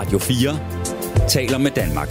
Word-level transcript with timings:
Radio 0.00 0.18
4 0.18 1.28
taler 1.28 1.58
med 1.58 1.70
Danmark. 1.70 2.08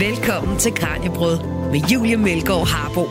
Velkommen 0.00 0.58
til 0.58 0.74
Kranjebrød 0.74 1.38
med 1.70 1.80
Julie 1.92 2.16
Melgaard 2.16 2.66
Harbo. 2.66 3.02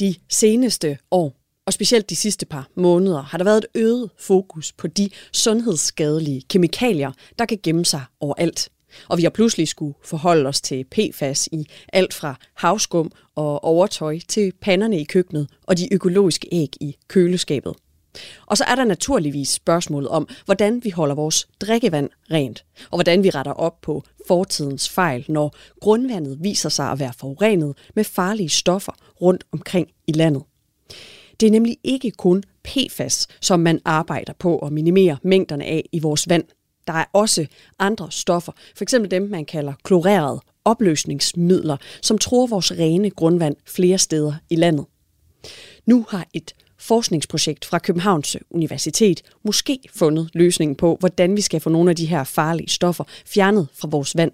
De 0.00 0.14
seneste 0.28 0.98
år, 1.10 1.36
og 1.66 1.72
specielt 1.72 2.10
de 2.10 2.16
sidste 2.16 2.46
par 2.46 2.68
måneder, 2.74 3.22
har 3.22 3.38
der 3.38 3.44
været 3.44 3.58
et 3.58 3.66
øget 3.74 4.10
fokus 4.18 4.72
på 4.72 4.86
de 4.86 5.10
sundhedsskadelige 5.32 6.42
kemikalier, 6.50 7.12
der 7.38 7.44
kan 7.44 7.58
gemme 7.62 7.84
sig 7.84 8.02
overalt. 8.20 8.68
Og 9.08 9.18
vi 9.18 9.22
har 9.22 9.30
pludselig 9.30 9.68
skulle 9.68 9.94
forholde 10.04 10.48
os 10.48 10.60
til 10.60 10.84
PFAS 10.84 11.48
i 11.52 11.66
alt 11.92 12.14
fra 12.14 12.34
havskum 12.54 13.10
og 13.34 13.64
overtøj 13.64 14.18
til 14.28 14.52
panderne 14.60 15.00
i 15.00 15.04
køkkenet 15.04 15.48
og 15.66 15.78
de 15.78 15.94
økologiske 15.94 16.48
æg 16.52 16.70
i 16.80 16.96
køleskabet. 17.08 17.74
Og 18.46 18.56
så 18.56 18.64
er 18.64 18.74
der 18.74 18.84
naturligvis 18.84 19.48
spørgsmålet 19.48 20.08
om, 20.08 20.28
hvordan 20.44 20.84
vi 20.84 20.90
holder 20.90 21.14
vores 21.14 21.48
drikkevand 21.60 22.10
rent, 22.30 22.64
og 22.90 22.96
hvordan 22.96 23.22
vi 23.22 23.30
retter 23.30 23.52
op 23.52 23.80
på 23.80 24.02
fortidens 24.28 24.88
fejl, 24.88 25.24
når 25.28 25.56
grundvandet 25.80 26.38
viser 26.40 26.68
sig 26.68 26.90
at 26.90 26.98
være 26.98 27.12
forurenet 27.18 27.76
med 27.94 28.04
farlige 28.04 28.48
stoffer 28.48 28.92
rundt 29.20 29.44
omkring 29.52 29.88
i 30.06 30.12
landet. 30.12 30.42
Det 31.40 31.46
er 31.46 31.50
nemlig 31.50 31.76
ikke 31.84 32.10
kun 32.10 32.42
PFAS, 32.64 33.26
som 33.40 33.60
man 33.60 33.80
arbejder 33.84 34.32
på 34.38 34.58
at 34.58 34.72
minimere 34.72 35.18
mængderne 35.22 35.64
af 35.64 35.88
i 35.92 35.98
vores 35.98 36.28
vand. 36.28 36.44
Der 36.86 36.92
er 36.92 37.04
også 37.12 37.46
andre 37.78 38.10
stoffer, 38.10 38.52
f.eks. 38.76 38.94
dem, 39.10 39.22
man 39.22 39.44
kalder 39.44 39.72
klorerede 39.84 40.40
opløsningsmidler, 40.64 41.76
som 42.02 42.18
tror 42.18 42.46
vores 42.46 42.72
rene 42.72 43.10
grundvand 43.10 43.56
flere 43.66 43.98
steder 43.98 44.34
i 44.50 44.56
landet. 44.56 44.86
Nu 45.86 46.06
har 46.08 46.26
et 46.34 46.52
forskningsprojekt 46.78 47.64
fra 47.64 47.78
Københavns 47.78 48.36
Universitet 48.50 49.22
måske 49.42 49.78
fundet 49.94 50.30
løsningen 50.34 50.76
på, 50.76 50.96
hvordan 51.00 51.36
vi 51.36 51.40
skal 51.40 51.60
få 51.60 51.70
nogle 51.70 51.90
af 51.90 51.96
de 51.96 52.06
her 52.06 52.24
farlige 52.24 52.68
stoffer 52.68 53.04
fjernet 53.26 53.68
fra 53.74 53.88
vores 53.90 54.16
vand. 54.16 54.32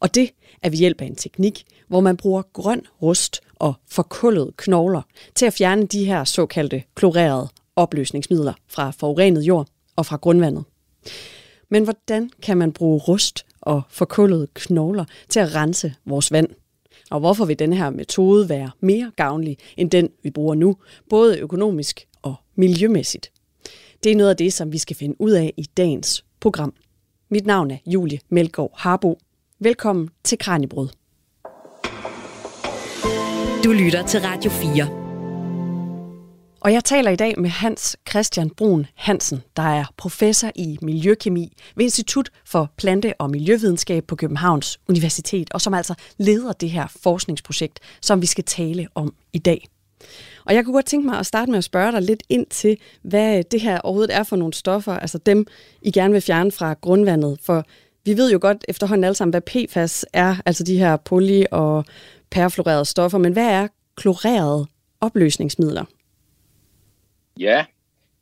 Og 0.00 0.14
det 0.14 0.30
er 0.62 0.70
ved 0.70 0.78
hjælp 0.78 1.00
af 1.00 1.06
en 1.06 1.16
teknik, 1.16 1.64
hvor 1.88 2.00
man 2.00 2.16
bruger 2.16 2.42
grøn 2.52 2.82
rust 3.02 3.40
og 3.54 3.74
forkullede 3.90 4.52
knogler 4.56 5.02
til 5.34 5.46
at 5.46 5.52
fjerne 5.52 5.86
de 5.86 6.04
her 6.04 6.24
såkaldte 6.24 6.82
klorerede 6.94 7.48
opløsningsmidler 7.76 8.52
fra 8.68 8.90
forurenet 8.90 9.42
jord 9.42 9.66
og 9.96 10.06
fra 10.06 10.16
grundvandet. 10.16 10.64
Men 11.70 11.84
hvordan 11.84 12.30
kan 12.42 12.56
man 12.56 12.72
bruge 12.72 13.00
rust 13.00 13.46
og 13.60 13.82
forkullede 13.88 14.48
knogler 14.54 15.04
til 15.28 15.40
at 15.40 15.54
rense 15.54 15.94
vores 16.06 16.32
vand? 16.32 16.48
Og 17.10 17.20
hvorfor 17.20 17.44
vil 17.44 17.58
den 17.58 17.72
her 17.72 17.90
metode 17.90 18.48
være 18.48 18.70
mere 18.80 19.12
gavnlig 19.16 19.58
end 19.76 19.90
den, 19.90 20.08
vi 20.22 20.30
bruger 20.30 20.54
nu, 20.54 20.76
både 21.10 21.38
økonomisk 21.38 22.06
og 22.22 22.34
miljømæssigt? 22.54 23.32
Det 24.04 24.12
er 24.12 24.16
noget 24.16 24.30
af 24.30 24.36
det, 24.36 24.52
som 24.52 24.72
vi 24.72 24.78
skal 24.78 24.96
finde 24.96 25.16
ud 25.18 25.30
af 25.30 25.54
i 25.56 25.62
dagens 25.76 26.24
program. 26.40 26.74
Mit 27.28 27.46
navn 27.46 27.70
er 27.70 27.76
Julie 27.86 28.18
Melgaard 28.28 28.70
Harbo. 28.74 29.18
Velkommen 29.58 30.08
til 30.24 30.38
Kranjebrud. 30.38 30.88
Du 33.64 33.72
lytter 33.72 34.06
til 34.06 34.20
Radio 34.20 34.50
4. 34.50 35.03
Og 36.64 36.72
jeg 36.72 36.84
taler 36.84 37.10
i 37.10 37.16
dag 37.16 37.34
med 37.38 37.50
Hans 37.50 37.96
Christian 38.10 38.50
Brun 38.50 38.86
Hansen, 38.94 39.42
der 39.56 39.62
er 39.62 39.84
professor 39.96 40.50
i 40.54 40.78
miljøkemi 40.82 41.56
ved 41.76 41.84
Institut 41.84 42.30
for 42.44 42.72
Plante- 42.76 43.14
og 43.18 43.30
Miljøvidenskab 43.30 44.04
på 44.04 44.16
Københavns 44.16 44.80
Universitet, 44.88 45.50
og 45.50 45.60
som 45.60 45.74
altså 45.74 45.94
leder 46.18 46.52
det 46.52 46.70
her 46.70 46.86
forskningsprojekt, 47.02 47.80
som 48.00 48.20
vi 48.20 48.26
skal 48.26 48.44
tale 48.44 48.88
om 48.94 49.14
i 49.32 49.38
dag. 49.38 49.68
Og 50.44 50.54
jeg 50.54 50.64
kunne 50.64 50.74
godt 50.74 50.86
tænke 50.86 51.06
mig 51.06 51.18
at 51.18 51.26
starte 51.26 51.50
med 51.50 51.58
at 51.58 51.64
spørge 51.64 51.92
dig 51.92 52.02
lidt 52.02 52.22
ind 52.28 52.46
til, 52.46 52.76
hvad 53.02 53.44
det 53.44 53.60
her 53.60 53.80
overhovedet 53.80 54.16
er 54.16 54.22
for 54.22 54.36
nogle 54.36 54.54
stoffer, 54.54 54.92
altså 54.92 55.18
dem, 55.18 55.46
I 55.82 55.90
gerne 55.90 56.12
vil 56.12 56.22
fjerne 56.22 56.52
fra 56.52 56.74
grundvandet. 56.80 57.38
For 57.42 57.64
vi 58.04 58.16
ved 58.16 58.32
jo 58.32 58.38
godt 58.40 58.64
efterhånden 58.68 59.04
alle 59.04 59.14
sammen, 59.14 59.32
hvad 59.32 59.40
PFAS 59.68 60.04
er, 60.12 60.36
altså 60.46 60.64
de 60.64 60.78
her 60.78 60.96
poly- 60.96 61.44
og 61.50 61.84
perfluorerede 62.30 62.84
stoffer, 62.84 63.18
men 63.18 63.32
hvad 63.32 63.46
er 63.46 63.68
klorerede 63.96 64.66
opløsningsmidler? 65.00 65.84
Ja, 67.38 67.64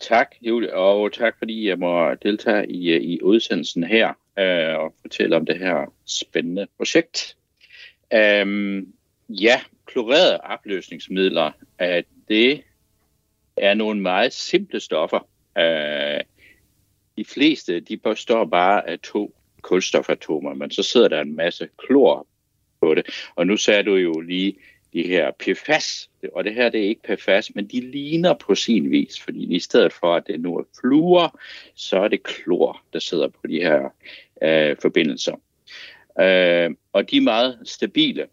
tak 0.00 0.34
Julie, 0.40 0.74
og 0.74 1.12
tak 1.12 1.38
fordi 1.38 1.68
jeg 1.68 1.78
må 1.78 2.14
deltage 2.14 2.70
i, 2.70 2.90
øh, 2.90 3.02
i 3.02 3.22
udsendelsen 3.22 3.84
her 3.84 4.08
øh, 4.38 4.78
og 4.78 4.94
fortælle 5.00 5.36
om 5.36 5.46
det 5.46 5.58
her 5.58 5.92
spændende 6.06 6.66
projekt. 6.76 7.36
Øhm, 8.14 8.92
ja, 9.28 9.60
klorerede 9.86 10.40
opløsningsmidler, 10.40 11.50
øh, 11.82 12.02
det 12.28 12.62
er 13.56 13.74
nogle 13.74 14.00
meget 14.00 14.32
simple 14.32 14.80
stoffer. 14.80 15.28
Øh, 15.58 16.20
de 17.16 17.24
fleste, 17.24 17.80
de 17.80 17.96
består 17.96 18.44
bare 18.44 18.88
af 18.88 18.98
to 18.98 19.34
kulstofatomer, 19.62 20.54
men 20.54 20.70
så 20.70 20.82
sidder 20.82 21.08
der 21.08 21.20
en 21.20 21.36
masse 21.36 21.68
klor 21.78 22.26
på 22.80 22.94
det. 22.94 23.06
Og 23.34 23.46
nu 23.46 23.56
sagde 23.56 23.82
du 23.82 23.94
jo 23.94 24.20
lige 24.20 24.56
de 24.92 25.02
her 25.02 25.30
PFAS, 25.30 26.10
og 26.32 26.44
det 26.44 26.54
her 26.54 26.68
det 26.68 26.80
er 26.84 26.88
ikke 26.88 27.16
PFAS, 27.16 27.54
men 27.54 27.66
de 27.66 27.80
ligner 27.80 28.34
på 28.34 28.54
sin 28.54 28.90
vis, 28.90 29.20
fordi 29.20 29.54
i 29.54 29.58
stedet 29.58 29.92
for 29.92 30.14
at 30.14 30.26
det 30.26 30.40
nu 30.40 30.56
er 30.56 30.62
fluer, 30.80 31.40
så 31.74 31.98
er 31.98 32.08
det 32.08 32.22
klor, 32.22 32.82
der 32.92 32.98
sidder 32.98 33.28
på 33.28 33.46
de 33.46 33.56
her 33.60 33.88
øh, 34.42 34.76
forbindelser. 34.82 35.36
Øh, 36.20 36.70
og 36.92 37.10
de 37.10 37.16
er 37.16 37.20
meget 37.20 37.58
stabile. 37.64 38.26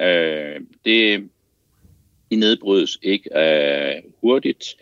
Øh, 0.00 0.60
det, 0.84 1.30
de 2.30 2.36
nedbrydes 2.36 2.98
ikke 3.02 3.30
øh, 3.38 4.02
hurtigt, 4.20 4.76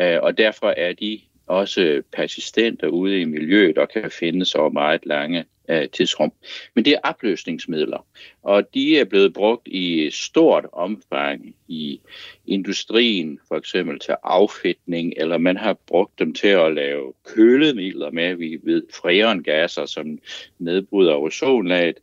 øh, 0.00 0.18
og 0.22 0.38
derfor 0.38 0.68
er 0.76 0.92
de 0.92 1.20
også 1.46 2.02
persistente 2.12 2.90
ude 2.90 3.20
i 3.20 3.24
miljøet 3.24 3.78
og 3.78 3.88
kan 3.88 4.10
findes 4.10 4.54
over 4.54 4.70
meget 4.70 5.06
lange 5.06 5.44
øh, 5.68 5.88
tidsrum. 5.88 6.32
Men 6.74 6.84
det 6.84 6.92
er 6.92 6.98
opløsningsmidler, 7.02 8.06
og 8.42 8.74
de 8.74 8.98
er 8.98 9.04
blevet 9.04 9.34
brugt 9.34 9.68
i 9.68 10.10
stort 10.10 10.66
omfang 10.72 11.54
i 11.68 12.00
industrien, 12.46 13.40
for 13.48 13.56
eksempel 13.56 13.98
til 13.98 14.14
affedtning, 14.22 15.12
eller 15.16 15.38
man 15.38 15.56
har 15.56 15.72
brugt 15.72 16.18
dem 16.18 16.34
til 16.34 16.48
at 16.48 16.74
lave 16.74 17.12
kølemidler 17.24 18.10
med, 18.10 18.34
vi 18.34 18.58
ved, 18.62 18.82
freongasser, 18.94 19.86
som 19.86 20.18
nedbryder 20.58 21.16
ozonlaget. 21.16 21.96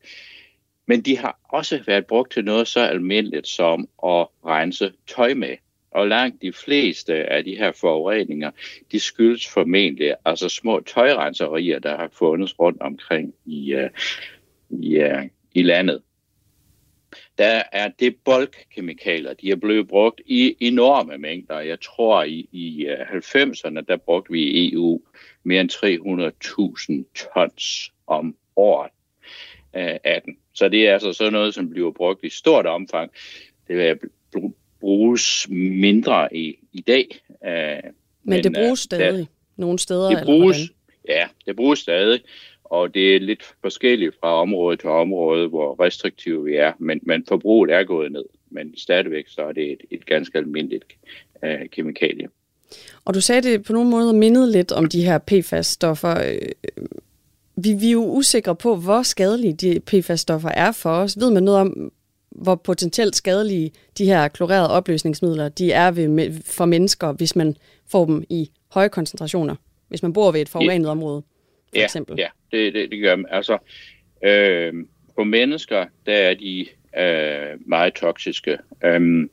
Men 0.87 1.01
de 1.01 1.17
har 1.17 1.39
også 1.49 1.83
været 1.85 2.05
brugt 2.05 2.31
til 2.31 2.45
noget 2.45 2.67
så 2.67 2.79
almindeligt 2.79 3.47
som 3.47 3.81
at 4.03 4.27
rense 4.45 4.93
tøj 5.07 5.33
med. 5.33 5.55
Og 5.95 6.07
langt 6.07 6.41
de 6.41 6.53
fleste 6.53 7.13
af 7.13 7.43
de 7.43 7.55
her 7.55 7.71
forureninger, 7.71 8.51
de 8.91 8.99
skyldes 8.99 9.47
formentlig 9.47 10.15
altså 10.25 10.49
små 10.49 10.79
tøjrenserier, 10.79 11.79
der 11.79 11.97
har 11.97 12.09
fundet 12.13 12.59
rundt 12.59 12.81
omkring 12.81 13.33
i, 13.45 13.75
uh, 13.75 13.89
i, 14.69 14.99
uh, 14.99 15.23
i 15.53 15.63
landet. 15.63 16.01
Der 17.37 17.63
er 17.71 17.87
det 17.99 18.15
bulkkemikalier, 18.25 19.33
de 19.33 19.51
er 19.51 19.55
blevet 19.55 19.87
brugt 19.87 20.21
i 20.25 20.55
enorme 20.59 21.17
mængder. 21.17 21.59
Jeg 21.59 21.81
tror, 21.81 22.23
i, 22.23 22.49
i 22.51 22.85
øh, 22.85 22.99
90'erne, 22.99 23.81
der 23.87 23.97
brugte 23.97 24.31
vi 24.31 24.41
i 24.41 24.73
EU 24.73 25.01
mere 25.43 25.61
end 25.61 25.71
300.000 27.15 27.29
tons 27.33 27.93
om 28.07 28.35
året 28.55 28.91
uh, 29.73 29.97
af 30.03 30.21
den. 30.25 30.37
Så 30.53 30.69
det 30.69 30.87
er 30.87 30.93
altså 30.93 31.13
sådan 31.13 31.33
noget, 31.33 31.53
som 31.53 31.69
bliver 31.69 31.91
brugt 31.91 32.23
i 32.23 32.29
stort 32.29 32.65
omfang. 32.65 33.11
Det 33.67 33.89
er 33.89 33.95
bruges 34.79 35.47
mindre 35.49 36.35
i, 36.35 36.57
i 36.73 36.81
dag. 36.81 37.19
Uh, 37.29 37.47
men, 37.47 37.93
men 38.23 38.43
det 38.43 38.53
bruges 38.53 38.79
stadig 38.79 39.19
der, 39.19 39.25
nogle 39.57 39.79
steder? 39.79 40.09
Det 40.09 40.25
bruges, 40.25 40.57
eller 40.57 41.19
ja, 41.19 41.27
det 41.45 41.55
bruges 41.55 41.79
stadig, 41.79 42.19
og 42.63 42.93
det 42.93 43.15
er 43.15 43.19
lidt 43.19 43.43
forskelligt 43.61 44.15
fra 44.19 44.41
område 44.41 44.77
til 44.77 44.89
område, 44.89 45.47
hvor 45.47 45.83
restriktive 45.83 46.43
vi 46.43 46.55
er, 46.55 46.73
men, 46.79 46.99
men 47.03 47.25
forbruget 47.27 47.71
er 47.71 47.83
gået 47.83 48.11
ned. 48.11 48.25
Men 48.49 48.77
stadigvæk 48.77 49.27
så 49.27 49.41
er 49.41 49.51
det 49.51 49.71
et, 49.71 49.81
et 49.91 50.05
ganske 50.05 50.37
almindeligt 50.37 50.85
uh, 51.43 51.69
kemikalie. 51.71 52.27
Og 53.05 53.13
du 53.13 53.21
sagde 53.21 53.41
det 53.41 53.63
på 53.63 53.73
nogle 53.73 53.89
måder 53.89 54.13
mindede 54.13 54.51
lidt 54.51 54.71
om 54.71 54.85
de 54.85 55.03
her 55.03 55.17
PFAS-stoffer. 55.17 56.39
Vi, 57.55 57.73
vi 57.73 57.87
er 57.87 57.91
jo 57.91 58.05
usikre 58.05 58.55
på, 58.55 58.75
hvor 58.75 59.01
skadelige 59.01 59.53
de 59.53 59.79
PFAS-stoffer 59.79 60.49
er 60.49 60.71
for 60.71 60.89
os. 60.89 61.19
Ved 61.19 61.31
man 61.31 61.43
noget 61.43 61.59
om, 61.59 61.91
hvor 62.35 62.55
potentielt 62.55 63.15
skadelige 63.15 63.71
de 63.97 64.05
her 64.05 64.27
klorerede 64.27 64.69
opløsningsmidler 64.69 65.49
de 65.49 65.71
er 65.71 65.91
ved, 65.91 66.33
for 66.45 66.65
mennesker, 66.65 67.11
hvis 67.11 67.35
man 67.35 67.55
får 67.91 68.05
dem 68.05 68.23
i 68.29 68.51
høje 68.71 68.89
koncentrationer, 68.89 69.55
hvis 69.87 70.03
man 70.03 70.13
bor 70.13 70.31
ved 70.31 70.41
et 70.41 70.49
forurenet 70.49 70.89
område, 70.89 71.23
for 71.69 71.79
ja, 71.79 71.83
eksempel. 71.83 72.15
Ja, 72.17 72.27
det, 72.51 72.73
det, 72.73 72.91
det 72.91 73.01
gør 73.01 73.15
man. 73.15 73.25
Altså, 73.31 73.57
øh, 74.23 74.73
på 75.15 75.23
mennesker, 75.23 75.85
der 76.05 76.13
er 76.13 76.33
de 76.33 76.65
øh, 76.97 77.69
meget 77.69 77.93
toksiske. 77.93 78.57
Øh, 78.83 79.29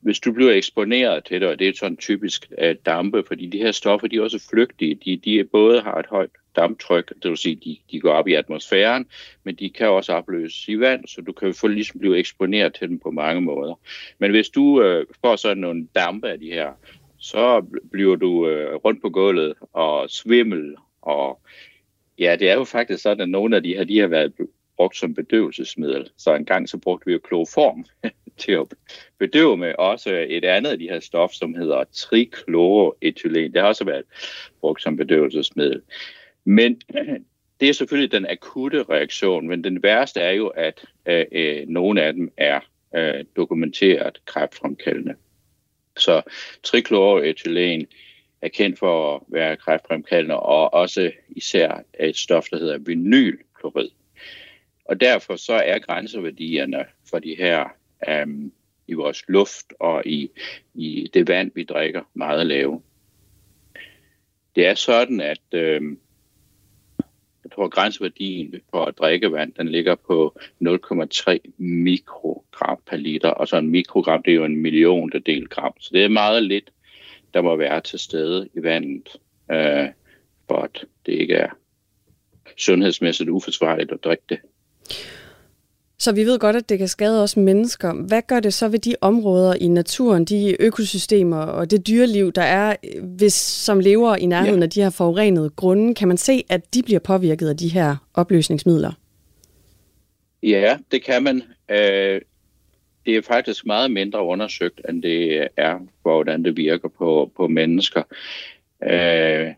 hvis 0.00 0.20
du 0.20 0.32
bliver 0.32 0.52
eksponeret 0.52 1.24
til 1.24 1.40
det, 1.40 1.48
og 1.48 1.58
det 1.58 1.68
er 1.68 1.72
sådan 1.76 1.96
typisk 1.96 2.50
øh, 2.58 2.76
dampe, 2.86 3.24
fordi 3.26 3.46
de 3.46 3.58
her 3.58 3.72
stoffer, 3.72 4.08
de 4.08 4.16
er 4.16 4.22
også 4.22 4.48
flygtige. 4.50 4.98
De, 5.04 5.16
de 5.16 5.44
både 5.44 5.80
har 5.80 5.94
et 5.94 6.06
højt 6.06 6.30
damptryk, 6.56 7.12
det 7.22 7.28
vil 7.30 7.36
sige, 7.36 7.56
de, 7.56 7.76
de 7.90 8.00
går 8.00 8.12
op 8.12 8.28
i 8.28 8.34
atmosfæren, 8.34 9.06
men 9.44 9.54
de 9.54 9.70
kan 9.70 9.88
også 9.88 10.12
opløses 10.12 10.68
i 10.68 10.80
vand, 10.80 11.06
så 11.06 11.20
du 11.20 11.32
kan 11.32 11.54
få 11.54 11.66
ligesom 11.66 12.00
blive 12.00 12.18
eksponeret 12.18 12.74
til 12.74 12.88
dem 12.88 12.98
på 12.98 13.10
mange 13.10 13.40
måder. 13.40 13.80
Men 14.18 14.30
hvis 14.30 14.48
du 14.48 14.82
øh, 14.82 15.06
får 15.24 15.36
sådan 15.36 15.56
nogle 15.56 15.88
dampe 15.94 16.28
af 16.28 16.38
de 16.38 16.52
her 16.52 16.72
så 17.18 17.66
bliver 17.92 18.16
du 18.16 18.48
øh, 18.48 18.74
rundt 18.74 19.02
på 19.02 19.10
gulvet 19.10 19.54
og 19.72 20.10
svimmel. 20.10 20.76
Og 21.02 21.40
ja, 22.18 22.36
det 22.40 22.50
er 22.50 22.54
jo 22.54 22.64
faktisk 22.64 23.02
sådan, 23.02 23.20
at 23.20 23.28
nogle 23.28 23.56
af 23.56 23.62
de 23.62 23.76
her, 23.76 23.84
de 23.84 23.98
har 23.98 24.06
været 24.06 24.32
brugt 24.76 24.96
som 24.96 25.14
bedøvelsesmiddel. 25.14 26.10
Så 26.16 26.34
en 26.34 26.44
gang 26.44 26.68
så 26.68 26.78
brugte 26.78 27.06
vi 27.06 27.12
jo 27.12 27.18
kloform 27.24 27.84
til 28.42 28.52
at 28.52 28.66
bedøve 29.18 29.56
med. 29.56 29.74
Også 29.78 30.26
et 30.28 30.44
andet 30.44 30.70
af 30.70 30.78
de 30.78 30.88
her 30.88 31.00
stof, 31.00 31.32
som 31.32 31.54
hedder 31.54 31.84
trikloroethylen. 31.92 33.52
Det 33.52 33.60
har 33.60 33.68
også 33.68 33.84
været 33.84 34.04
brugt 34.60 34.82
som 34.82 34.96
bedøvelsesmiddel. 34.96 35.82
Men 36.46 36.80
det 37.60 37.68
er 37.68 37.72
selvfølgelig 37.72 38.12
den 38.12 38.26
akutte 38.26 38.82
reaktion, 38.82 39.48
men 39.48 39.64
den 39.64 39.82
værste 39.82 40.20
er 40.20 40.30
jo, 40.30 40.48
at 40.48 40.84
øh, 41.06 41.24
øh, 41.32 41.68
nogle 41.68 42.02
af 42.02 42.12
dem 42.12 42.32
er 42.36 42.60
øh, 42.94 43.24
dokumenteret 43.36 44.20
kræftfremkaldende. 44.24 45.14
Så 45.96 46.22
trikloroethylen 46.62 47.86
er 48.42 48.48
kendt 48.48 48.78
for 48.78 49.16
at 49.16 49.22
være 49.28 49.56
kræftfremkaldende, 49.56 50.40
og 50.40 50.74
også 50.74 51.12
især 51.28 51.82
et 52.00 52.16
stof, 52.16 52.44
der 52.50 52.58
hedder 52.58 52.78
vinylklorid. 52.78 53.88
Og 54.84 55.00
derfor 55.00 55.36
så 55.36 55.54
er 55.54 55.78
grænseværdierne 55.78 56.84
for 57.10 57.18
de 57.18 57.36
her 57.38 57.64
um, 58.22 58.52
i 58.86 58.92
vores 58.92 59.24
luft 59.28 59.72
og 59.80 60.06
i, 60.06 60.30
i 60.74 61.10
det 61.14 61.28
vand, 61.28 61.50
vi 61.54 61.64
drikker, 61.64 62.02
meget 62.14 62.46
lave. 62.46 62.82
Det 64.56 64.66
er 64.66 64.74
sådan, 64.74 65.20
at 65.20 65.40
øhm, 65.52 65.98
hvor 67.56 67.68
grænseværdien 67.68 68.54
for 68.70 68.84
drikkevand, 68.84 69.52
den 69.52 69.68
ligger 69.68 69.94
på 69.94 70.38
0,3 70.64 71.38
mikrogram 71.58 72.78
per 72.90 72.96
liter. 72.96 73.28
Og 73.28 73.48
så 73.48 73.56
en 73.56 73.70
mikrogram, 73.70 74.22
det 74.22 74.30
er 74.30 74.34
jo 74.34 74.44
en 74.44 74.56
million 74.56 75.10
del 75.26 75.48
gram. 75.48 75.72
Så 75.80 75.90
det 75.92 76.04
er 76.04 76.08
meget 76.08 76.42
lidt, 76.42 76.70
der 77.34 77.42
må 77.42 77.56
være 77.56 77.80
til 77.80 77.98
stede 77.98 78.48
i 78.54 78.62
vandet, 78.62 79.08
øh, 79.50 79.88
for 80.48 80.56
at 80.56 80.84
det 81.06 81.12
ikke 81.12 81.34
er 81.34 81.50
sundhedsmæssigt 82.56 83.30
uforsvarligt 83.30 83.92
at 83.92 84.04
drikke 84.04 84.24
det. 84.28 84.38
Så 85.98 86.12
vi 86.12 86.24
ved 86.24 86.38
godt, 86.38 86.56
at 86.56 86.68
det 86.68 86.78
kan 86.78 86.88
skade 86.88 87.22
os 87.22 87.36
mennesker. 87.36 87.92
Hvad 87.92 88.22
gør 88.28 88.40
det 88.40 88.54
så 88.54 88.68
ved 88.68 88.78
de 88.78 88.94
områder 89.00 89.54
i 89.54 89.68
naturen, 89.68 90.24
de 90.24 90.62
økosystemer 90.62 91.36
og 91.36 91.70
det 91.70 91.86
dyreliv, 91.86 92.32
der 92.32 92.42
er, 92.42 92.76
hvis, 93.02 93.32
som 93.34 93.80
lever 93.80 94.16
i 94.16 94.26
nærheden 94.26 94.60
ja. 94.60 94.64
af 94.64 94.70
de 94.70 94.82
her 94.82 94.90
forurenede 94.90 95.50
grunde? 95.50 95.94
Kan 95.94 96.08
man 96.08 96.16
se, 96.16 96.44
at 96.48 96.74
de 96.74 96.82
bliver 96.82 97.00
påvirket 97.00 97.48
af 97.48 97.56
de 97.56 97.68
her 97.68 97.96
opløsningsmidler? 98.14 98.92
Ja, 100.42 100.76
det 100.92 101.04
kan 101.04 101.22
man. 101.22 101.42
Øh, 101.70 102.20
det 103.06 103.16
er 103.16 103.22
faktisk 103.22 103.66
meget 103.66 103.90
mindre 103.90 104.24
undersøgt, 104.24 104.80
end 104.88 105.02
det 105.02 105.48
er, 105.56 105.78
hvordan 106.02 106.44
det 106.44 106.56
virker 106.56 106.88
på, 106.88 107.32
på 107.36 107.48
mennesker. 107.48 108.02
Øh, 108.82 109.48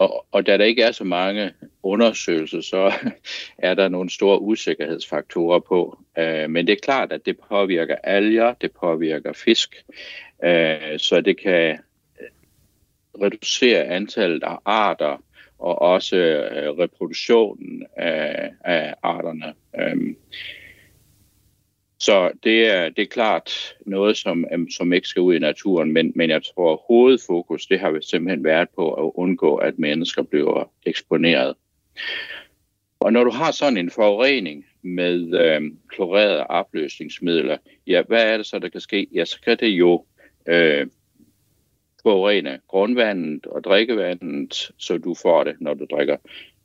og, 0.00 0.26
og 0.32 0.46
da 0.46 0.58
der 0.58 0.64
ikke 0.64 0.82
er 0.82 0.92
så 0.92 1.04
mange 1.04 1.52
undersøgelser, 1.82 2.60
så 2.60 2.92
er 3.68 3.74
der 3.74 3.88
nogle 3.88 4.10
store 4.10 4.40
usikkerhedsfaktorer 4.40 5.58
på. 5.58 5.98
Øh, 6.18 6.50
men 6.50 6.66
det 6.66 6.72
er 6.72 6.80
klart, 6.82 7.12
at 7.12 7.26
det 7.26 7.38
påvirker 7.48 7.96
alger, 8.04 8.54
det 8.54 8.72
påvirker 8.72 9.32
fisk, 9.32 9.84
øh, 10.44 10.98
så 10.98 11.20
det 11.20 11.40
kan 11.40 11.78
øh, 12.20 12.28
reducere 13.22 13.84
antallet 13.84 14.42
af 14.42 14.56
arter 14.64 15.22
og 15.58 15.82
også 15.82 16.16
øh, 16.16 16.78
reproduktionen 16.78 17.86
af, 17.96 18.50
af 18.64 18.94
arterne. 19.02 19.54
Øh, 19.78 20.14
så 22.00 22.30
det 22.42 22.66
er, 22.66 22.88
det 22.88 23.02
er 23.02 23.06
klart 23.06 23.76
noget, 23.86 24.16
som, 24.16 24.44
øhm, 24.52 24.70
som 24.70 24.92
ikke 24.92 25.08
skal 25.08 25.22
ud 25.22 25.34
i 25.34 25.38
naturen, 25.38 25.92
men, 25.92 26.12
men 26.14 26.30
jeg 26.30 26.42
tror, 26.42 26.72
at 26.72 26.78
hovedfokus 26.88 27.66
det 27.66 27.80
har 27.80 27.98
simpelthen 28.00 28.44
været 28.44 28.68
på 28.76 28.92
at 28.92 29.12
undgå, 29.14 29.56
at 29.56 29.78
mennesker 29.78 30.22
bliver 30.22 30.70
eksponeret. 30.86 31.54
Og 33.00 33.12
når 33.12 33.24
du 33.24 33.30
har 33.30 33.50
sådan 33.50 33.76
en 33.76 33.90
forurening 33.90 34.66
med 34.82 35.40
øh, 35.40 35.62
klorerede 35.88 36.46
opløsningsmidler, 36.46 37.56
ja, 37.86 38.02
hvad 38.02 38.32
er 38.32 38.36
det 38.36 38.46
så, 38.46 38.58
der 38.58 38.68
kan 38.68 38.80
ske? 38.80 39.06
Ja, 39.14 39.24
så 39.24 39.40
kan 39.40 39.58
det 39.60 39.68
jo 39.68 40.04
øh, 40.46 40.86
forurene 42.02 42.60
grundvandet 42.68 43.46
og 43.46 43.64
drikkevandet, 43.64 44.72
så 44.78 44.98
du 44.98 45.14
får 45.14 45.44
det, 45.44 45.56
når 45.60 45.74
du 45.74 45.86
drikker 45.90 46.16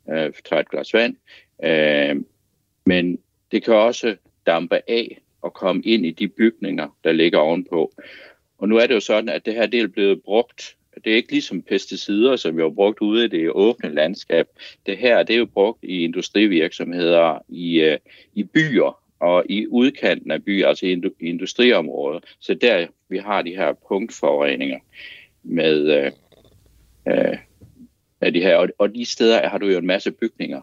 øh, 0.10 0.34
tager 0.46 0.60
et 0.60 0.70
glas 0.70 0.94
vand. 0.94 1.16
Øh, 1.64 2.16
men 2.86 3.20
det 3.52 3.64
kan 3.64 3.74
også 3.74 4.16
dampe 4.46 4.82
af 4.88 5.22
at 5.46 5.54
komme 5.54 5.82
ind 5.82 6.06
i 6.06 6.12
de 6.12 6.28
bygninger, 6.28 6.98
der 7.04 7.12
ligger 7.12 7.40
ovenpå. 7.40 7.94
Og 8.58 8.70
nu 8.70 8.78
er 8.78 8.88
det 8.88 8.96
jo 8.96 9.00
sådan, 9.00 9.30
at 9.30 9.46
det 9.46 9.54
her 9.54 9.66
det 9.66 9.80
er 9.80 9.88
blevet 9.88 10.24
brugt. 10.24 10.76
Det 11.04 11.12
er 11.12 11.16
ikke 11.16 11.32
ligesom 11.32 11.62
pesticider, 11.62 12.36
som 12.36 12.58
vi 12.58 12.62
har 12.62 12.70
brugt 12.70 13.02
ude 13.02 13.26
i 13.26 13.28
det 13.28 13.52
åbne 13.52 13.94
landskab. 13.94 14.48
Det 14.86 14.98
her 14.98 15.24
det 15.24 15.34
er 15.34 15.38
jo 15.38 15.46
brugt 15.46 15.84
i 15.84 16.04
industrivirksomheder, 16.04 17.40
i, 17.50 17.82
øh, 17.82 17.98
i 18.34 18.44
byer 18.44 19.02
og 19.20 19.44
i 19.50 19.68
udkanten 19.68 20.32
af 20.32 20.44
byer, 20.44 20.68
altså 20.68 20.86
i 20.86 21.02
industriområder. 21.20 22.20
Så 22.40 22.54
der 22.54 22.88
vi 23.10 23.18
har 23.18 23.42
de 23.42 23.56
her 23.56 23.74
punktforureninger 23.88 24.80
med 25.44 26.06
øh, 26.06 26.12
øh, 27.08 27.38
af 28.22 28.34
de 28.34 28.42
her. 28.42 28.56
Og, 28.56 28.70
og 28.78 28.96
de 28.96 29.06
steder 29.06 29.50
har 29.50 29.58
du 29.58 29.68
jo 29.68 29.78
en 29.78 29.88
masse 29.88 30.12
bygninger. 30.12 30.62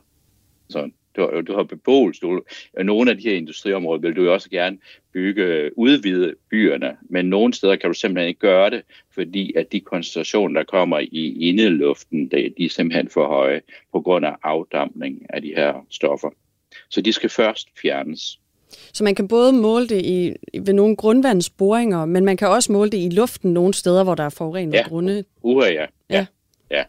Så 0.69 0.90
du, 1.16 1.42
du 1.46 1.56
har 1.56 1.62
beboelse. 1.62 2.20
Du, 2.20 2.42
nogle 2.82 3.10
af 3.10 3.16
de 3.16 3.22
her 3.22 3.36
industriområder 3.36 4.00
vil 4.00 4.16
du 4.16 4.22
jo 4.24 4.32
også 4.32 4.50
gerne 4.50 4.78
bygge, 5.12 5.78
udvide 5.78 6.34
byerne, 6.50 6.96
men 7.02 7.24
nogle 7.24 7.54
steder 7.54 7.76
kan 7.76 7.90
du 7.90 7.94
simpelthen 7.94 8.28
ikke 8.28 8.40
gøre 8.40 8.70
det, 8.70 8.82
fordi 9.14 9.52
at 9.56 9.72
de 9.72 9.80
koncentrationer, 9.80 10.60
der 10.60 10.64
kommer 10.64 10.98
i 10.98 11.48
indeluften, 11.48 12.28
de, 12.28 12.52
de 12.58 12.64
er 12.64 12.68
simpelthen 12.68 13.08
for 13.08 13.26
høje 13.26 13.60
på 13.92 14.00
grund 14.00 14.26
af 14.26 14.36
afdampning 14.42 15.26
af 15.28 15.42
de 15.42 15.52
her 15.56 15.86
stoffer. 15.90 16.30
Så 16.90 17.00
de 17.00 17.12
skal 17.12 17.30
først 17.30 17.68
fjernes. 17.82 18.38
Så 18.92 19.04
man 19.04 19.14
kan 19.14 19.28
både 19.28 19.52
måle 19.52 19.88
det 19.88 20.02
i, 20.04 20.32
ved 20.60 20.74
nogle 20.74 20.96
grundvandsboringer, 20.96 22.04
men 22.04 22.24
man 22.24 22.36
kan 22.36 22.48
også 22.48 22.72
måle 22.72 22.90
det 22.90 22.98
i 22.98 23.08
luften 23.08 23.52
nogle 23.52 23.74
steder, 23.74 24.04
hvor 24.04 24.14
der 24.14 24.24
er 24.24 24.28
forurenet 24.28 24.74
ja. 24.74 24.88
grunde. 24.88 25.24
Uha, 25.42 25.70
ja. 25.70 25.86
ja. 26.10 26.26
ja. 26.70 26.84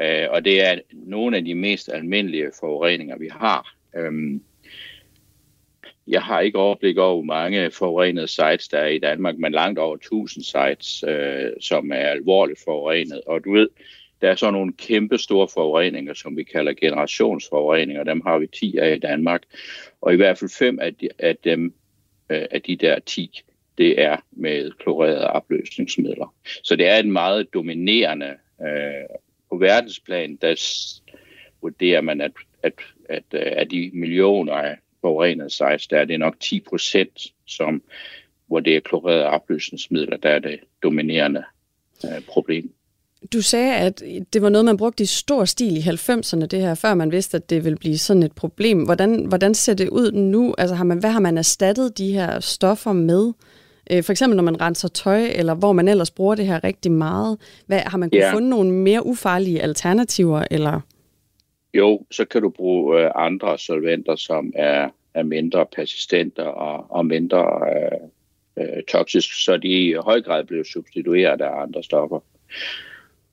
Øh, 0.00 0.26
og 0.30 0.44
det 0.44 0.66
er 0.66 0.78
nogle 0.92 1.36
af 1.36 1.44
de 1.44 1.54
mest 1.54 1.90
almindelige 1.92 2.50
forureninger, 2.60 3.18
vi 3.18 3.28
har. 3.32 3.74
Øhm, 3.96 4.42
jeg 6.06 6.22
har 6.22 6.40
ikke 6.40 6.58
overblik 6.58 6.98
over, 6.98 7.14
hvor 7.14 7.22
mange 7.22 7.70
forurenede 7.70 8.28
sites 8.28 8.68
der 8.68 8.78
er 8.78 8.86
i 8.86 8.98
Danmark, 8.98 9.38
men 9.38 9.52
langt 9.52 9.78
over 9.78 9.94
1000 9.94 10.44
sites, 10.44 11.04
øh, 11.08 11.50
som 11.60 11.92
er 11.92 11.96
alvorligt 11.96 12.60
forurenet. 12.64 13.20
Og 13.26 13.44
du 13.44 13.52
ved, 13.52 13.68
der 14.20 14.30
er 14.30 14.34
så 14.34 14.50
nogle 14.50 14.72
kæmpe 14.72 15.18
store 15.18 15.48
forureninger, 15.54 16.14
som 16.14 16.36
vi 16.36 16.42
kalder 16.42 16.72
generationsforureninger. 16.72 18.04
Dem 18.04 18.20
har 18.20 18.38
vi 18.38 18.46
10 18.46 18.76
af 18.76 18.96
i 18.96 18.98
Danmark. 18.98 19.42
Og 20.00 20.12
i 20.12 20.16
hvert 20.16 20.38
fald 20.38 20.50
fem 20.58 20.78
af, 20.78 20.94
de, 20.94 21.08
af 21.18 21.36
dem, 21.36 21.74
øh, 22.30 22.44
af 22.50 22.62
de 22.62 22.76
der 22.76 22.98
10, 22.98 23.40
det 23.78 24.00
er 24.00 24.16
med 24.32 24.70
klorerede 24.78 25.30
opløsningsmidler. 25.30 26.34
Så 26.62 26.76
det 26.76 26.86
er 26.86 26.96
en 26.96 27.12
meget 27.12 27.54
dominerende 27.54 28.34
øh, 28.62 29.16
på 29.50 29.56
verdensplan, 29.56 30.36
der 30.36 30.54
vurderer 31.62 32.00
man, 32.00 32.20
at, 32.20 32.32
at, 32.62 32.72
at, 33.08 33.24
at 33.30 33.42
af 33.42 33.68
de 33.68 33.90
millioner 33.94 34.52
af 34.52 34.76
forurenede 35.00 35.50
sejs, 35.50 35.86
der 35.86 35.98
er 35.98 36.04
det 36.04 36.18
nok 36.18 36.40
10 36.40 36.60
procent, 36.60 37.32
som, 37.46 37.82
hvor 38.46 38.60
det 38.60 38.76
er 38.76 38.80
klorerede 38.80 39.26
opløsningsmidler, 39.26 40.16
der 40.16 40.30
er 40.30 40.38
det 40.38 40.60
dominerende 40.82 41.44
øh, 42.04 42.22
problem. 42.28 42.72
Du 43.32 43.42
sagde, 43.42 43.74
at 43.76 44.02
det 44.32 44.42
var 44.42 44.48
noget, 44.48 44.64
man 44.64 44.76
brugte 44.76 45.02
i 45.02 45.06
stor 45.06 45.44
stil 45.44 45.76
i 45.76 45.80
90'erne, 45.80 46.46
det 46.46 46.60
her, 46.60 46.74
før 46.74 46.94
man 46.94 47.12
vidste, 47.12 47.36
at 47.36 47.50
det 47.50 47.64
ville 47.64 47.78
blive 47.78 47.98
sådan 47.98 48.22
et 48.22 48.32
problem. 48.32 48.84
Hvordan, 48.84 49.24
hvordan 49.24 49.54
ser 49.54 49.74
det 49.74 49.88
ud 49.88 50.12
nu? 50.12 50.54
Altså, 50.58 50.74
har 50.74 50.84
man, 50.84 50.98
hvad 50.98 51.10
har 51.10 51.20
man 51.20 51.38
erstattet 51.38 51.98
de 51.98 52.12
her 52.12 52.40
stoffer 52.40 52.92
med? 52.92 53.32
Øh, 53.90 54.02
for 54.02 54.12
eksempel 54.12 54.36
når 54.36 54.42
man 54.42 54.60
renser 54.60 54.88
tøj, 54.88 55.26
eller 55.34 55.54
hvor 55.54 55.72
man 55.72 55.88
ellers 55.88 56.10
bruger 56.10 56.34
det 56.34 56.46
her 56.46 56.64
rigtig 56.64 56.92
meget. 56.92 57.38
Hvad, 57.66 57.78
har 57.78 57.98
man 57.98 58.10
kunnet 58.10 58.22
ja. 58.22 58.32
fundet 58.32 58.50
nogle 58.50 58.72
mere 58.72 59.06
ufarlige 59.06 59.62
alternativer? 59.62 60.44
Eller? 60.50 60.80
Jo, 61.74 62.02
så 62.10 62.24
kan 62.24 62.42
du 62.42 62.48
bruge 62.48 63.00
øh, 63.00 63.10
andre 63.14 63.58
solventer, 63.58 64.16
som 64.16 64.52
er, 64.54 64.88
er 65.14 65.22
mindre 65.22 65.66
persistente 65.76 66.44
og, 66.44 66.86
og 66.90 67.06
mindre 67.06 67.44
øh, 67.72 68.08
øh, 68.64 68.82
toksiske, 68.82 69.34
så 69.34 69.56
de 69.56 69.68
i 69.68 69.94
høj 69.94 70.20
grad 70.20 70.44
bliver 70.44 70.64
substitueret 70.64 71.40
af 71.40 71.62
andre 71.62 71.82
stoffer. 71.82 72.20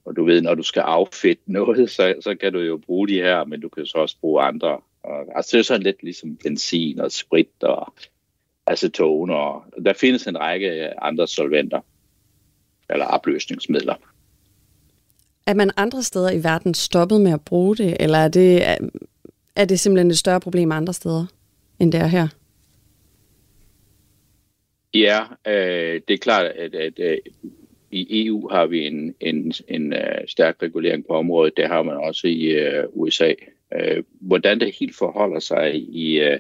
Og 0.06 0.16
du 0.16 0.26
ved, 0.26 0.42
når 0.42 0.56
du 0.56 0.64
skal 0.64 0.82
affedte 0.82 1.42
noget, 1.46 1.90
så, 1.90 2.16
så 2.22 2.36
kan 2.36 2.54
du 2.54 2.60
jo 2.60 2.78
bruge 2.78 3.08
de 3.08 3.14
her, 3.14 3.46
men 3.46 3.62
du 3.62 3.70
kan 3.70 3.86
så 3.86 3.98
også 3.98 4.16
bruge 4.22 4.42
andre. 4.42 4.80
Og, 5.04 5.26
altså 5.36 5.50
det 5.52 5.60
er 5.60 5.64
sådan 5.64 5.84
lidt 5.84 6.04
ligesom 6.04 6.38
benzin 6.44 7.00
og 7.00 7.12
sprit 7.12 7.64
og 7.64 7.94
aceton, 8.68 9.30
og 9.30 9.64
der 9.86 9.94
findes 9.94 10.28
en 10.28 10.40
række 10.40 11.00
andre 11.04 11.28
solventer, 11.28 11.82
eller 12.90 13.06
opløsningsmidler. 13.06 13.96
Er 15.48 15.54
man 15.54 15.72
andre 15.78 16.04
steder 16.04 16.32
i 16.32 16.44
verden 16.44 16.74
stoppet 16.74 17.22
med 17.22 17.32
at 17.32 17.42
bruge 17.42 17.76
det, 17.76 17.98
eller 18.00 18.18
er 18.18 18.28
det, 18.28 18.64
er 19.56 19.66
det 19.66 19.80
simpelthen 19.80 20.12
et 20.12 20.18
større 20.18 20.40
problem 20.40 20.72
andre 20.72 20.94
steder, 20.94 21.26
end 21.80 21.92
det 21.92 22.00
er 22.00 22.08
her? 22.08 22.28
Ja, 24.94 25.24
øh, 25.48 26.02
det 26.08 26.14
er 26.14 26.18
klart, 26.18 26.46
at, 26.46 26.76
at, 26.76 27.00
at 27.00 27.20
i 27.92 28.26
EU 28.26 28.50
har 28.50 28.66
vi 28.66 28.88
en, 28.88 29.16
en, 29.20 29.54
en 29.68 29.94
uh, 29.94 30.28
stærk 30.28 30.56
regulering 30.62 31.08
på 31.08 31.14
området. 31.14 31.58
Det 31.58 31.68
har 31.68 31.84
man 31.84 31.96
også 31.96 32.28
i 32.28 32.68
uh, 32.68 32.84
USA. 32.94 33.34
Uh, 33.76 34.04
hvordan 34.20 34.60
det 34.60 34.76
helt 34.80 34.96
forholder 34.96 35.40
sig 35.40 35.76
i 35.76 36.22
uh, 36.22 36.38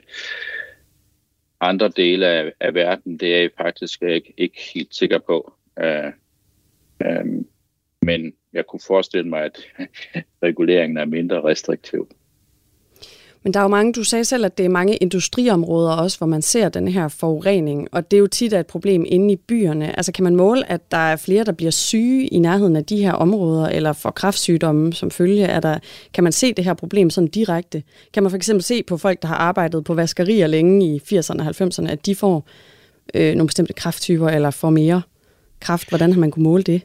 andre 1.63 1.89
dele 1.89 2.27
af, 2.27 2.53
af 2.59 2.73
verden, 2.73 3.17
det 3.17 3.35
er 3.35 3.41
jeg 3.41 3.49
faktisk 3.57 4.01
ikke, 4.01 4.33
ikke 4.37 4.61
helt 4.73 4.95
sikker 4.95 5.19
på. 5.19 5.53
Uh, 5.81 6.11
um, 7.05 7.47
men 8.01 8.33
jeg 8.53 8.65
kunne 8.65 8.79
forestille 8.87 9.29
mig, 9.29 9.43
at 9.43 9.59
reguleringen 10.43 10.97
er 10.97 11.05
mindre 11.05 11.43
restriktiv. 11.43 12.09
Men 13.43 13.53
der 13.53 13.59
er 13.59 13.63
jo 13.63 13.67
mange, 13.67 13.93
du 13.93 14.03
sagde 14.03 14.25
selv, 14.25 14.45
at 14.45 14.57
det 14.57 14.65
er 14.65 14.69
mange 14.69 14.95
industriområder 14.95 15.91
også, 15.91 16.17
hvor 16.17 16.27
man 16.27 16.41
ser 16.41 16.69
den 16.69 16.87
her 16.87 17.07
forurening, 17.07 17.87
og 17.91 18.11
det 18.11 18.17
er 18.17 18.21
jo 18.21 18.27
tit 18.27 18.53
et 18.53 18.67
problem 18.67 19.05
inde 19.07 19.33
i 19.33 19.35
byerne. 19.35 19.97
Altså 19.97 20.11
kan 20.11 20.23
man 20.23 20.35
måle, 20.35 20.71
at 20.71 20.91
der 20.91 20.97
er 20.97 21.15
flere, 21.15 21.43
der 21.43 21.51
bliver 21.51 21.71
syge 21.71 22.27
i 22.27 22.39
nærheden 22.39 22.75
af 22.75 22.85
de 22.85 22.97
her 22.97 23.11
områder, 23.11 23.67
eller 23.67 23.93
får 23.93 24.11
kræftsygdomme 24.11 24.93
som 24.93 25.11
følge? 25.11 25.43
Er 25.43 25.59
der, 25.59 25.79
kan 26.13 26.23
man 26.23 26.33
se 26.33 26.53
det 26.53 26.65
her 26.65 26.73
problem 26.73 27.09
sådan 27.09 27.27
direkte? 27.27 27.83
Kan 28.13 28.23
man 28.23 28.29
for 28.29 28.37
eksempel 28.37 28.63
se 28.63 28.83
på 28.83 28.97
folk, 28.97 29.21
der 29.21 29.27
har 29.27 29.35
arbejdet 29.35 29.83
på 29.83 29.93
vaskerier 29.93 30.47
længe 30.47 30.85
i 30.85 31.01
80'erne 31.13 31.39
og 31.39 31.47
90'erne, 31.47 31.91
at 31.91 32.05
de 32.05 32.15
får 32.15 32.47
øh, 33.13 33.35
nogle 33.35 33.47
bestemte 33.47 33.73
kræfttyper, 33.73 34.29
eller 34.29 34.51
får 34.51 34.69
mere 34.69 35.01
kræft? 35.59 35.89
Hvordan 35.89 36.13
har 36.13 36.19
man 36.19 36.31
kunne 36.31 36.43
måle 36.43 36.63
det? 36.63 36.81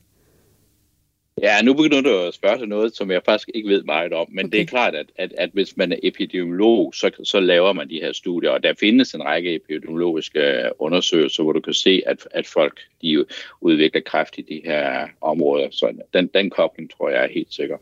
Ja, 1.43 1.63
nu 1.63 1.75
begynder 1.75 2.01
du 2.01 2.19
at 2.19 2.35
spørge 2.35 2.59
til 2.59 2.69
noget, 2.69 2.97
som 2.97 3.11
jeg 3.11 3.23
faktisk 3.25 3.51
ikke 3.55 3.69
ved 3.69 3.83
meget 3.83 4.13
om, 4.13 4.27
men 4.31 4.47
okay. 4.47 4.53
det 4.53 4.61
er 4.61 4.67
klart, 4.67 4.95
at, 4.95 5.07
at, 5.17 5.33
at 5.39 5.51
hvis 5.53 5.77
man 5.77 5.93
er 5.93 5.97
epidemiolog, 6.03 6.95
så, 6.95 7.11
så 7.25 7.41
laver 7.41 7.73
man 7.73 7.89
de 7.89 8.01
her 8.03 8.13
studier, 8.13 8.51
og 8.51 8.63
der 8.63 8.75
findes 8.81 9.15
en 9.15 9.25
række 9.25 9.55
epidemiologiske 9.55 10.63
undersøgelser, 10.79 11.43
hvor 11.43 11.53
du 11.53 11.61
kan 11.61 11.75
se, 11.75 12.03
at, 12.07 12.29
at 12.31 12.47
folk 12.47 12.81
de 13.03 13.25
udvikler 13.61 14.01
kræft 14.07 14.35
i 14.39 14.43
de 14.43 14.61
her 14.65 15.07
områder. 15.21 15.69
Så 15.71 15.93
den, 16.15 16.27
den 16.35 16.51
kobling 16.51 16.91
tror 16.91 17.09
jeg 17.11 17.25
er 17.25 17.29
helt 17.35 17.55
sikker. 17.55 17.77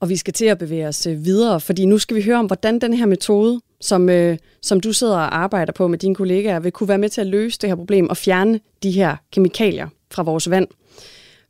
Og 0.00 0.08
vi 0.08 0.16
skal 0.16 0.34
til 0.34 0.46
at 0.46 0.58
bevæge 0.58 0.88
os 0.88 1.06
øh, 1.06 1.24
videre, 1.24 1.60
fordi 1.60 1.86
nu 1.86 1.98
skal 1.98 2.16
vi 2.16 2.22
høre 2.22 2.36
om, 2.38 2.46
hvordan 2.46 2.78
den 2.78 2.94
her 2.94 3.06
metode, 3.06 3.60
som, 3.80 4.08
øh, 4.08 4.38
som 4.62 4.80
du 4.80 4.92
sidder 4.92 5.14
og 5.14 5.36
arbejder 5.36 5.72
på 5.72 5.88
med 5.88 5.98
dine 5.98 6.14
kollegaer, 6.14 6.60
vil 6.60 6.72
kunne 6.72 6.88
være 6.88 6.98
med 6.98 7.08
til 7.08 7.20
at 7.20 7.26
løse 7.26 7.58
det 7.60 7.70
her 7.70 7.76
problem 7.76 8.08
og 8.10 8.16
fjerne 8.16 8.60
de 8.82 8.90
her 8.90 9.16
kemikalier 9.32 9.88
fra 10.10 10.22
vores 10.22 10.50
vand. 10.50 10.68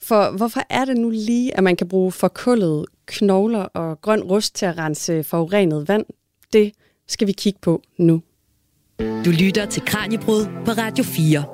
For 0.08 0.36
hvorfor 0.36 0.60
er 0.70 0.84
det 0.84 0.96
nu 0.96 1.10
lige, 1.10 1.56
at 1.56 1.64
man 1.64 1.76
kan 1.76 1.88
bruge 1.88 2.12
forkullede 2.12 2.84
knogler 3.06 3.58
og 3.62 4.00
grøn 4.00 4.22
rust 4.22 4.54
til 4.54 4.66
at 4.66 4.78
rense 4.78 5.24
forurenet 5.24 5.88
vand? 5.88 6.04
Det 6.52 6.72
skal 7.06 7.26
vi 7.26 7.32
kigge 7.32 7.58
på 7.62 7.82
nu. 7.96 8.22
Du 9.00 9.30
lytter 9.30 9.66
til 9.66 9.82
Kranjebrud 9.82 10.44
på 10.64 10.70
Radio 10.70 11.04
4. 11.04 11.44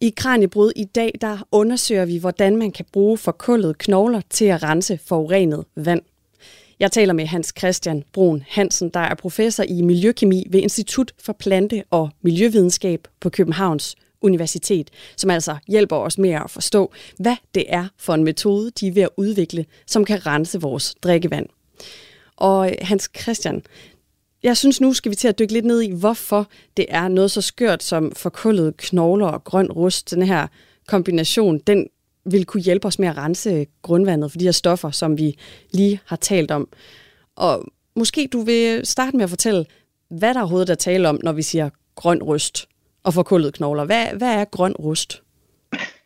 I 0.00 0.14
Kranjebrud 0.16 0.72
i 0.76 0.84
dag, 0.84 1.12
der 1.20 1.38
undersøger 1.52 2.04
vi, 2.04 2.18
hvordan 2.18 2.56
man 2.56 2.72
kan 2.72 2.84
bruge 2.92 3.18
forkullede 3.18 3.74
knogler 3.74 4.20
til 4.30 4.44
at 4.44 4.62
rense 4.62 4.98
forurenet 5.06 5.64
vand. 5.76 6.02
Jeg 6.78 6.92
taler 6.92 7.12
med 7.12 7.26
Hans 7.26 7.54
Christian 7.58 8.04
Brun 8.12 8.44
Hansen, 8.48 8.88
der 8.88 9.00
er 9.00 9.14
professor 9.14 9.64
i 9.68 9.82
miljøkemi 9.82 10.46
ved 10.50 10.60
Institut 10.60 11.12
for 11.18 11.32
Plante- 11.32 11.82
og 11.90 12.10
Miljøvidenskab 12.22 13.08
på 13.20 13.30
Københavns 13.30 13.96
Universitet, 14.22 14.90
som 15.16 15.30
altså 15.30 15.56
hjælper 15.68 15.96
os 15.96 16.18
med 16.18 16.30
at 16.30 16.50
forstå, 16.50 16.92
hvad 17.18 17.36
det 17.54 17.64
er 17.68 17.88
for 17.98 18.14
en 18.14 18.24
metode, 18.24 18.70
de 18.70 18.88
er 18.88 18.92
ved 18.92 19.02
at 19.02 19.08
udvikle, 19.16 19.66
som 19.86 20.04
kan 20.04 20.26
rense 20.26 20.60
vores 20.60 20.94
drikkevand. 21.02 21.46
Og 22.36 22.70
øh, 22.70 22.76
Hans 22.80 23.10
Christian, 23.20 23.62
jeg 24.42 24.56
synes 24.56 24.80
nu 24.80 24.92
skal 24.92 25.10
vi 25.10 25.16
til 25.16 25.28
at 25.28 25.38
dykke 25.38 25.52
lidt 25.52 25.64
ned 25.64 25.80
i, 25.80 25.92
hvorfor 25.92 26.48
det 26.76 26.86
er 26.88 27.08
noget 27.08 27.30
så 27.30 27.40
skørt 27.40 27.82
som 27.82 28.12
forkullede 28.12 28.72
knogler 28.78 29.26
og 29.26 29.44
grøn 29.44 29.72
rust. 29.72 30.10
Den 30.10 30.22
her 30.22 30.46
kombination, 30.88 31.58
den 31.58 31.86
vil 32.24 32.44
kunne 32.44 32.62
hjælpe 32.62 32.86
os 32.86 32.98
med 32.98 33.08
at 33.08 33.16
rense 33.16 33.66
grundvandet 33.82 34.30
for 34.30 34.38
de 34.38 34.44
her 34.44 34.52
stoffer, 34.52 34.90
som 34.90 35.18
vi 35.18 35.38
lige 35.72 36.00
har 36.06 36.16
talt 36.16 36.50
om. 36.50 36.68
Og 37.36 37.64
måske 37.96 38.28
du 38.32 38.40
vil 38.42 38.86
starte 38.86 39.16
med 39.16 39.24
at 39.24 39.30
fortælle, 39.30 39.64
hvad 40.10 40.34
der 40.34 40.40
overhovedet 40.40 40.70
er 40.70 40.74
tale 40.74 41.08
om, 41.08 41.20
når 41.22 41.32
vi 41.32 41.42
siger 41.42 41.70
grøn 41.94 42.22
rust 42.22 42.66
og 43.02 43.14
forkullede 43.14 43.52
knogler. 43.52 43.84
Hvad, 43.84 44.06
hvad 44.18 44.34
er 44.34 44.44
grøn 44.44 44.72
rust? 44.72 45.22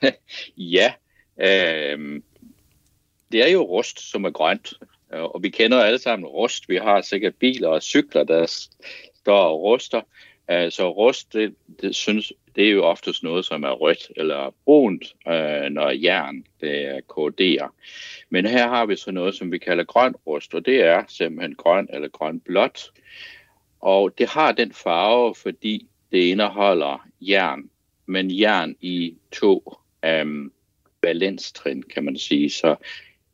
ja, 0.56 0.92
øh, 1.40 2.22
det 3.32 3.42
er 3.42 3.48
jo 3.48 3.62
rust, 3.62 4.10
som 4.10 4.24
er 4.24 4.30
grønt. 4.30 4.72
Øh, 5.14 5.22
og 5.22 5.42
vi 5.42 5.50
kender 5.50 5.82
alle 5.82 5.98
sammen 5.98 6.26
rust. 6.26 6.68
Vi 6.68 6.76
har 6.76 7.00
sikkert 7.00 7.34
biler 7.34 7.68
og 7.68 7.82
cykler, 7.82 8.24
der 8.24 8.46
står 9.14 9.38
og 9.38 9.62
ruster. 9.62 10.00
Øh, 10.50 10.72
så 10.72 10.90
rust, 10.90 11.32
det, 11.32 11.54
det, 11.80 11.94
synes, 11.94 12.32
det 12.56 12.66
er 12.66 12.70
jo 12.70 12.84
oftest 12.84 13.22
noget, 13.22 13.44
som 13.44 13.62
er 13.62 13.70
rødt 13.70 14.10
eller 14.16 14.54
brunt, 14.64 15.04
øh, 15.28 15.70
når 15.70 15.90
jern 15.90 16.44
det 16.60 17.06
korroderer. 17.08 17.74
Men 18.30 18.46
her 18.46 18.68
har 18.68 18.86
vi 18.86 18.96
så 18.96 19.10
noget, 19.10 19.34
som 19.34 19.52
vi 19.52 19.58
kalder 19.58 19.84
grøn 19.84 20.14
rust, 20.26 20.54
og 20.54 20.66
det 20.66 20.80
er 20.80 21.02
simpelthen 21.08 21.54
grøn 21.54 21.88
eller 21.92 22.08
grøn 22.08 22.40
blåt. 22.40 22.90
Og 23.80 24.18
det 24.18 24.28
har 24.28 24.52
den 24.52 24.72
farve, 24.72 25.34
fordi 25.34 25.86
det 26.14 26.21
indeholder 26.21 27.06
jern, 27.21 27.71
men 28.06 28.30
jern 28.30 28.76
i 28.80 29.14
to 29.33 29.78
um, 30.23 30.52
valenstrin, 31.02 31.83
kan 31.83 32.04
man 32.04 32.18
sige. 32.18 32.50
Så 32.50 32.76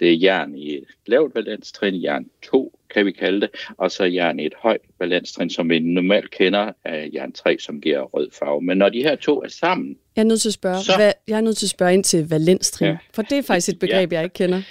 det 0.00 0.12
er 0.12 0.16
jern 0.16 0.54
i 0.54 0.76
et 0.76 0.84
lavt 1.06 1.34
valenstrin, 1.34 2.02
jern 2.02 2.26
2 2.42 2.78
kan 2.94 3.06
vi 3.06 3.12
kalde 3.12 3.40
det, 3.40 3.50
og 3.76 3.90
så 3.90 4.04
jern 4.04 4.40
i 4.40 4.46
et 4.46 4.54
højt 4.58 4.80
valenstrin, 4.98 5.50
som 5.50 5.70
vi 5.70 5.78
normalt 5.78 6.30
kender 6.30 6.72
af 6.84 7.10
jern 7.14 7.32
3, 7.32 7.58
som 7.58 7.80
giver 7.80 8.00
rød 8.00 8.28
farve. 8.32 8.62
Men 8.62 8.78
når 8.78 8.88
de 8.88 9.02
her 9.02 9.16
to 9.16 9.42
er 9.42 9.48
sammen... 9.48 9.96
Jeg 10.16 10.22
er 10.22 10.26
nødt 10.26 10.40
til 10.40 10.48
at 10.48 10.54
spørge, 10.54 10.82
så... 10.82 10.96
hvad, 10.96 11.12
jeg 11.28 11.36
er 11.36 11.40
nødt 11.40 11.56
til 11.56 11.66
at 11.66 11.70
spørge 11.70 11.94
ind 11.94 12.04
til 12.04 12.28
valenstrin, 12.28 12.88
ja. 12.88 12.96
for 13.14 13.22
det 13.22 13.38
er 13.38 13.42
faktisk 13.42 13.68
et 13.68 13.78
begreb, 13.78 14.12
ja. 14.12 14.16
jeg 14.16 14.24
ikke 14.24 14.34
kender. 14.34 14.62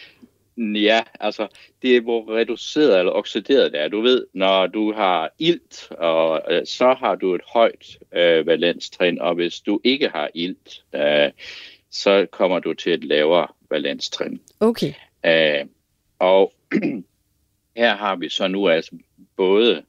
Ja, 0.60 1.04
altså, 1.20 1.48
det 1.82 1.96
er 1.96 2.01
hvor 2.01 2.36
reduceret 2.36 3.00
eller 3.00 3.12
oxideret 3.12 3.72
det 3.72 3.82
er. 3.82 3.88
Du 3.88 4.01
ved, 4.01 4.25
når 4.34 4.68
du 4.68 4.94
har 4.94 5.30
ilt, 5.39 5.92
og 5.92 6.42
øh, 6.50 6.66
så 6.66 6.94
har 6.94 7.16
du 7.16 7.36
et 7.36 7.42
højt 7.54 7.98
øh, 8.12 8.48
valenstrin, 8.48 9.22
og 9.22 9.36
hvis 9.36 9.60
du 9.60 9.80
ikke 9.84 10.10
har 10.10 10.30
ilt, 10.34 10.84
øh, 10.96 11.32
så 11.92 12.28
kommer 12.32 12.60
du 12.60 12.74
til 12.74 12.94
et 12.94 13.04
lavere 13.04 13.48
valenstrin. 13.70 14.42
Okay. 14.60 14.94
Øh, 15.25 15.66
og 16.20 16.54
her 17.78 17.96
har 17.96 18.16
vi 18.16 18.30
så 18.30 18.48
nu 18.48 18.68
altså 18.68 18.92
både 19.38 19.84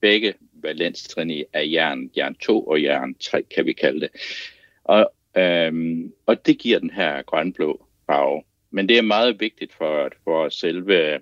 begge 0.00 0.34
valenstrin 0.52 1.44
af 1.52 1.64
jern, 1.72 2.10
jern 2.16 2.34
2 2.34 2.66
og 2.66 2.82
jern 2.82 3.14
3, 3.14 3.42
kan 3.42 3.66
vi 3.66 3.72
kalde 3.72 4.00
det. 4.00 4.10
Og, 4.84 5.12
øhm, 5.36 6.12
og 6.26 6.46
det 6.46 6.58
giver 6.58 6.78
den 6.78 6.90
her 6.90 7.22
grønblå 7.22 7.86
farve. 8.06 8.42
Men 8.70 8.88
det 8.88 8.98
er 8.98 9.02
meget 9.02 9.40
vigtigt 9.40 9.72
for, 9.72 10.10
for 10.24 10.48
selve 10.48 11.14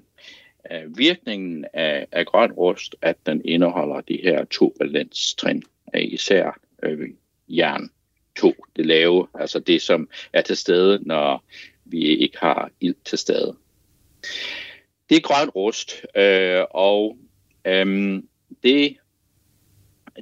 øh, 0.73 0.99
virkningen 0.99 1.65
af, 1.73 2.07
af 2.13 2.27
grøn 2.27 2.53
rust, 2.53 2.97
at 3.03 3.17
den 3.27 3.43
indeholder 3.45 4.01
de 4.01 4.21
her 4.23 4.45
to 4.45 4.75
balanstrin, 4.79 5.63
af 5.93 6.09
især 6.13 6.59
øh, 6.83 7.09
jern 7.49 7.91
2, 8.37 8.55
det 8.77 8.87
lave, 8.87 9.27
altså 9.35 9.59
det 9.59 9.83
som 9.83 10.09
er 10.33 10.41
til 10.41 10.57
stede, 10.57 10.99
når 11.03 11.45
vi 11.85 11.99
ikke 11.99 12.39
har 12.39 12.71
ild 12.81 12.95
til 13.05 13.19
stede. 13.19 13.57
Det 15.09 15.17
er 15.17 15.21
grøn 15.21 15.49
rust, 15.49 16.07
øh, 16.17 16.65
og 16.71 17.19
øh, 17.67 18.23
det 18.63 18.97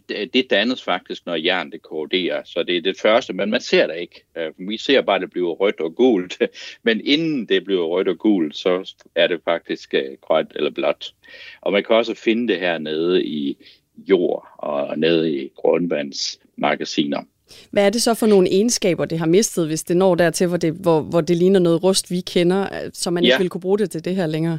det 0.08 0.50
dannes 0.50 0.82
faktisk, 0.82 1.26
når 1.26 1.34
jern 1.34 1.70
det 1.70 1.82
korroderer. 1.82 2.42
Så 2.44 2.62
det 2.62 2.76
er 2.76 2.80
det 2.80 3.00
første, 3.00 3.32
men 3.32 3.50
man 3.50 3.60
ser 3.60 3.86
det 3.86 3.96
ikke. 4.00 4.24
Øh, 4.36 4.68
vi 4.68 4.78
ser 4.78 5.02
bare, 5.02 5.16
at 5.16 5.22
det 5.22 5.30
bliver 5.30 5.52
rødt 5.52 5.80
og 5.80 5.94
gult. 5.94 6.42
Men 6.82 7.00
inden 7.04 7.46
det 7.46 7.64
bliver 7.64 7.86
rødt 7.86 8.08
og 8.08 8.18
gult, 8.18 8.56
så 8.56 8.94
er 9.14 9.26
det 9.26 9.40
faktisk 9.44 9.94
øh, 9.94 10.16
grønt 10.20 10.52
eller 10.54 10.70
blåt. 10.70 11.14
Og 11.60 11.72
man 11.72 11.84
kan 11.84 11.96
også 11.96 12.14
finde 12.14 12.52
det 12.52 12.60
her 12.60 12.78
nede 12.78 13.24
i 13.24 13.56
jord 13.96 14.48
og 14.58 14.98
nede 14.98 15.32
i 15.32 15.50
grundvandsmagasiner. 15.54 17.22
Hvad 17.70 17.86
er 17.86 17.90
det 17.90 18.02
så 18.02 18.14
for 18.14 18.26
nogle 18.26 18.48
egenskaber, 18.48 19.04
det 19.04 19.18
har 19.18 19.26
mistet, 19.26 19.66
hvis 19.66 19.82
det 19.82 19.96
når 19.96 20.14
dertil, 20.14 20.46
hvor 20.46 20.56
det, 20.56 20.72
hvor, 20.72 21.00
hvor 21.00 21.20
det 21.20 21.36
ligner 21.36 21.60
noget 21.60 21.84
rust, 21.84 22.10
vi 22.10 22.20
kender, 22.20 22.90
så 22.92 23.10
man 23.10 23.24
ja. 23.24 23.28
ikke 23.28 23.42
vil 23.42 23.50
kunne 23.50 23.60
bruge 23.60 23.78
det 23.78 23.90
til 23.90 24.04
det 24.04 24.16
her 24.16 24.26
længere? 24.26 24.58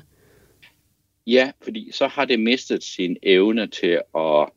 Ja, 1.27 1.51
fordi 1.61 1.91
så 1.91 2.07
har 2.07 2.25
det 2.25 2.39
mistet 2.39 2.83
sin 2.83 3.17
evne 3.23 3.67
til 3.67 3.99
at 4.17 4.49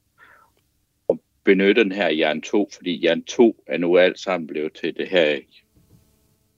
benytte 1.49 1.85
den 1.85 1.93
her 1.93 2.09
jern 2.09 2.43
2, 2.43 2.71
fordi 2.77 3.05
jern 3.05 3.23
2 3.23 3.65
er 3.67 3.79
nu 3.79 3.99
alt 3.99 4.19
sammen 4.19 4.47
blevet 4.47 4.73
til 4.73 4.97
det 4.97 5.09
her 5.09 5.41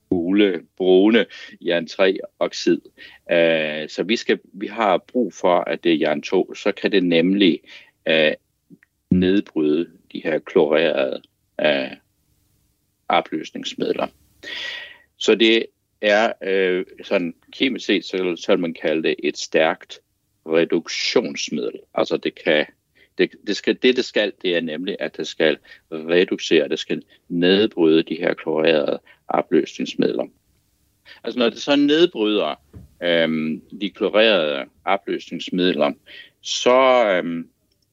gule, 0.09 0.63
brune 0.77 1.27
jern 1.61 1.87
3 1.87 2.19
oxid. 2.39 2.81
Uh, 3.31 3.37
øh, 3.37 3.89
så 3.89 4.03
vi, 4.03 4.17
skal, 4.17 4.39
vi 4.53 4.67
har 4.67 4.99
brug 4.99 5.33
for, 5.33 5.61
at 5.61 5.85
det 5.85 5.93
er 5.93 5.97
jern 5.97 6.23
2, 6.23 6.55
så 6.55 6.73
kan 6.73 6.93
det 6.93 7.05
nemlig 7.05 7.61
uh, 8.11 8.33
nedbryde 9.11 9.91
de 10.13 10.21
her 10.25 10.39
klorerede 10.39 11.23
uh, 11.63 11.97
opløsningsmidler. 13.09 14.07
Så 15.17 15.35
det 15.35 15.67
er 16.01 16.33
uh, 16.47 17.05
sådan 17.05 17.35
kemisk 17.53 17.87
set, 17.87 18.05
så, 18.05 18.37
så 18.37 18.53
vil 18.53 18.61
man 18.61 18.75
kalde 18.75 19.03
det 19.03 19.15
et 19.19 19.39
stærkt 19.39 20.01
reduktionsmiddel. 20.47 21.81
Altså 21.95 22.17
det 22.17 22.45
kan 22.45 22.67
det, 23.21 23.31
det, 23.47 23.57
skal, 23.57 23.79
det, 23.83 23.97
det 23.97 24.05
skal, 24.05 24.33
det 24.43 24.57
er 24.57 24.61
nemlig, 24.61 24.97
at 25.01 25.17
det 25.17 25.27
skal 25.27 25.59
reducere, 25.93 26.69
det 26.69 26.79
skal 26.79 27.03
nedbryde 27.29 28.03
de 28.03 28.15
her 28.15 28.35
klorerede 28.35 28.99
opløsningsmidler. 29.29 30.27
Altså 31.25 31.39
når 31.39 31.49
det 31.49 31.59
så 31.59 31.77
nedbryder 31.77 32.55
øhm, 33.03 33.63
de 33.81 33.91
klorerede 33.91 34.65
opløsningsmidler, 34.85 35.93
så 36.41 37.05
øhm, 37.07 37.49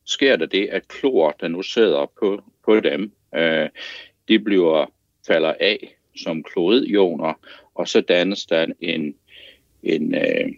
sker 0.05 0.35
der 0.35 0.45
det, 0.45 0.67
at 0.67 0.87
klor, 0.87 1.35
der 1.39 1.47
nu 1.47 1.61
sidder 1.61 2.05
på, 2.19 2.43
på 2.65 2.79
dem, 2.79 3.11
øh, 3.35 3.69
de 4.27 4.39
bliver 4.39 4.91
falder 5.27 5.53
af 5.59 5.97
som 6.15 6.43
kloridioner, 6.43 7.33
og 7.75 7.87
så 7.87 8.01
dannes 8.01 8.45
der 8.45 8.65
en, 8.81 9.15
en 9.83 10.15
øh, 10.15 10.53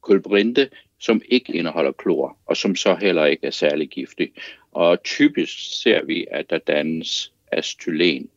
kulbrinte, 0.00 0.70
som 1.02 1.22
ikke 1.28 1.52
indeholder 1.52 1.92
klor, 1.92 2.36
og 2.46 2.56
som 2.56 2.76
så 2.76 2.94
heller 2.94 3.24
ikke 3.26 3.46
er 3.46 3.50
særlig 3.50 3.88
giftig. 3.88 4.32
Og 4.72 5.02
typisk 5.02 5.82
ser 5.82 6.04
vi, 6.04 6.26
at 6.30 6.50
der 6.50 6.58
dannes 6.58 7.32
astylen. 7.52 8.28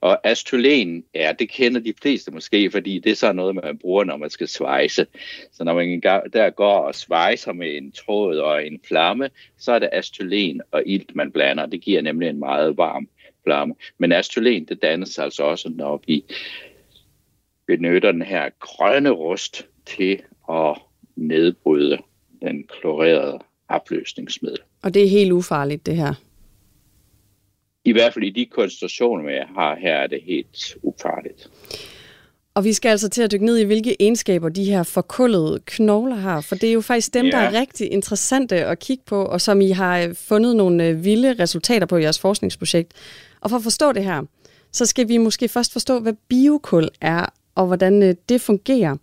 Og 0.00 0.26
astylen, 0.26 1.04
ja, 1.14 1.32
det 1.38 1.48
kender 1.48 1.80
de 1.80 1.94
fleste 2.02 2.30
måske, 2.30 2.70
fordi 2.70 2.98
det 2.98 3.12
er 3.12 3.16
så 3.16 3.32
noget, 3.32 3.54
man 3.54 3.78
bruger, 3.78 4.04
når 4.04 4.16
man 4.16 4.30
skal 4.30 4.48
svejse. 4.48 5.06
Så 5.52 5.64
når 5.64 5.74
man 5.74 6.00
der 6.32 6.50
går 6.50 6.78
og 6.78 6.94
svejser 6.94 7.52
med 7.52 7.76
en 7.76 7.92
tråd 7.92 8.38
og 8.38 8.66
en 8.66 8.80
flamme, 8.88 9.30
så 9.58 9.72
er 9.72 9.78
det 9.78 9.88
astylen 9.92 10.60
og 10.70 10.82
ilt, 10.86 11.16
man 11.16 11.32
blander. 11.32 11.66
Det 11.66 11.80
giver 11.80 12.02
nemlig 12.02 12.28
en 12.28 12.38
meget 12.38 12.76
varm 12.76 13.08
flamme. 13.44 13.74
Men 13.98 14.12
astylen, 14.12 14.64
det 14.64 14.82
dannes 14.82 15.18
altså 15.18 15.42
også, 15.42 15.68
når 15.68 16.02
vi 16.06 16.24
benytter 17.66 18.12
den 18.12 18.22
her 18.22 18.50
grønne 18.60 19.10
rust 19.10 19.66
til 19.86 20.22
at 20.50 20.78
nedbryde 21.18 21.98
den 22.42 22.64
klorerede 22.80 23.38
opløsningsmiddel. 23.68 24.58
Og 24.82 24.94
det 24.94 25.04
er 25.04 25.08
helt 25.08 25.32
ufarligt, 25.32 25.86
det 25.86 25.96
her? 25.96 26.14
I 27.84 27.92
hvert 27.92 28.14
fald 28.14 28.24
i 28.24 28.30
de 28.30 28.46
koncentrationer, 28.46 29.30
jeg 29.30 29.46
har 29.54 29.76
her, 29.76 29.94
er 29.94 30.06
det 30.06 30.22
helt 30.22 30.76
ufarligt. 30.82 31.50
Og 32.54 32.64
vi 32.64 32.72
skal 32.72 32.88
altså 32.88 33.08
til 33.08 33.22
at 33.22 33.32
dykke 33.32 33.44
ned 33.44 33.58
i, 33.58 33.64
hvilke 33.64 34.02
egenskaber 34.02 34.48
de 34.48 34.64
her 34.64 34.82
forkullede 34.82 35.60
knogler 35.66 36.16
har, 36.16 36.40
for 36.40 36.54
det 36.54 36.68
er 36.68 36.72
jo 36.72 36.80
faktisk 36.80 37.14
dem, 37.14 37.24
ja. 37.24 37.30
der 37.30 37.38
er 37.38 37.60
rigtig 37.60 37.92
interessante 37.92 38.64
at 38.64 38.78
kigge 38.78 39.02
på, 39.06 39.24
og 39.24 39.40
som 39.40 39.60
I 39.60 39.70
har 39.70 40.12
fundet 40.14 40.56
nogle 40.56 40.86
øh, 40.86 41.04
vilde 41.04 41.34
resultater 41.42 41.86
på 41.86 41.96
i 41.96 42.02
jeres 42.02 42.18
forskningsprojekt. 42.18 42.92
Og 43.40 43.50
for 43.50 43.56
at 43.56 43.62
forstå 43.62 43.92
det 43.92 44.04
her, 44.04 44.22
så 44.72 44.86
skal 44.86 45.08
vi 45.08 45.16
måske 45.16 45.48
først 45.48 45.72
forstå, 45.72 46.00
hvad 46.00 46.12
biokul 46.28 46.88
er, 47.00 47.26
og 47.54 47.66
hvordan 47.66 48.02
øh, 48.02 48.14
det 48.28 48.40
fungerer. 48.40 48.96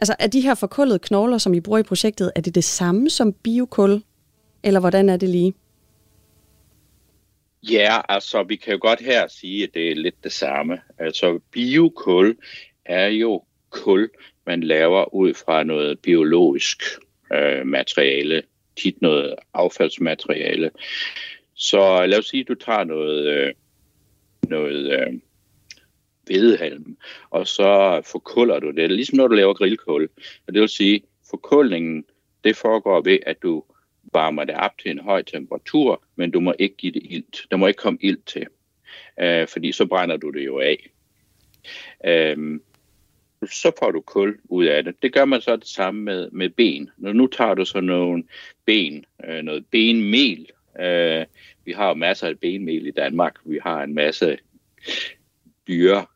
Altså 0.00 0.16
er 0.18 0.26
de 0.26 0.40
her 0.40 0.54
forkullede 0.54 0.98
knogler, 0.98 1.38
som 1.38 1.54
I 1.54 1.60
bruger 1.60 1.78
i 1.78 1.82
projektet, 1.82 2.32
er 2.36 2.40
det 2.40 2.54
det 2.54 2.64
samme 2.64 3.10
som 3.10 3.32
biokul? 3.32 4.02
Eller 4.62 4.80
hvordan 4.80 5.08
er 5.08 5.16
det 5.16 5.28
lige? 5.28 5.54
Ja, 7.62 8.00
altså 8.08 8.42
vi 8.42 8.56
kan 8.56 8.72
jo 8.72 8.78
godt 8.82 9.00
her 9.00 9.28
sige, 9.28 9.64
at 9.64 9.70
det 9.74 9.90
er 9.90 9.94
lidt 9.94 10.24
det 10.24 10.32
samme. 10.32 10.78
Altså 10.98 11.40
biokul 11.52 12.36
er 12.84 13.06
jo 13.06 13.44
kul, 13.70 14.10
man 14.46 14.62
laver 14.62 15.14
ud 15.14 15.34
fra 15.34 15.62
noget 15.62 15.98
biologisk 15.98 16.82
øh, 17.32 17.66
materiale, 17.66 18.42
tit 18.76 19.02
noget 19.02 19.34
affaldsmateriale. 19.54 20.70
Så 21.54 22.06
lad 22.06 22.18
os 22.18 22.26
sige, 22.26 22.40
at 22.40 22.48
du 22.48 22.54
tager 22.54 22.84
noget, 22.84 23.26
øh, 23.26 23.54
noget 24.48 24.92
øh, 24.92 25.12
hvedehalm, 26.30 26.96
og 27.30 27.46
så 27.46 28.02
forkuller 28.04 28.60
du 28.60 28.70
det, 28.70 28.90
ligesom 28.90 29.16
når 29.16 29.28
du 29.28 29.34
laver 29.34 29.54
grillkål. 29.54 30.08
Og 30.46 30.54
det 30.54 30.60
vil 30.60 30.68
sige, 30.68 31.02
forkuldningen, 31.30 32.04
det 32.44 32.56
foregår 32.56 33.00
ved, 33.00 33.18
at 33.26 33.42
du 33.42 33.64
varmer 34.12 34.44
det 34.44 34.54
op 34.54 34.78
til 34.78 34.90
en 34.90 34.98
høj 34.98 35.22
temperatur, 35.22 36.02
men 36.16 36.30
du 36.30 36.40
må 36.40 36.54
ikke 36.58 36.76
give 36.76 36.92
det 36.92 37.02
ilt. 37.04 37.46
Der 37.50 37.56
må 37.56 37.66
ikke 37.66 37.78
komme 37.78 37.98
ilt 38.02 38.26
til, 38.26 38.46
øh, 39.20 39.48
fordi 39.48 39.72
så 39.72 39.86
brænder 39.86 40.16
du 40.16 40.30
det 40.30 40.46
jo 40.46 40.58
af. 40.58 40.90
Øh, 42.04 42.60
så 43.46 43.72
får 43.78 43.90
du 43.90 44.00
kul 44.00 44.38
ud 44.44 44.64
af 44.64 44.84
det. 44.84 44.94
Det 45.02 45.12
gør 45.12 45.24
man 45.24 45.40
så 45.40 45.56
det 45.56 45.66
samme 45.66 46.02
med, 46.02 46.30
med 46.30 46.50
ben. 46.50 46.90
Når 46.96 47.12
nu 47.12 47.26
tager 47.26 47.54
du 47.54 47.64
så 47.64 47.80
nogle 47.80 48.24
ben, 48.64 49.04
øh, 49.24 49.42
noget 49.42 49.66
benmel. 49.70 50.46
Øh, 50.80 51.26
vi 51.64 51.72
har 51.72 51.88
jo 51.88 51.94
masser 51.94 52.28
af 52.28 52.38
benmel 52.38 52.86
i 52.86 52.90
Danmark. 52.90 53.36
Vi 53.44 53.58
har 53.62 53.82
en 53.82 53.94
masse 53.94 54.38
dyre, 55.68 56.06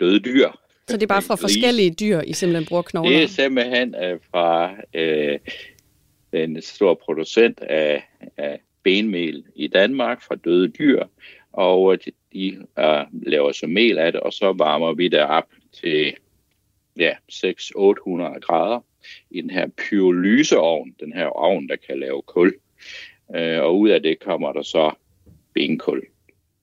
døde 0.00 0.20
dyr. 0.20 0.50
Så 0.88 0.96
det 0.96 1.02
er 1.02 1.06
bare 1.06 1.22
fra 1.22 1.34
forskellige 1.34 1.90
dyr, 1.90 2.20
I 2.20 2.32
simpelthen 2.32 2.66
bruger 2.66 2.82
knogler? 2.82 3.10
Det 3.10 3.22
er 3.22 3.28
simpelthen 3.28 3.94
øh, 3.94 4.18
fra 4.30 4.74
øh, 4.94 5.38
en 6.32 6.62
stor 6.62 6.94
producent 6.94 7.60
af, 7.60 8.02
af 8.36 8.60
benmel 8.82 9.44
i 9.54 9.66
Danmark 9.66 10.22
fra 10.22 10.34
døde 10.34 10.68
dyr, 10.68 11.04
og 11.52 12.04
de, 12.04 12.10
de 12.32 12.56
uh, 12.58 13.22
laver 13.26 13.52
så 13.52 13.66
mel 13.66 13.98
af 13.98 14.12
det, 14.12 14.20
og 14.20 14.32
så 14.32 14.52
varmer 14.52 14.94
vi 14.94 15.08
det 15.08 15.20
op 15.20 15.48
til 15.72 16.14
ja, 16.98 17.12
600-800 17.32 18.38
grader 18.40 18.80
i 19.30 19.40
den 19.40 19.50
her 19.50 19.66
pyrolyseovn, 19.68 20.94
den 21.00 21.12
her 21.12 21.26
ovn, 21.26 21.68
der 21.68 21.76
kan 21.76 21.98
lave 21.98 22.22
kul. 22.22 22.54
Uh, 23.28 23.64
og 23.64 23.78
ud 23.78 23.88
af 23.88 24.02
det 24.02 24.20
kommer 24.20 24.52
der 24.52 24.62
så 24.62 24.92
benkul. 25.54 26.02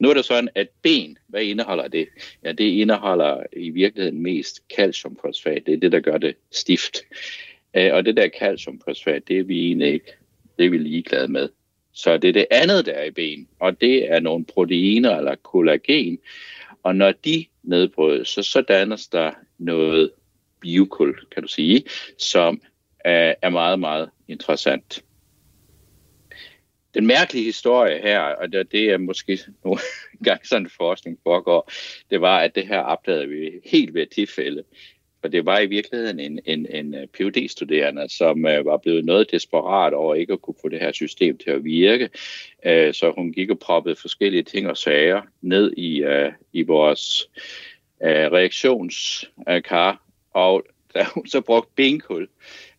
Nu 0.01 0.09
er 0.09 0.13
det 0.13 0.25
sådan, 0.25 0.49
at 0.55 0.67
ben, 0.81 1.17
hvad 1.27 1.43
indeholder 1.43 1.87
det? 1.87 2.07
Ja, 2.43 2.51
det 2.51 2.63
indeholder 2.63 3.43
i 3.53 3.69
virkeligheden 3.69 4.21
mest 4.21 4.61
calciumfosfat. 4.75 5.63
Det 5.65 5.73
er 5.73 5.77
det, 5.77 5.91
der 5.91 5.99
gør 5.99 6.17
det 6.17 6.35
stift. 6.51 6.97
Øh, 7.73 7.93
og 7.93 8.05
det 8.05 8.17
der 8.17 8.29
calciumfosfat, 8.39 9.27
det 9.27 9.39
er 9.39 9.43
vi 9.43 9.65
egentlig 9.65 9.93
ikke 9.93 10.11
det 10.57 10.65
er 10.65 10.69
vi 10.69 10.77
ligeglade 10.77 11.27
med. 11.27 11.49
Så 11.93 12.17
det 12.17 12.27
er 12.27 12.33
det 12.33 12.45
andet, 12.51 12.85
der 12.85 12.91
er 12.91 13.03
i 13.03 13.11
ben, 13.11 13.47
og 13.59 13.81
det 13.81 14.11
er 14.11 14.19
nogle 14.19 14.45
proteiner 14.45 15.17
eller 15.17 15.35
kollagen. 15.35 16.19
Og 16.83 16.95
når 16.95 17.11
de 17.11 17.45
nedbrydes, 17.63 18.27
så, 18.27 18.43
så 18.43 18.61
dannes 18.61 19.07
der 19.07 19.31
noget 19.57 20.11
biokul, 20.59 21.19
kan 21.31 21.43
du 21.43 21.47
sige, 21.47 21.83
som 22.17 22.61
er, 22.99 23.35
er 23.41 23.49
meget, 23.49 23.79
meget 23.79 24.09
interessant. 24.27 25.03
Den 26.93 27.07
mærkelige 27.07 27.45
historie 27.45 28.01
her, 28.01 28.19
og 28.19 28.51
det, 28.53 28.71
det 28.71 28.89
er 28.89 28.97
måske 28.97 29.39
nogle 29.65 29.79
gange 30.23 30.47
sådan 30.47 30.69
forskning 30.77 31.19
foregår, 31.23 31.71
det 32.09 32.21
var, 32.21 32.39
at 32.39 32.55
det 32.55 32.67
her 32.67 32.79
opdagede 32.79 33.27
vi 33.27 33.51
helt 33.65 33.93
ved 33.93 34.07
tilfælde. 34.07 34.63
For 35.21 35.27
det 35.27 35.45
var 35.45 35.59
i 35.59 35.65
virkeligheden 35.65 36.19
en, 36.19 36.39
en, 36.45 36.65
en 36.69 36.95
øh, 36.95 37.07
phd 37.07 37.47
studerende 37.47 38.09
som 38.09 38.37
uh, 38.37 38.65
var 38.65 38.77
blevet 38.77 39.05
noget 39.05 39.31
desperat 39.31 39.93
over 39.93 40.15
ikke 40.15 40.33
at 40.33 40.41
kunne 40.41 40.55
få 40.61 40.69
det 40.69 40.79
her 40.79 40.91
system 40.91 41.37
til 41.37 41.49
at 41.49 41.63
virke. 41.63 42.09
Uh, 42.65 42.93
så 42.93 43.13
hun 43.17 43.33
gik 43.33 43.49
og 43.49 43.59
proppede 43.59 43.95
forskellige 43.95 44.43
ting 44.43 44.67
og 44.67 44.77
sager 44.77 45.21
ned 45.41 45.73
i, 45.77 46.03
uh, 46.03 46.33
i 46.53 46.61
vores 46.61 47.29
uh, 47.99 48.07
reaktionskar, 48.07 50.03
og 50.33 50.65
da 50.95 51.05
hun 51.13 51.27
så 51.27 51.41
brugte 51.41 51.71
benkul, 51.75 52.27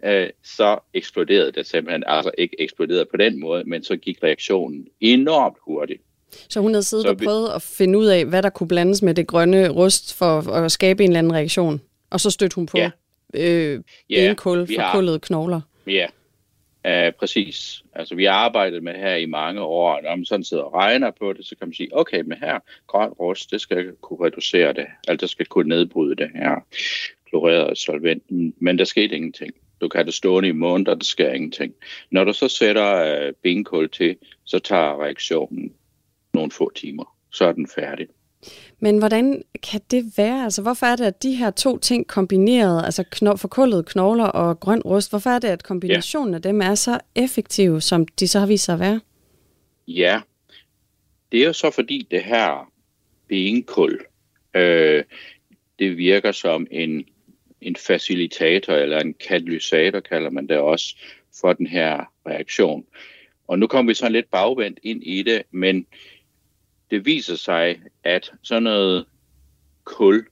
uh, 0.07 0.11
så 0.42 0.79
eksploderede 0.94 1.53
det 1.53 1.66
simpelthen. 1.66 2.05
Altså 2.07 2.31
ikke 2.38 2.57
eksploderede 2.61 3.07
på 3.11 3.16
den 3.16 3.40
måde, 3.40 3.64
men 3.64 3.85
så 3.85 3.96
gik 3.96 4.22
reaktionen 4.22 4.87
enormt 5.01 5.57
hurtigt. 5.61 6.03
Så 6.48 6.61
hun 6.61 6.72
havde 6.75 6.83
siddet 6.83 7.05
så 7.05 7.11
og 7.11 7.16
prøvet 7.16 7.51
at 7.55 7.62
finde 7.62 7.98
ud 7.98 8.07
af, 8.07 8.25
hvad 8.25 8.42
der 8.42 8.51
kunne 8.51 8.68
blandes 8.68 9.03
med 9.03 9.14
det 9.14 9.27
grønne 9.27 9.68
rust 9.68 10.14
for 10.14 10.53
at 10.53 10.72
skabe 10.72 11.05
en 11.05 11.11
eller 11.11 11.18
anden 11.18 11.35
reaktion? 11.35 11.81
Og 12.11 12.20
så 12.20 12.31
stødte 12.31 12.55
hun 12.55 12.66
på 12.66 12.79
ja. 12.79 12.90
øh, 13.35 13.81
benkul 14.09 14.66
ja, 14.70 14.88
forkullede 14.88 15.18
knogler. 15.18 15.61
Ja, 15.87 16.07
uh, 16.88 17.14
præcis. 17.14 17.83
Altså 17.94 18.14
vi 18.14 18.25
har 18.25 18.33
arbejdet 18.33 18.83
med 18.83 18.94
her 18.94 19.14
i 19.14 19.27
mange 19.27 19.61
år, 19.61 19.92
og 19.92 20.03
når 20.03 20.16
man 20.16 20.25
sådan 20.25 20.44
sidder 20.44 20.62
og 20.62 20.75
regner 20.75 21.11
på 21.11 21.33
det, 21.33 21.46
så 21.46 21.57
kan 21.57 21.68
man 21.68 21.75
sige, 21.75 21.88
okay, 21.92 22.20
men 22.20 22.38
her 22.38 22.59
grøn 22.87 23.11
rust, 23.11 23.51
det 23.51 23.61
skal 23.61 23.92
kunne 24.01 24.27
reducere 24.27 24.72
det, 24.72 24.87
altså 25.09 25.20
det 25.20 25.31
skal 25.31 25.46
kunne 25.46 25.68
nedbryde 25.68 26.16
det 26.16 26.31
her 26.35 26.64
klorerede 27.33 27.77
solvent, 27.77 28.23
men 28.62 28.79
der 28.79 28.85
skete 28.85 29.16
ingenting. 29.16 29.53
Du 29.81 29.88
kan 29.88 30.07
det 30.07 30.14
stående 30.14 30.49
i 30.49 30.53
måneder, 30.53 30.95
der 30.95 31.05
sker 31.05 31.33
ingenting. 31.33 31.75
Når 32.11 32.25
du 32.25 32.33
så 32.33 32.49
sætter 32.49 33.27
uh, 33.29 33.35
benkul 33.42 33.88
til, 33.88 34.16
så 34.45 34.59
tager 34.59 35.03
reaktionen 35.03 35.73
nogle 36.35 36.51
få 36.51 36.73
timer. 36.75 37.16
Så 37.31 37.45
er 37.45 37.53
den 37.53 37.68
færdig. 37.75 38.07
Men 38.81 38.99
hvordan 38.99 39.42
kan 39.62 39.81
det 39.90 40.12
være? 40.16 40.45
Altså, 40.45 40.62
hvorfor 40.62 40.87
er 40.87 40.97
det, 40.97 41.05
at 41.05 41.23
de 41.23 41.35
her 41.35 41.51
to 41.51 41.79
ting 41.79 42.07
kombineret, 42.07 42.85
altså 42.85 43.05
kno- 43.14 43.37
forkullede 43.37 43.83
knogler 43.83 44.25
og 44.25 44.61
grøn 44.61 44.83
rust, 44.83 45.11
hvorfor 45.11 45.31
er 45.31 45.38
det, 45.38 45.49
at 45.49 45.62
kombinationen 45.62 46.31
ja. 46.31 46.37
af 46.37 46.42
dem 46.42 46.61
er 46.61 46.75
så 46.75 46.99
effektive, 47.14 47.81
som 47.81 48.07
de 48.07 48.29
så 48.29 48.38
har 48.38 48.47
vist 48.47 48.64
sig 48.64 48.73
at 48.73 48.81
være? 48.81 49.01
Ja, 49.88 50.21
det 51.33 51.42
er 51.42 51.47
jo 51.47 51.53
så 51.53 51.71
fordi 51.71 52.07
det 52.11 52.23
her 52.23 52.73
benkul, 53.29 54.01
øh, 54.55 55.05
det 55.79 55.97
virker 55.97 56.33
som 56.33 56.66
en, 56.71 57.05
en 57.62 57.77
facilitator 57.77 58.72
eller 58.72 59.01
en 59.01 59.14
katalysator, 59.14 60.01
kalder 60.01 60.31
man 60.31 60.46
det 60.46 60.57
også, 60.57 60.96
for 61.40 61.53
den 61.53 61.66
her 61.66 62.12
reaktion. 62.27 62.87
Og 63.48 63.59
nu 63.59 63.66
kommer 63.66 63.90
vi 63.90 63.94
sådan 63.94 64.12
lidt 64.12 64.31
bagvendt 64.31 64.81
ind 64.83 65.03
i 65.03 65.22
det, 65.22 65.42
men 65.51 65.87
det 66.90 67.07
viser 67.07 67.37
sig, 67.37 67.81
at 68.05 68.33
sådan 68.42 68.62
noget 68.62 69.07
kul, 69.85 70.27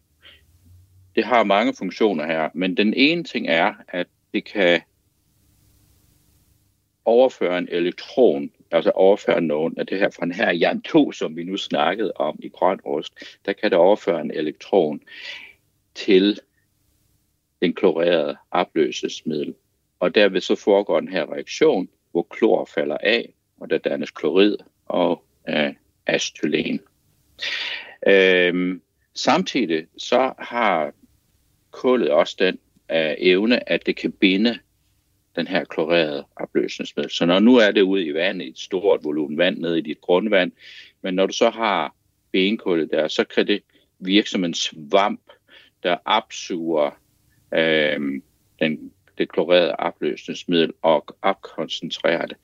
det 1.14 1.24
har 1.24 1.44
mange 1.44 1.74
funktioner 1.78 2.26
her, 2.26 2.48
men 2.54 2.76
den 2.76 2.94
ene 2.94 3.24
ting 3.24 3.48
er, 3.48 3.74
at 3.88 4.06
det 4.34 4.44
kan 4.44 4.80
overføre 7.04 7.58
en 7.58 7.68
elektron, 7.70 8.50
altså 8.70 8.90
overføre 8.90 9.40
nogen 9.40 9.78
af 9.78 9.86
det 9.86 9.98
her 9.98 10.10
fra 10.10 10.24
den 10.24 10.32
her 10.32 10.52
jern 10.52 10.82
2, 10.82 11.12
som 11.12 11.36
vi 11.36 11.44
nu 11.44 11.56
snakkede 11.56 12.12
om 12.16 12.38
i 12.42 12.48
grøn 12.48 12.80
rust, 12.80 13.12
der 13.46 13.52
kan 13.52 13.70
det 13.70 13.78
overføre 13.78 14.20
en 14.20 14.30
elektron 14.30 15.00
til 15.94 16.38
den 17.62 17.74
klorerede 17.74 18.36
opløsningsmiddel. 18.50 19.54
Og 20.00 20.14
derved 20.14 20.40
så 20.40 20.54
foregår 20.54 21.00
den 21.00 21.08
her 21.08 21.32
reaktion, 21.32 21.88
hvor 22.10 22.26
klor 22.30 22.64
falder 22.74 22.96
af, 23.02 23.34
og 23.60 23.70
der 23.70 23.78
dannes 23.78 24.10
klorid 24.10 24.56
og 24.86 25.24
øh, 25.48 25.74
acetylen. 26.06 26.80
Øhm, 28.06 28.82
samtidig 29.14 29.86
så 29.98 30.32
har 30.38 30.92
kullet 31.70 32.10
også 32.10 32.36
den 32.38 32.58
øh, 32.90 33.14
evne, 33.18 33.72
at 33.72 33.86
det 33.86 33.96
kan 33.96 34.12
binde 34.12 34.58
den 35.36 35.46
her 35.46 35.64
klorerede 35.64 36.26
opløsningsmiddel. 36.36 37.10
Så 37.10 37.26
når 37.26 37.38
nu 37.38 37.56
er 37.56 37.70
det 37.70 37.82
ude 37.82 38.04
i 38.04 38.14
vandet, 38.14 38.46
i 38.46 38.48
et 38.48 38.58
stort 38.58 39.04
volumen 39.04 39.38
vand 39.38 39.58
nede 39.58 39.78
i 39.78 39.82
dit 39.82 40.00
grundvand, 40.00 40.52
men 41.02 41.14
når 41.14 41.26
du 41.26 41.32
så 41.32 41.50
har 41.50 41.94
benkullet 42.32 42.90
der, 42.90 43.08
så 43.08 43.24
kan 43.24 43.46
det 43.46 43.62
virke 43.98 44.30
som 44.30 44.44
en 44.44 44.54
svamp, 44.54 45.20
der 45.82 45.96
opsuger 46.04 46.99
øh, 47.54 48.00
den, 48.60 48.92
det 49.18 49.32
klorerede 49.32 49.76
opløsningsmiddel 49.76 50.72
og 50.82 51.04
opkoncentrerer 51.22 52.26
det. 52.26 52.36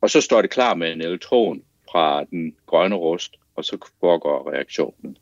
Og 0.00 0.10
så 0.10 0.20
står 0.20 0.42
det 0.42 0.50
klar 0.50 0.74
med 0.74 0.92
en 0.92 1.00
elektron 1.00 1.62
fra 1.90 2.24
den 2.24 2.54
grønne 2.66 2.96
rust, 2.96 3.34
og 3.56 3.64
så 3.64 3.90
foregår 4.00 4.52
reaktionen. 4.52 5.16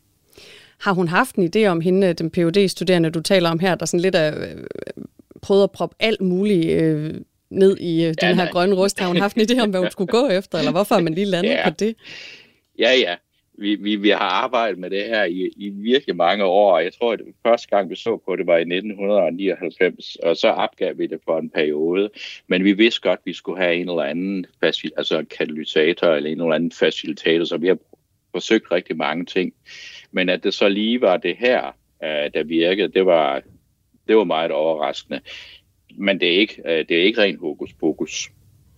Har 0.80 0.92
hun 0.92 1.08
haft 1.08 1.36
en 1.36 1.50
idé 1.56 1.66
om 1.66 1.80
hende, 1.80 2.12
den 2.12 2.30
phd 2.30 2.68
studerende 2.68 3.10
du 3.10 3.20
taler 3.20 3.50
om 3.50 3.58
her, 3.58 3.74
der 3.74 3.86
sådan 3.86 4.00
lidt 4.00 4.14
er 4.14 4.40
øh, 4.40 4.64
prøvet 5.42 5.62
at 5.62 5.70
proppe 5.70 5.96
alt 6.00 6.20
muligt 6.20 6.82
øh, 6.82 7.14
ned 7.50 7.76
i 7.76 8.04
øh, 8.04 8.08
den 8.08 8.16
ja, 8.22 8.28
her 8.28 8.34
nej. 8.34 8.50
grønne 8.50 8.74
rust? 8.74 9.00
Har 9.00 9.06
hun 9.06 9.16
haft 9.16 9.36
en 9.36 9.42
idé 9.50 9.62
om, 9.62 9.70
hvad 9.70 9.80
hun 9.80 9.90
skulle 9.90 10.08
gå 10.08 10.28
efter, 10.28 10.58
eller 10.58 10.72
hvorfor 10.72 10.94
har 10.94 11.02
man 11.02 11.14
lige 11.14 11.24
landet 11.24 11.50
ja. 11.50 11.70
på 11.70 11.74
det? 11.78 11.94
Ja, 12.78 12.92
ja. 12.94 13.14
Vi, 13.58 13.74
vi, 13.74 13.96
vi 13.96 14.08
har 14.08 14.18
arbejdet 14.18 14.78
med 14.78 14.90
det 14.90 15.04
her 15.04 15.24
i, 15.24 15.50
i 15.56 15.68
virkelig 15.68 16.16
mange 16.16 16.44
år, 16.44 16.74
og 16.74 16.84
jeg 16.84 16.92
tror, 16.92 17.12
at 17.12 17.18
det 17.18 17.34
første 17.46 17.68
gang, 17.68 17.90
vi 17.90 17.96
så 17.96 18.20
på 18.24 18.36
det, 18.36 18.46
var 18.46 18.56
i 18.56 18.60
1999, 18.60 20.16
og 20.16 20.36
så 20.36 20.48
opgav 20.48 20.98
vi 20.98 21.06
det 21.06 21.20
for 21.24 21.38
en 21.38 21.50
periode. 21.50 22.10
Men 22.46 22.64
vi 22.64 22.72
vidste 22.72 23.00
godt, 23.00 23.18
at 23.18 23.26
vi 23.26 23.32
skulle 23.32 23.62
have 23.62 23.74
en 23.74 23.88
eller 23.88 24.02
anden 24.02 24.46
facil, 24.60 24.92
altså 24.96 25.18
en 25.18 25.26
katalysator 25.26 26.06
eller 26.06 26.30
en 26.30 26.40
eller 26.40 26.54
anden 26.54 26.72
facilitator, 26.72 27.44
så 27.44 27.56
vi 27.56 27.68
har 27.68 27.78
forsøgt 28.32 28.72
rigtig 28.72 28.96
mange 28.96 29.24
ting. 29.24 29.54
Men 30.10 30.28
at 30.28 30.44
det 30.44 30.54
så 30.54 30.68
lige 30.68 31.00
var 31.00 31.16
det 31.16 31.36
her, 31.36 31.66
øh, 32.04 32.30
der 32.34 32.44
virkede, 32.44 32.88
det 32.88 33.06
var, 33.06 33.42
det 34.08 34.16
var 34.16 34.24
meget 34.24 34.50
overraskende. 34.50 35.20
Men 35.96 36.20
det 36.20 36.34
er 36.34 36.38
ikke, 36.38 36.62
øh, 36.66 36.88
det 36.88 36.98
er 36.98 37.02
ikke 37.02 37.20
ren 37.22 37.38
hokus 37.38 37.72
pokus. 37.72 38.30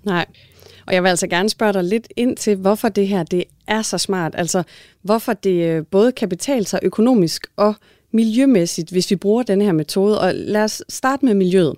Nej. 0.05 0.27
Og 0.87 0.95
jeg 0.95 1.03
vil 1.03 1.09
altså 1.09 1.27
gerne 1.27 1.49
spørge 1.49 1.73
dig 1.73 1.85
lidt 1.85 2.09
ind 2.17 2.37
til, 2.37 2.57
hvorfor 2.57 2.89
det 2.89 3.09
her 3.09 3.23
det 3.23 3.45
er 3.67 3.83
så 3.83 3.99
smart. 3.99 4.35
Altså, 4.39 4.63
hvorfor 5.03 5.33
det 5.33 5.71
øh, 5.71 5.87
både 5.87 6.13
kan 6.13 6.29
betale 6.29 6.65
sig 6.65 6.81
økonomisk 6.83 7.47
og 7.57 7.75
miljømæssigt, 8.11 8.91
hvis 8.91 9.11
vi 9.11 9.17
bruger 9.17 9.43
den 9.43 9.61
her 9.61 9.73
metode. 9.73 10.21
Og 10.21 10.35
lad 10.35 10.65
os 10.65 10.83
starte 10.89 11.25
med 11.25 11.35
miljøet. 11.35 11.77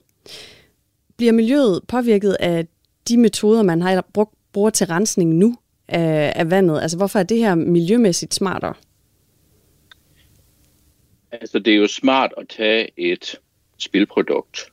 Bliver 1.16 1.32
miljøet 1.32 1.80
påvirket 1.88 2.36
af 2.40 2.66
de 3.08 3.16
metoder, 3.16 3.62
man 3.62 3.82
har 3.82 4.06
brugt, 4.14 4.34
bruger 4.52 4.70
til 4.70 4.86
rensning 4.86 5.34
nu 5.34 5.56
af, 5.88 6.32
af 6.36 6.50
vandet? 6.50 6.80
Altså, 6.82 6.96
hvorfor 6.96 7.18
er 7.18 7.22
det 7.22 7.38
her 7.38 7.54
miljømæssigt 7.54 8.34
smartere? 8.34 8.74
Altså, 11.32 11.58
det 11.58 11.72
er 11.72 11.76
jo 11.76 11.86
smart 11.86 12.32
at 12.36 12.48
tage 12.48 12.88
et 12.96 13.36
spilprodukt, 13.78 14.72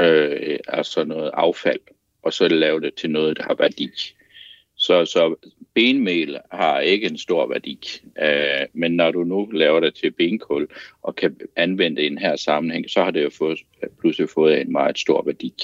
øh, 0.00 0.58
altså 0.68 1.04
noget 1.04 1.30
affald, 1.34 1.80
og 2.22 2.32
så 2.32 2.48
lave 2.48 2.80
det 2.80 2.94
til 2.94 3.10
noget, 3.10 3.36
der 3.36 3.42
har 3.42 3.54
værdi. 3.54 3.90
Så, 4.76 5.04
så 5.04 5.34
benmel 5.74 6.38
har 6.52 6.80
ikke 6.80 7.06
en 7.06 7.18
stor 7.18 7.46
værdi, 7.46 7.78
øh, 8.22 8.66
men 8.72 8.92
når 8.92 9.10
du 9.10 9.24
nu 9.24 9.48
laver 9.52 9.80
det 9.80 9.94
til 9.94 10.10
benkul 10.10 10.68
og 11.02 11.16
kan 11.16 11.36
anvende 11.56 11.96
det 11.96 12.06
i 12.06 12.08
den 12.08 12.18
her 12.18 12.36
sammenhæng, 12.36 12.90
så 12.90 13.04
har 13.04 13.10
det 13.10 13.24
jo 13.24 13.30
fået, 13.30 13.58
pludselig 14.00 14.28
fået 14.28 14.60
en 14.60 14.72
meget 14.72 14.98
stor 14.98 15.22
værdi. 15.22 15.54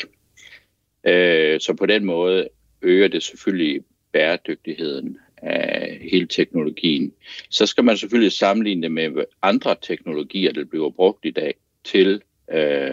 Øh, 1.04 1.60
så 1.60 1.74
på 1.74 1.86
den 1.86 2.04
måde 2.04 2.48
øger 2.82 3.08
det 3.08 3.22
selvfølgelig 3.22 3.80
bæredygtigheden 4.12 5.18
af 5.36 5.98
hele 6.10 6.26
teknologien. 6.26 7.12
Så 7.50 7.66
skal 7.66 7.84
man 7.84 7.96
selvfølgelig 7.96 8.32
sammenligne 8.32 8.82
det 8.82 8.92
med 8.92 9.24
andre 9.42 9.76
teknologier, 9.82 10.52
der 10.52 10.64
bliver 10.64 10.90
brugt 10.90 11.24
i 11.24 11.30
dag 11.30 11.54
til 11.84 12.22
øh, 12.50 12.90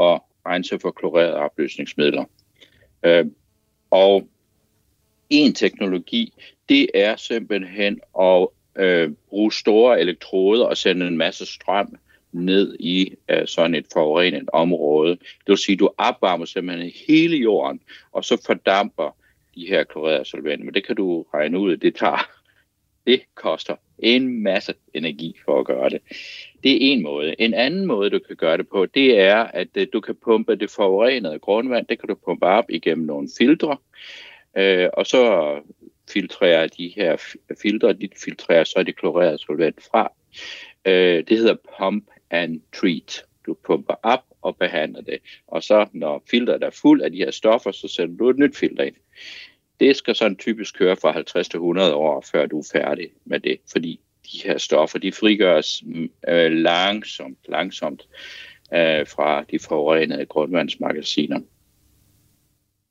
at 0.00 0.20
rense 0.46 0.78
for 0.78 0.90
klorerede 0.90 1.34
opløsningsmidler. 1.34 2.24
Øh, 3.02 3.26
og 3.90 4.28
en 5.30 5.54
teknologi, 5.54 6.32
det 6.68 6.90
er 6.94 7.16
simpelthen 7.16 8.00
at 8.20 8.48
øh, 8.76 9.10
bruge 9.28 9.52
store 9.52 10.00
elektroder 10.00 10.64
og 10.64 10.76
sende 10.76 11.06
en 11.06 11.16
masse 11.16 11.46
strøm 11.46 11.96
ned 12.32 12.76
i 12.80 13.14
øh, 13.28 13.46
sådan 13.46 13.74
et 13.74 13.86
forurenet 13.92 14.50
område. 14.52 15.10
Det 15.10 15.48
vil 15.48 15.58
sige, 15.58 15.74
at 15.74 15.80
du 15.80 15.90
opvarmer 15.98 16.44
simpelthen 16.44 16.92
hele 17.08 17.36
jorden, 17.36 17.80
og 18.12 18.24
så 18.24 18.42
fordamper 18.46 19.16
de 19.54 19.66
her 19.68 19.84
klorerede 19.84 20.24
solventer. 20.24 20.64
Men 20.64 20.74
det 20.74 20.86
kan 20.86 20.96
du 20.96 21.24
regne 21.34 21.58
ud, 21.58 21.76
det 21.76 21.94
tager. 21.94 22.30
Det 23.08 23.22
koster 23.34 23.76
en 23.98 24.42
masse 24.42 24.74
energi 24.94 25.36
for 25.44 25.60
at 25.60 25.66
gøre 25.66 25.90
det. 25.90 26.02
Det 26.62 26.72
er 26.72 26.92
en 26.92 27.02
måde. 27.02 27.40
En 27.40 27.54
anden 27.54 27.86
måde, 27.86 28.10
du 28.10 28.18
kan 28.18 28.36
gøre 28.36 28.56
det 28.56 28.68
på, 28.68 28.86
det 28.86 29.20
er, 29.20 29.36
at 29.36 29.68
øh, 29.74 29.86
du 29.92 30.00
kan 30.00 30.14
pumpe 30.24 30.56
det 30.56 30.70
forurenede 30.70 31.38
grundvand, 31.38 31.86
det 31.86 32.00
kan 32.00 32.08
du 32.08 32.14
pumpe 32.14 32.46
op 32.46 32.64
igennem 32.68 33.06
nogle 33.06 33.28
filtre, 33.38 33.76
øh, 34.56 34.88
og 34.92 35.06
så 35.06 35.54
filtrerer 36.12 36.66
de 36.66 36.92
her 36.96 37.34
filtre, 37.62 37.92
de 37.92 38.08
filtrerer 38.24 38.64
så 38.64 38.82
det 38.82 38.96
klorerede 38.96 39.38
solvent 39.38 39.82
fra. 39.90 40.12
Øh, 40.84 41.24
det 41.28 41.38
hedder 41.38 41.56
pump 41.78 42.04
and 42.30 42.60
treat. 42.72 43.24
Du 43.46 43.56
pumper 43.66 43.94
op 44.02 44.24
og 44.42 44.56
behandler 44.56 45.00
det. 45.00 45.18
Og 45.46 45.62
så 45.62 45.86
når 45.92 46.22
filteret 46.30 46.62
er 46.62 46.70
fuld 46.70 47.02
af 47.02 47.12
de 47.12 47.18
her 47.18 47.30
stoffer, 47.30 47.72
så 47.72 47.88
sætter 47.88 48.16
du 48.16 48.28
et 48.28 48.38
nyt 48.38 48.56
filter 48.56 48.84
ind. 48.84 48.94
Det 49.80 49.96
skal 49.96 50.14
sådan 50.14 50.36
typisk 50.36 50.78
køre 50.78 50.96
fra 50.96 51.12
50 51.12 51.48
til 51.48 51.56
100 51.56 51.94
år, 51.94 52.24
før 52.32 52.46
du 52.46 52.58
er 52.58 52.68
færdig 52.72 53.10
med 53.24 53.40
det, 53.40 53.60
fordi 53.70 54.00
de 54.32 54.38
her 54.44 54.58
stoffer, 54.58 54.98
de 54.98 55.12
frigøres 55.12 55.82
mm, 55.86 56.10
øh, 56.28 56.52
langsomt, 56.52 57.38
langsomt 57.48 58.08
øh, 58.74 59.06
fra 59.06 59.44
de 59.50 59.58
forurenede 59.58 60.26
grundvandsmagasiner. 60.26 61.40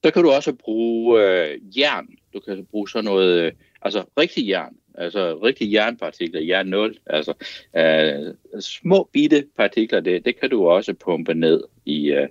Så 0.04 0.12
kan 0.12 0.24
du 0.24 0.32
også 0.32 0.54
bruge 0.54 1.24
øh, 1.24 1.80
jern. 1.80 2.08
Du 2.34 2.40
kan 2.40 2.66
bruge 2.66 2.90
sådan 2.90 3.06
noget, 3.06 3.42
øh, 3.42 3.52
altså 3.82 4.04
rigtig 4.18 4.48
jern, 4.48 4.76
altså 4.98 5.40
rigtig 5.44 5.74
jernpartikler, 5.74 6.42
jern 6.42 6.68
0, 6.68 6.98
altså 7.06 7.34
øh, 7.76 8.34
små 8.62 9.10
bitte 9.14 9.46
partikler, 9.58 10.00
det, 10.00 10.26
det 10.26 10.40
kan 10.40 10.50
du 10.50 10.68
også 10.68 10.94
pumpe 10.94 11.34
ned 11.34 11.64
i, 11.86 12.12
øh, 12.12 12.28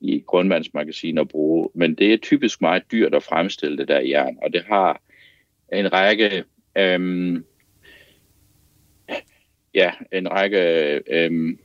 i 0.00 0.24
grundvandsmagasiner 0.26 1.22
og 1.22 1.28
bruge, 1.28 1.68
men 1.74 1.94
det 1.94 2.12
er 2.12 2.16
typisk 2.16 2.60
meget 2.60 2.82
dyrt 2.92 3.14
at 3.14 3.22
fremstille 3.22 3.78
det 3.78 3.88
der 3.88 4.00
jern, 4.00 4.38
og 4.42 4.52
det 4.52 4.64
har 4.64 5.02
en 5.72 5.92
række 5.92 6.44
øhm, 6.78 7.44
ja, 9.74 9.92
en 10.12 10.30
række 10.30 11.02
øhm, 11.06 11.58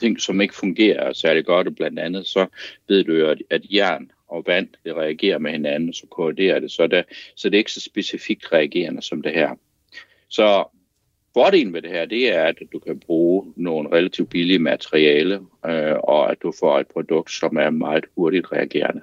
ting, 0.00 0.20
som 0.20 0.40
ikke 0.40 0.54
fungerer 0.54 1.12
særlig 1.12 1.44
godt, 1.44 1.66
og 1.66 1.74
blandt 1.74 1.98
andet 1.98 2.26
så 2.26 2.46
ved 2.88 3.04
du 3.04 3.12
jo, 3.12 3.28
at, 3.28 3.42
at 3.50 3.62
jern 3.72 4.10
og 4.28 4.44
vand 4.46 4.68
det 4.84 4.96
reagerer 4.96 5.38
med 5.38 5.50
hinanden, 5.50 5.92
så 5.92 6.06
koordinerer 6.10 6.60
det, 6.60 6.70
så 6.70 6.86
det, 6.86 7.04
så 7.36 7.48
det 7.48 7.54
er 7.56 7.58
ikke 7.58 7.72
så 7.72 7.80
specifikt 7.80 8.52
reagerende 8.52 9.02
som 9.02 9.22
det 9.22 9.32
her. 9.32 9.50
Så 10.28 10.64
Fordelen 11.34 11.72
ved 11.72 11.82
det 11.82 11.90
her, 11.90 12.04
det 12.04 12.34
er, 12.34 12.42
at 12.42 12.56
du 12.72 12.78
kan 12.78 13.00
bruge 13.00 13.52
nogle 13.56 13.88
relativt 13.92 14.30
billige 14.30 14.58
materiale, 14.58 15.34
øh, 15.66 15.96
og 16.02 16.30
at 16.30 16.36
du 16.42 16.52
får 16.60 16.78
et 16.78 16.86
produkt, 16.86 17.30
som 17.30 17.56
er 17.56 17.70
meget 17.70 18.04
hurtigt 18.16 18.52
reagerende. 18.52 19.00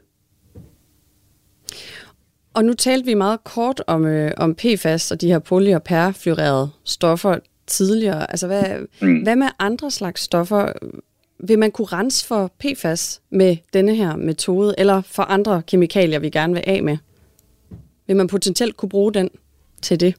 Og 2.53 2.65
nu 2.65 2.73
talte 2.73 3.05
vi 3.05 3.13
meget 3.13 3.43
kort 3.43 3.83
om, 3.87 4.05
øh, 4.05 4.31
om 4.37 4.55
PFAS 4.55 5.11
og 5.11 5.21
de 5.21 5.27
her 5.27 5.39
poly- 5.39 5.75
og 5.75 5.83
perfluorerede 5.83 6.69
stoffer 6.83 7.39
tidligere. 7.67 8.31
Altså, 8.31 8.47
hvad, 8.47 8.87
mm. 9.01 9.23
hvad 9.23 9.35
med 9.35 9.47
andre 9.59 9.91
slags 9.91 10.21
stoffer? 10.21 10.71
Vil 11.39 11.59
man 11.59 11.71
kunne 11.71 11.85
rense 11.85 12.27
for 12.27 12.51
PFAS 12.59 13.21
med 13.29 13.57
denne 13.73 13.95
her 13.95 14.15
metode, 14.15 14.75
eller 14.77 15.01
for 15.01 15.23
andre 15.23 15.61
kemikalier, 15.67 16.19
vi 16.19 16.29
gerne 16.29 16.53
vil 16.53 16.63
af 16.67 16.83
med? 16.83 16.97
Vil 18.07 18.15
man 18.15 18.27
potentielt 18.27 18.77
kunne 18.77 18.89
bruge 18.89 19.13
den 19.13 19.29
til 19.81 19.99
det? 19.99 20.15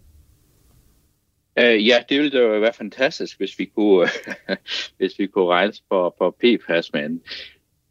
Uh, 1.61 1.87
ja, 1.87 2.03
det 2.09 2.21
ville 2.21 2.41
jo 2.41 2.59
være 2.59 2.73
fantastisk, 2.73 3.39
hvis 3.39 3.59
vi 3.59 3.65
kunne, 3.65 4.09
hvis 4.99 5.19
vi 5.19 5.27
kunne 5.27 5.55
rense 5.55 5.83
for, 5.89 6.15
for 6.19 6.37
PFAS, 6.41 6.93
men 6.93 7.23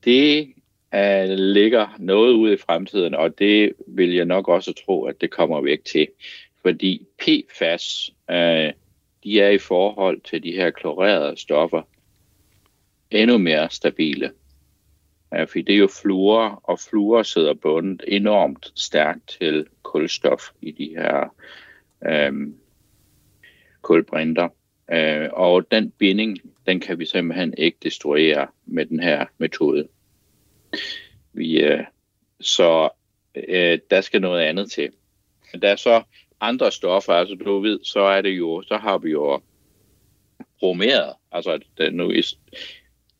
det 0.03 0.53
uh, 0.95 1.29
ligger 1.29 1.87
noget 1.99 2.33
ude 2.33 2.53
i 2.53 2.57
fremtiden, 2.57 3.13
og 3.13 3.39
det 3.39 3.73
vil 3.87 4.13
jeg 4.13 4.25
nok 4.25 4.47
også 4.47 4.73
tro, 4.85 5.05
at 5.05 5.21
det 5.21 5.31
kommer 5.31 5.61
væk 5.61 5.85
til. 5.85 6.07
Fordi 6.61 7.05
PFAS, 7.19 8.11
uh, 8.29 8.71
de 9.23 9.41
er 9.41 9.49
i 9.49 9.57
forhold 9.57 10.21
til 10.21 10.43
de 10.43 10.51
her 10.51 10.69
klorerede 10.69 11.37
stoffer 11.37 11.81
endnu 13.11 13.37
mere 13.37 13.69
stabile. 13.69 14.31
Ja, 15.33 15.43
fordi 15.43 15.61
det 15.61 15.75
er 15.75 15.79
jo 15.79 15.89
fluor, 16.01 16.61
og 16.63 16.79
fluor 16.79 17.23
sidder 17.23 17.53
bundet 17.53 18.03
enormt 18.07 18.71
stærkt 18.75 19.27
til 19.27 19.65
kulstof 19.83 20.41
i 20.61 20.71
de 20.71 20.89
her 20.89 21.35
øh, 22.07 22.33
kulbrinter. 23.81 24.49
Øh, 24.91 25.29
og 25.33 25.71
den 25.71 25.91
binding, 25.91 26.37
den 26.65 26.79
kan 26.79 26.99
vi 26.99 27.05
simpelthen 27.05 27.53
ikke 27.57 27.77
destruere 27.83 28.47
med 28.65 28.85
den 28.85 28.99
her 28.99 29.25
metode. 29.37 29.87
Vi, 31.33 31.63
øh, 31.63 31.83
så 32.41 32.89
øh, 33.35 33.79
der 33.89 34.01
skal 34.01 34.21
noget 34.21 34.41
andet 34.41 34.71
til. 34.71 34.89
Men 35.53 35.61
der 35.61 35.69
er 35.69 35.75
så 35.75 36.03
andre 36.41 36.71
stoffer, 36.71 37.13
altså 37.13 37.35
du 37.35 37.59
ved, 37.59 37.79
så 37.83 37.99
er 37.99 38.21
det 38.21 38.29
jo, 38.29 38.61
så 38.61 38.77
har 38.77 38.97
vi 38.97 39.09
jo 39.09 39.41
bromeret, 40.59 41.13
altså 41.31 41.59
det, 41.77 41.93
nu, 41.93 42.11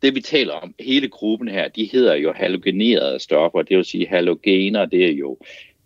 det 0.06 0.16
vi 0.16 0.22
taler 0.22 0.54
om, 0.54 0.76
hele 0.80 1.10
gruppen 1.10 1.48
her, 1.48 1.68
de 1.68 1.90
hedder 1.92 2.16
jo 2.16 2.34
halogenerede 2.34 3.20
stoffer, 3.20 3.62
det 3.62 3.78
vil 3.78 3.86
sige 3.86 4.08
halogener, 4.08 4.86
det 4.86 5.06
er 5.06 5.14
jo 5.14 5.38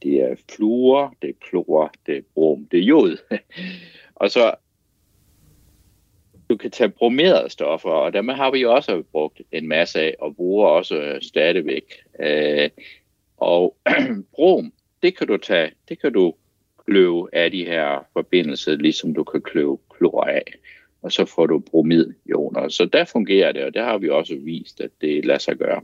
det 0.03 0.21
er 0.21 0.35
fluor, 0.55 1.15
det 1.21 1.29
er 1.29 1.33
klor, 1.49 1.93
det 2.05 2.17
er 2.17 2.21
brom, 2.33 2.67
det 2.71 2.79
er 2.79 2.83
jod. 2.83 3.17
og 4.15 4.31
så 4.31 4.55
du 6.49 6.57
kan 6.57 6.71
tage 6.71 6.89
bromerede 6.89 7.49
stoffer, 7.49 7.89
og 7.89 8.13
dem 8.13 8.27
har 8.27 8.51
vi 8.51 8.65
også 8.65 9.03
brugt 9.11 9.41
en 9.51 9.67
masse 9.67 9.99
af, 9.99 10.15
og 10.19 10.35
bruger 10.35 10.67
også 10.67 10.95
øh, 10.95 11.21
stadigvæk. 11.21 11.93
Øh, 12.19 12.69
og 13.37 13.77
brom, 14.35 14.73
det 15.03 15.17
kan 15.17 15.27
du 15.27 15.37
tage, 15.37 15.71
det 15.89 16.01
kan 16.01 16.13
du 16.13 16.33
kløve 16.85 17.29
af 17.33 17.51
de 17.51 17.65
her 17.65 18.05
forbindelser, 18.13 18.75
ligesom 18.75 19.13
du 19.13 19.23
kan 19.23 19.41
kløve 19.41 19.77
klor 19.97 20.23
af. 20.23 20.43
Og 21.01 21.11
så 21.11 21.25
får 21.25 21.45
du 21.45 21.59
bromidioner. 21.59 22.69
Så 22.69 22.89
der 22.93 23.05
fungerer 23.05 23.51
det, 23.51 23.63
og 23.63 23.73
der 23.73 23.83
har 23.83 23.97
vi 23.97 24.09
også 24.09 24.35
vist, 24.35 24.81
at 24.81 24.89
det 25.01 25.25
lader 25.25 25.39
sig 25.39 25.55
gøre. 25.55 25.81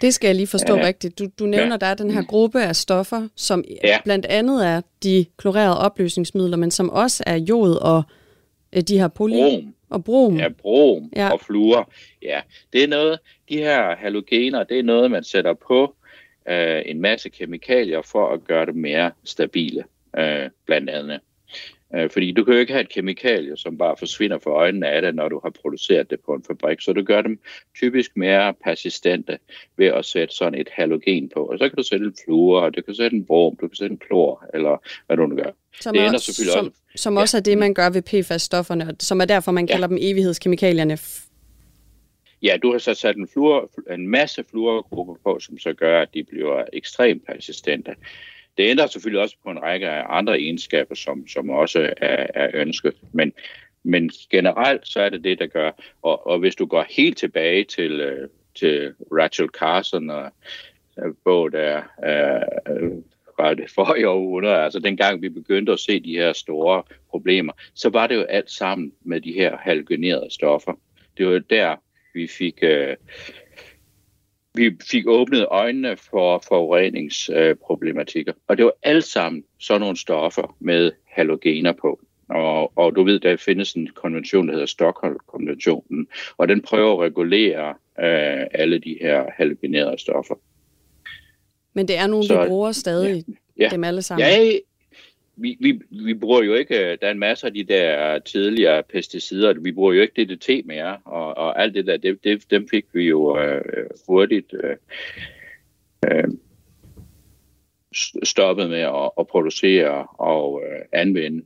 Det 0.00 0.14
skal 0.14 0.28
jeg 0.28 0.34
lige 0.34 0.46
forstå 0.46 0.76
ja. 0.76 0.86
rigtigt. 0.86 1.18
Du, 1.18 1.28
du 1.38 1.46
nævner, 1.46 1.72
ja. 1.72 1.76
der 1.76 1.86
er 1.86 1.94
den 1.94 2.10
her 2.10 2.22
gruppe 2.22 2.62
af 2.62 2.76
stoffer, 2.76 3.28
som 3.36 3.64
ja. 3.84 3.98
blandt 4.04 4.26
andet 4.26 4.66
er 4.66 4.80
de 5.02 5.26
klorerede 5.36 5.78
opløsningsmidler, 5.78 6.56
men 6.56 6.70
som 6.70 6.90
også 6.90 7.24
er 7.26 7.36
jod 7.36 7.76
og 7.76 8.02
øh, 8.76 8.82
de 8.82 8.98
her 8.98 9.08
poly... 9.08 9.34
Brom. 9.34 9.74
Og 9.90 10.04
brom. 10.04 10.38
Ja, 10.38 10.48
brom 10.48 11.10
ja. 11.16 11.30
og 11.32 11.40
fluor. 11.40 11.92
Ja, 12.22 12.40
det 12.72 12.84
er 12.84 12.88
noget, 12.88 13.18
de 13.48 13.56
her 13.56 13.96
halogener, 13.96 14.64
det 14.64 14.78
er 14.78 14.82
noget, 14.82 15.10
man 15.10 15.24
sætter 15.24 15.54
på 15.54 15.94
øh, 16.48 16.82
en 16.86 17.00
masse 17.00 17.28
kemikalier 17.28 18.02
for 18.02 18.28
at 18.28 18.44
gøre 18.44 18.66
det 18.66 18.74
mere 18.74 19.10
stabile, 19.24 19.84
øh, 20.18 20.50
blandt 20.66 20.90
andet. 20.90 21.20
Øh, 21.94 22.10
fordi 22.10 22.32
du 22.32 22.44
kan 22.44 22.54
jo 22.54 22.60
ikke 22.60 22.72
have 22.72 22.82
et 22.82 22.88
kemikalie, 22.88 23.56
som 23.56 23.78
bare 23.78 23.96
forsvinder 23.98 24.38
for 24.38 24.50
øjnene 24.50 24.88
af 24.88 25.02
det, 25.02 25.14
når 25.14 25.28
du 25.28 25.40
har 25.44 25.50
produceret 25.50 26.10
det 26.10 26.20
på 26.26 26.34
en 26.34 26.44
fabrik. 26.46 26.80
Så 26.80 26.92
du 26.92 27.02
gør 27.02 27.22
dem 27.22 27.40
typisk 27.76 28.16
mere 28.16 28.54
persistente 28.64 29.38
ved 29.76 29.86
at 29.86 30.04
sætte 30.04 30.34
sådan 30.34 30.60
et 30.60 30.68
halogen 30.72 31.30
på. 31.34 31.40
Og 31.46 31.58
så 31.58 31.68
kan 31.68 31.76
du 31.76 31.82
sætte 31.82 32.06
en 32.06 32.14
fluor, 32.24 32.70
du 32.70 32.82
kan 32.82 32.94
sætte 32.94 33.16
en 33.16 33.24
brom, 33.24 33.56
du 33.60 33.68
kan 33.68 33.76
sætte 33.76 33.92
en 33.92 33.98
klor, 33.98 34.44
eller 34.54 34.76
hvad 35.06 35.16
du 35.16 35.26
nu 35.26 35.36
gør. 35.36 35.50
Som, 35.80 35.94
det 35.94 36.06
ender 36.06 36.18
selvfølgelig 36.18 36.52
som, 36.52 36.66
også. 36.66 36.80
Som 36.96 37.16
også 37.16 37.36
ja. 37.36 37.40
er 37.40 37.42
det, 37.42 37.58
man 37.58 37.74
gør 37.74 37.90
ved 37.90 38.02
PFAS-stofferne, 38.02 38.96
som 39.00 39.20
er 39.20 39.24
derfor, 39.24 39.52
man 39.52 39.66
kalder 39.66 39.86
ja. 39.86 39.88
dem 39.88 39.98
evighedskemikalierne. 40.00 40.98
Ja, 42.42 42.56
du 42.62 42.70
har 42.72 42.78
så 42.78 42.94
sat 42.94 43.16
en, 43.16 43.28
fluor, 43.32 43.70
en 43.94 44.08
masse 44.08 44.44
fluorgrupper 44.50 45.14
på, 45.24 45.38
som 45.40 45.58
så 45.58 45.72
gør, 45.72 46.02
at 46.02 46.08
de 46.14 46.24
bliver 46.24 46.64
ekstremt 46.72 47.26
persistente. 47.26 47.94
Det 48.58 48.70
ændrer 48.70 48.86
selvfølgelig 48.86 49.22
også 49.22 49.36
på 49.44 49.50
en 49.50 49.62
række 49.62 49.88
af 49.88 50.04
andre 50.08 50.40
egenskaber, 50.40 50.94
som, 50.94 51.28
som 51.28 51.50
også 51.50 51.94
er, 51.96 52.26
er 52.34 52.50
ønsket. 52.54 52.94
Men, 53.12 53.32
men 53.82 54.10
generelt 54.30 54.88
så 54.88 55.00
er 55.00 55.08
det 55.08 55.24
det, 55.24 55.38
der 55.38 55.46
gør. 55.46 55.70
Og, 56.02 56.26
og 56.26 56.38
hvis 56.38 56.54
du 56.54 56.66
går 56.66 56.86
helt 56.90 57.18
tilbage 57.18 57.64
til, 57.64 58.00
øh, 58.00 58.28
til 58.54 58.94
Rachel 59.12 59.48
Carson 59.48 60.10
og 60.10 60.30
øh, 60.98 61.14
bog 61.24 61.52
der 61.52 61.76
øh, 61.78 63.02
fra 63.36 63.54
det 63.54 63.70
forrige 63.70 64.08
århundrede, 64.08 64.56
altså 64.56 64.78
dengang 64.78 65.22
vi 65.22 65.28
begyndte 65.28 65.72
at 65.72 65.80
se 65.80 66.00
de 66.00 66.16
her 66.16 66.32
store 66.32 66.82
problemer, 67.10 67.52
så 67.74 67.88
var 67.88 68.06
det 68.06 68.14
jo 68.14 68.22
alt 68.22 68.50
sammen 68.50 68.92
med 69.02 69.20
de 69.20 69.32
her 69.32 69.56
halogenerede 69.56 70.30
stoffer. 70.30 70.72
Det 71.18 71.26
var 71.26 71.32
jo 71.32 71.38
der, 71.38 71.76
vi 72.14 72.26
fik 72.26 72.58
øh, 72.62 72.96
vi 74.58 74.76
fik 74.90 75.06
åbnet 75.06 75.46
øjnene 75.50 75.96
for 75.96 76.44
forureningsproblematikker. 76.48 78.32
Og 78.48 78.56
det 78.56 78.64
var 78.64 78.72
alt 78.82 79.04
sammen 79.04 79.44
sådan 79.58 79.80
nogle 79.80 79.96
stoffer 79.96 80.56
med 80.60 80.92
halogener 81.06 81.72
på. 81.72 82.00
Og, 82.28 82.78
og 82.78 82.96
du 82.96 83.04
ved, 83.04 83.20
der 83.20 83.36
findes 83.36 83.72
en 83.72 83.88
konvention, 83.94 84.48
der 84.48 84.52
hedder 84.52 84.66
Stockholm-konventionen, 84.66 86.06
og 86.36 86.48
den 86.48 86.62
prøver 86.62 86.92
at 86.92 86.98
regulere 86.98 87.68
øh, 88.00 88.46
alle 88.50 88.78
de 88.78 88.98
her 89.00 89.24
halogenerede 89.36 89.98
stoffer. 89.98 90.34
Men 91.72 91.88
det 91.88 91.98
er 91.98 92.06
nogle, 92.06 92.26
Så, 92.26 92.42
vi 92.42 92.48
bruger 92.48 92.72
stadig, 92.72 93.24
ja, 93.28 93.64
ja, 93.64 93.68
dem 93.68 93.84
alle 93.84 94.02
sammen? 94.02 94.28
Ja, 94.28 94.58
vi, 95.38 95.56
vi, 95.60 95.80
vi 95.90 96.14
bruger 96.14 96.42
jo 96.42 96.54
ikke, 96.54 96.92
øh, 96.92 96.98
der 97.00 97.06
er 97.06 97.10
en 97.10 97.18
masse 97.18 97.46
af 97.46 97.54
de 97.54 97.64
der 97.64 98.18
tidligere 98.18 98.82
pesticider, 98.82 99.54
vi 99.60 99.72
bruger 99.72 99.92
jo 99.92 100.02
ikke 100.02 100.24
DDT 100.24 100.66
mere, 100.66 100.96
og, 101.04 101.36
og 101.36 101.62
alt 101.62 101.74
det 101.74 101.86
der, 101.86 101.96
det, 101.96 102.24
det, 102.24 102.50
dem 102.50 102.68
fik 102.68 102.84
vi 102.92 103.04
jo 103.08 103.40
øh, 103.40 103.86
hurtigt 104.06 104.54
øh, 104.64 104.76
øh, 106.10 106.28
stoppet 108.22 108.70
med 108.70 108.80
at, 108.80 109.10
at 109.18 109.26
producere 109.26 110.06
og 110.06 110.62
øh, 110.66 110.84
anvende. 110.92 111.44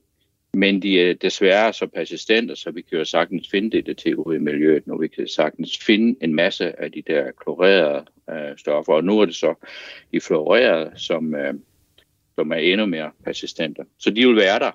Men 0.54 0.82
de 0.82 1.00
er 1.00 1.14
desværre 1.14 1.72
så 1.72 1.86
persistente, 1.86 2.56
så 2.56 2.70
vi 2.70 2.82
kan 2.82 2.98
jo 2.98 3.04
sagtens 3.04 3.48
finde 3.50 3.80
DDT 3.80 4.06
ude 4.06 4.36
i 4.36 4.40
miljøet 4.40 4.86
nu. 4.86 4.98
Vi 4.98 5.08
kan 5.08 5.28
sagtens 5.28 5.78
finde 5.78 6.24
en 6.24 6.34
masse 6.34 6.80
af 6.80 6.92
de 6.92 7.02
der 7.06 7.30
klorerede 7.30 8.04
øh, 8.30 8.56
stoffer, 8.58 8.92
og 8.92 9.04
nu 9.04 9.20
er 9.20 9.24
det 9.24 9.34
så 9.34 9.54
de 10.12 10.20
fluorerede, 10.20 10.92
som... 10.96 11.34
Øh, 11.34 11.54
som 12.34 12.52
er 12.52 12.56
endnu 12.56 12.86
mere 12.86 13.10
persistente. 13.24 13.82
Så 13.98 14.10
de 14.10 14.26
vil 14.26 14.36
være 14.36 14.58
der 14.58 14.70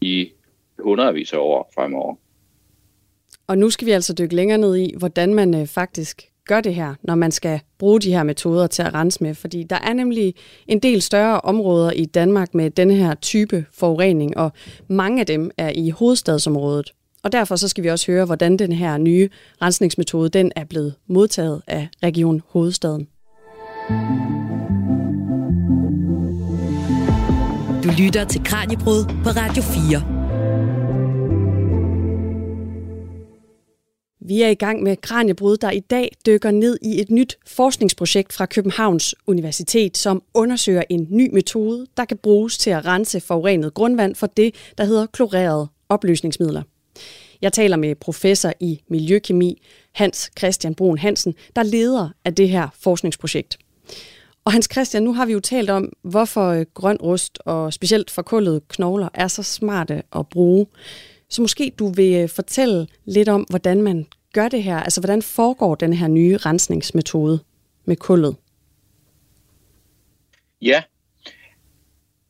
i 0.00 0.30
hundredvis 0.78 1.32
af 1.32 1.38
år 1.38 1.72
fremover. 1.74 2.14
Og 3.46 3.58
nu 3.58 3.70
skal 3.70 3.86
vi 3.86 3.92
altså 3.92 4.14
dykke 4.14 4.34
længere 4.34 4.58
ned 4.58 4.76
i, 4.76 4.94
hvordan 4.98 5.34
man 5.34 5.54
øh, 5.54 5.66
faktisk 5.66 6.22
gør 6.48 6.60
det 6.60 6.74
her, 6.74 6.94
når 7.02 7.14
man 7.14 7.32
skal 7.32 7.60
bruge 7.78 8.00
de 8.00 8.12
her 8.12 8.22
metoder 8.22 8.66
til 8.66 8.82
at 8.82 8.94
rense 8.94 9.22
med. 9.22 9.34
Fordi 9.34 9.62
der 9.62 9.76
er 9.76 9.92
nemlig 9.92 10.34
en 10.68 10.78
del 10.78 11.02
større 11.02 11.40
områder 11.40 11.90
i 11.90 12.04
Danmark 12.04 12.54
med 12.54 12.70
denne 12.70 12.94
her 12.94 13.14
type 13.14 13.64
forurening, 13.72 14.36
og 14.36 14.52
mange 14.88 15.20
af 15.20 15.26
dem 15.26 15.50
er 15.58 15.72
i 15.74 15.90
hovedstadsområdet. 15.90 16.92
Og 17.22 17.32
derfor 17.32 17.56
så 17.56 17.68
skal 17.68 17.84
vi 17.84 17.88
også 17.88 18.12
høre, 18.12 18.24
hvordan 18.24 18.56
den 18.56 18.72
her 18.72 18.98
nye 18.98 19.28
rensningsmetode 19.62 20.28
den 20.28 20.52
er 20.56 20.64
blevet 20.64 20.94
modtaget 21.06 21.62
af 21.66 21.88
Region 22.02 22.42
Hovedstaden. 22.48 23.08
Du 23.88 24.23
lytter 27.98 28.24
til 28.24 28.44
Kranjebrud 28.44 29.04
på 29.04 29.30
Radio 29.30 29.62
4. 29.62 30.02
Vi 34.20 34.42
er 34.42 34.48
i 34.48 34.54
gang 34.54 34.82
med 34.82 34.96
Kranjebrud, 34.96 35.56
der 35.56 35.70
i 35.70 35.80
dag 35.80 36.12
dykker 36.26 36.50
ned 36.50 36.78
i 36.82 37.00
et 37.00 37.10
nyt 37.10 37.38
forskningsprojekt 37.46 38.32
fra 38.32 38.46
Københavns 38.46 39.14
Universitet, 39.26 39.96
som 39.96 40.22
undersøger 40.34 40.82
en 40.90 41.06
ny 41.10 41.30
metode, 41.32 41.86
der 41.96 42.04
kan 42.04 42.16
bruges 42.16 42.58
til 42.58 42.70
at 42.70 42.86
rense 42.86 43.20
forurenet 43.20 43.74
grundvand 43.74 44.14
for 44.14 44.26
det, 44.26 44.54
der 44.78 44.84
hedder 44.84 45.06
klorerede 45.06 45.68
opløsningsmidler. 45.88 46.62
Jeg 47.42 47.52
taler 47.52 47.76
med 47.76 47.94
professor 47.94 48.52
i 48.60 48.80
miljøkemi, 48.88 49.62
Hans 49.92 50.30
Christian 50.38 50.74
Brun 50.74 50.98
Hansen, 50.98 51.34
der 51.56 51.62
leder 51.62 52.08
af 52.24 52.34
det 52.34 52.48
her 52.48 52.68
forskningsprojekt. 52.80 53.58
Og 54.44 54.52
Hans 54.52 54.68
Christian, 54.72 55.02
nu 55.02 55.12
har 55.12 55.26
vi 55.26 55.32
jo 55.32 55.40
talt 55.40 55.70
om, 55.70 55.92
hvorfor 56.02 56.48
øh, 56.48 56.66
grøn 56.74 56.96
rust 56.96 57.38
og 57.44 57.72
specielt 57.72 58.10
forkullede 58.10 58.60
knogler 58.68 59.08
er 59.14 59.28
så 59.28 59.42
smarte 59.42 60.02
at 60.16 60.28
bruge. 60.28 60.66
Så 61.28 61.42
måske 61.42 61.72
du 61.78 61.88
vil 61.88 62.22
øh, 62.22 62.28
fortælle 62.28 62.86
lidt 63.04 63.28
om, 63.28 63.46
hvordan 63.50 63.82
man 63.82 64.06
gør 64.32 64.48
det 64.48 64.62
her. 64.62 64.76
Altså, 64.76 65.00
hvordan 65.00 65.22
foregår 65.22 65.74
den 65.74 65.92
her 65.92 66.08
nye 66.08 66.36
rensningsmetode 66.36 67.40
med 67.84 67.96
kullet? 67.96 68.36
Ja, 70.62 70.82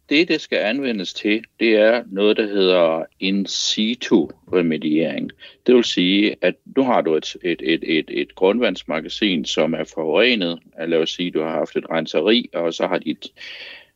det, 0.09 0.29
det 0.29 0.40
skal 0.40 0.59
anvendes 0.59 1.14
til, 1.14 1.45
det 1.61 1.77
er 1.77 2.03
noget, 2.07 2.37
der 2.37 2.47
hedder 2.47 3.05
in 3.21 3.47
situ 3.47 4.29
remediering. 4.53 5.31
Det 5.67 5.75
vil 5.75 5.85
sige, 5.85 6.37
at 6.40 6.55
nu 6.77 6.83
har 6.83 7.01
du 7.01 7.14
et, 7.14 7.37
et, 7.43 7.62
et, 7.62 7.99
et, 7.99 8.05
et 8.09 8.35
grundvandsmagasin, 8.35 9.45
som 9.45 9.75
er 9.75 9.85
forurenet. 9.95 10.59
Lad 10.87 10.99
os 10.99 11.11
sige, 11.11 11.29
at 11.29 11.35
du 11.35 11.43
har 11.43 11.51
haft 11.51 11.77
et 11.77 11.90
renseri, 11.90 12.51
og 12.55 12.75
så 12.75 12.87
har 12.87 12.99
dit 12.99 13.33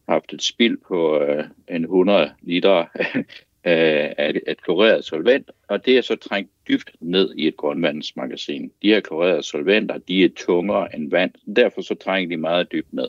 haft 0.08 0.32
et 0.32 0.42
spild 0.42 0.76
på 0.88 1.20
øh, 1.20 1.44
en 1.68 1.82
100 1.84 2.30
liter 2.42 2.84
af 3.64 4.32
et 4.46 4.62
kloreret 4.62 5.04
solvent, 5.04 5.50
og 5.68 5.86
det 5.86 5.98
er 5.98 6.02
så 6.02 6.16
trængt 6.16 6.50
dybt 6.68 6.90
ned 7.00 7.34
i 7.36 7.46
et 7.46 7.56
grundvandsmagasin. 7.56 8.70
De 8.82 8.88
her 8.88 9.00
klorerede 9.00 9.42
solventer, 9.42 9.98
de 9.98 10.24
er 10.24 10.28
tungere 10.36 10.96
end 10.96 11.10
vand, 11.10 11.30
derfor 11.56 11.80
så 11.80 11.94
trænger 11.94 12.28
de 12.28 12.36
meget 12.36 12.72
dybt 12.72 12.92
ned. 12.92 13.08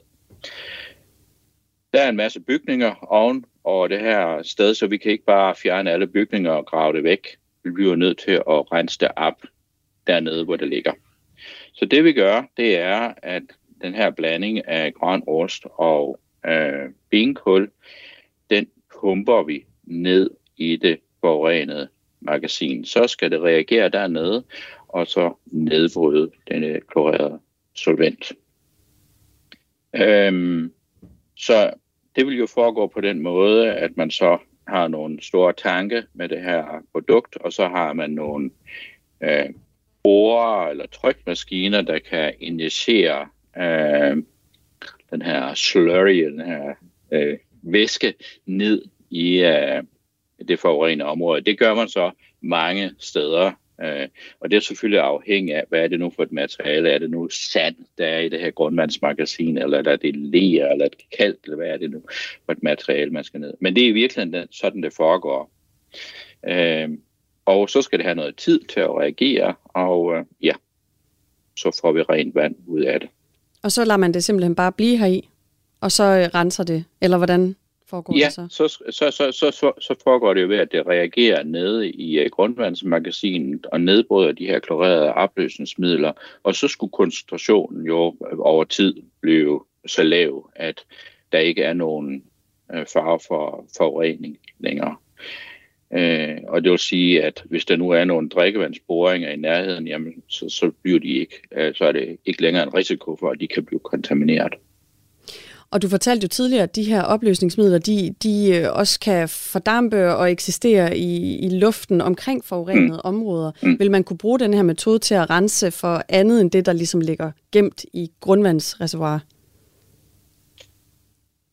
Der 1.93 2.01
er 2.01 2.09
en 2.09 2.15
masse 2.15 2.39
bygninger 2.39 2.95
oven 3.07 3.45
over 3.63 3.87
det 3.87 3.99
her 3.99 4.43
sted, 4.43 4.75
så 4.75 4.87
vi 4.87 4.97
kan 4.97 5.11
ikke 5.11 5.25
bare 5.25 5.55
fjerne 5.55 5.91
alle 5.91 6.07
bygninger 6.07 6.51
og 6.51 6.65
grave 6.65 6.93
det 6.93 7.03
væk. 7.03 7.27
Vi 7.63 7.71
bliver 7.71 7.95
nødt 7.95 8.17
til 8.17 8.31
at 8.31 8.71
rense 8.71 8.99
det 8.99 9.07
op 9.15 9.43
dernede, 10.07 10.45
hvor 10.45 10.55
det 10.55 10.67
ligger. 10.67 10.93
Så 11.73 11.85
det 11.85 12.03
vi 12.03 12.13
gør, 12.13 12.43
det 12.57 12.77
er, 12.77 13.13
at 13.17 13.43
den 13.81 13.95
her 13.95 14.09
blanding 14.09 14.67
af 14.67 14.93
grøn 14.93 15.19
rust 15.19 15.65
og 15.73 16.19
øh, 16.45 16.89
benkul, 17.09 17.71
den 18.49 18.67
pumper 18.99 19.43
vi 19.43 19.65
ned 19.83 20.29
i 20.57 20.75
det 20.75 20.99
forurenede 21.21 21.89
magasin. 22.21 22.85
Så 22.85 23.07
skal 23.07 23.31
det 23.31 23.41
reagere 23.41 23.89
dernede, 23.89 24.43
og 24.87 25.07
så 25.07 25.33
nedbryde 25.45 26.31
den 26.47 26.63
øh, 26.63 26.81
klorerede 26.91 27.39
solvent. 27.75 28.31
Øhm, 29.95 30.73
så 31.35 31.73
det 32.15 32.25
vil 32.25 32.37
jo 32.37 32.47
foregå 32.47 32.87
på 32.87 33.01
den 33.01 33.19
måde, 33.21 33.73
at 33.73 33.97
man 33.97 34.11
så 34.11 34.37
har 34.67 34.87
nogle 34.87 35.23
store 35.23 35.53
tanke 35.53 36.03
med 36.13 36.29
det 36.29 36.41
her 36.41 36.83
produkt, 36.91 37.37
og 37.37 37.53
så 37.53 37.67
har 37.67 37.93
man 37.93 38.09
nogle 38.09 38.51
øh, 39.23 39.49
borer 40.03 40.67
eller 40.67 40.85
trykmaskiner, 40.87 41.81
der 41.81 41.99
kan 41.99 42.33
injicere 42.39 43.27
øh, 43.57 44.23
den 45.11 45.21
her 45.21 45.53
slurry, 45.53 46.23
den 46.23 46.41
her 46.41 46.73
øh, 47.11 47.37
væske, 47.61 48.13
ned 48.45 48.85
i 49.09 49.39
øh, 49.39 49.83
det 50.47 50.59
forurenede 50.59 51.09
område. 51.09 51.41
Det 51.41 51.59
gør 51.59 51.75
man 51.75 51.87
så 51.87 52.11
mange 52.41 52.91
steder 52.99 53.51
Øh, 53.83 54.07
og 54.39 54.51
det 54.51 54.57
er 54.57 54.61
selvfølgelig 54.61 55.01
afhængigt 55.01 55.57
af, 55.57 55.63
hvad 55.69 55.79
er 55.79 55.87
det 55.87 55.99
nu 55.99 56.09
for 56.15 56.23
et 56.23 56.31
materiale? 56.31 56.89
Er 56.89 56.97
det 56.97 57.09
nu 57.09 57.29
sand, 57.29 57.75
der 57.97 58.05
er 58.05 58.19
i 58.19 58.29
det 58.29 58.39
her 58.39 58.51
grundvandsmagasin, 58.51 59.57
eller 59.57 59.77
er 59.77 59.95
det 59.95 60.15
ler, 60.15 60.67
eller 60.67 60.87
det 60.87 61.09
kalk, 61.17 61.37
eller 61.43 61.57
hvad 61.57 61.67
er 61.67 61.77
det 61.77 61.91
nu 61.91 62.01
for 62.45 62.51
et 62.51 62.63
materiale, 62.63 63.11
man 63.11 63.23
skal 63.23 63.39
ned? 63.39 63.53
Men 63.61 63.75
det 63.75 63.83
er 63.83 63.87
i 63.87 63.91
virkeligheden 63.91 64.47
sådan, 64.51 64.83
det 64.83 64.93
foregår. 64.93 65.51
Øh, 66.47 66.89
og 67.45 67.69
så 67.69 67.81
skal 67.81 67.99
det 67.99 68.05
have 68.05 68.15
noget 68.15 68.35
tid 68.35 68.59
til 68.59 68.79
at 68.79 68.97
reagere, 68.97 69.53
og 69.63 70.15
øh, 70.15 70.25
ja, 70.41 70.53
så 71.57 71.79
får 71.81 71.91
vi 71.91 72.01
rent 72.01 72.35
vand 72.35 72.55
ud 72.67 72.81
af 72.81 72.99
det. 72.99 73.09
Og 73.63 73.71
så 73.71 73.85
lader 73.85 73.97
man 73.97 74.13
det 74.13 74.23
simpelthen 74.23 74.55
bare 74.55 74.71
blive 74.71 74.97
heri, 74.97 75.29
og 75.81 75.91
så 75.91 76.03
øh, 76.03 76.25
renser 76.35 76.63
det, 76.63 76.85
eller 77.01 77.17
hvordan? 77.17 77.55
Foregår 77.89 78.17
ja, 78.17 78.25
det 78.25 78.33
så? 78.33 78.47
Så, 78.49 78.67
så, 78.67 79.11
så, 79.11 79.31
så, 79.31 79.51
så, 79.51 79.71
så 79.81 79.95
foregår 80.03 80.33
det 80.33 80.41
jo 80.41 80.47
ved, 80.47 80.57
at 80.57 80.71
det 80.71 80.87
reagerer 80.87 81.43
nede 81.43 81.89
i 81.89 82.25
uh, 82.25 82.29
grundvandsmagasinet 82.31 83.65
og 83.65 83.81
nedbryder 83.81 84.31
de 84.31 84.47
her 84.47 84.59
klorerede 84.59 85.13
opløsningsmidler, 85.13 86.11
og 86.43 86.55
så 86.55 86.67
skulle 86.67 86.91
koncentrationen 86.91 87.85
jo 87.85 88.15
over 88.39 88.63
tid 88.63 88.95
blive 89.21 89.63
så 89.87 90.03
lav, 90.03 90.49
at 90.55 90.85
der 91.31 91.39
ikke 91.39 91.63
er 91.63 91.73
nogen 91.73 92.23
uh, 92.73 92.85
fare 92.93 93.19
for 93.27 93.65
forurening 93.77 94.39
længere. 94.59 94.95
Uh, 95.91 96.43
og 96.47 96.63
det 96.63 96.71
vil 96.71 96.79
sige, 96.79 97.23
at 97.23 97.43
hvis 97.45 97.65
der 97.65 97.75
nu 97.75 97.89
er 97.89 98.05
nogle 98.05 98.29
drikkevandsboringer 98.29 99.29
i 99.29 99.35
nærheden, 99.35 99.87
jamen, 99.87 100.23
så, 100.27 100.49
så, 100.49 100.71
bliver 100.81 100.99
de 100.99 101.07
ikke, 101.07 101.35
så 101.73 101.85
er 101.85 101.91
det 101.91 102.17
ikke 102.25 102.41
længere 102.41 102.63
en 102.63 102.73
risiko 102.73 103.15
for, 103.15 103.29
at 103.29 103.39
de 103.39 103.47
kan 103.47 103.65
blive 103.65 103.79
kontamineret. 103.79 104.53
Og 105.71 105.81
du 105.81 105.89
fortalte 105.89 106.23
jo 106.23 106.27
tidligere, 106.27 106.63
at 106.63 106.75
de 106.75 106.83
her 106.83 107.01
opløsningsmidler, 107.01 107.77
de, 107.77 108.15
de 108.23 108.55
øh, 108.55 108.67
også 108.73 108.99
kan 108.99 109.29
fordampe 109.29 110.15
og 110.15 110.31
eksistere 110.31 110.97
i, 110.97 111.37
i 111.37 111.49
luften 111.49 112.01
omkring 112.01 112.45
forurenede 112.45 112.87
mm. 112.87 112.99
områder. 113.03 113.51
Mm. 113.63 113.79
Vil 113.79 113.91
man 113.91 114.03
kunne 114.03 114.17
bruge 114.17 114.39
den 114.39 114.53
her 114.53 114.63
metode 114.63 114.99
til 114.99 115.15
at 115.15 115.29
rense 115.29 115.71
for 115.71 116.03
andet 116.09 116.41
end 116.41 116.51
det, 116.51 116.65
der 116.65 116.73
ligesom 116.73 117.01
ligger 117.01 117.31
gemt 117.51 117.85
i 117.93 118.11
grundvandsreservoir? 118.19 119.19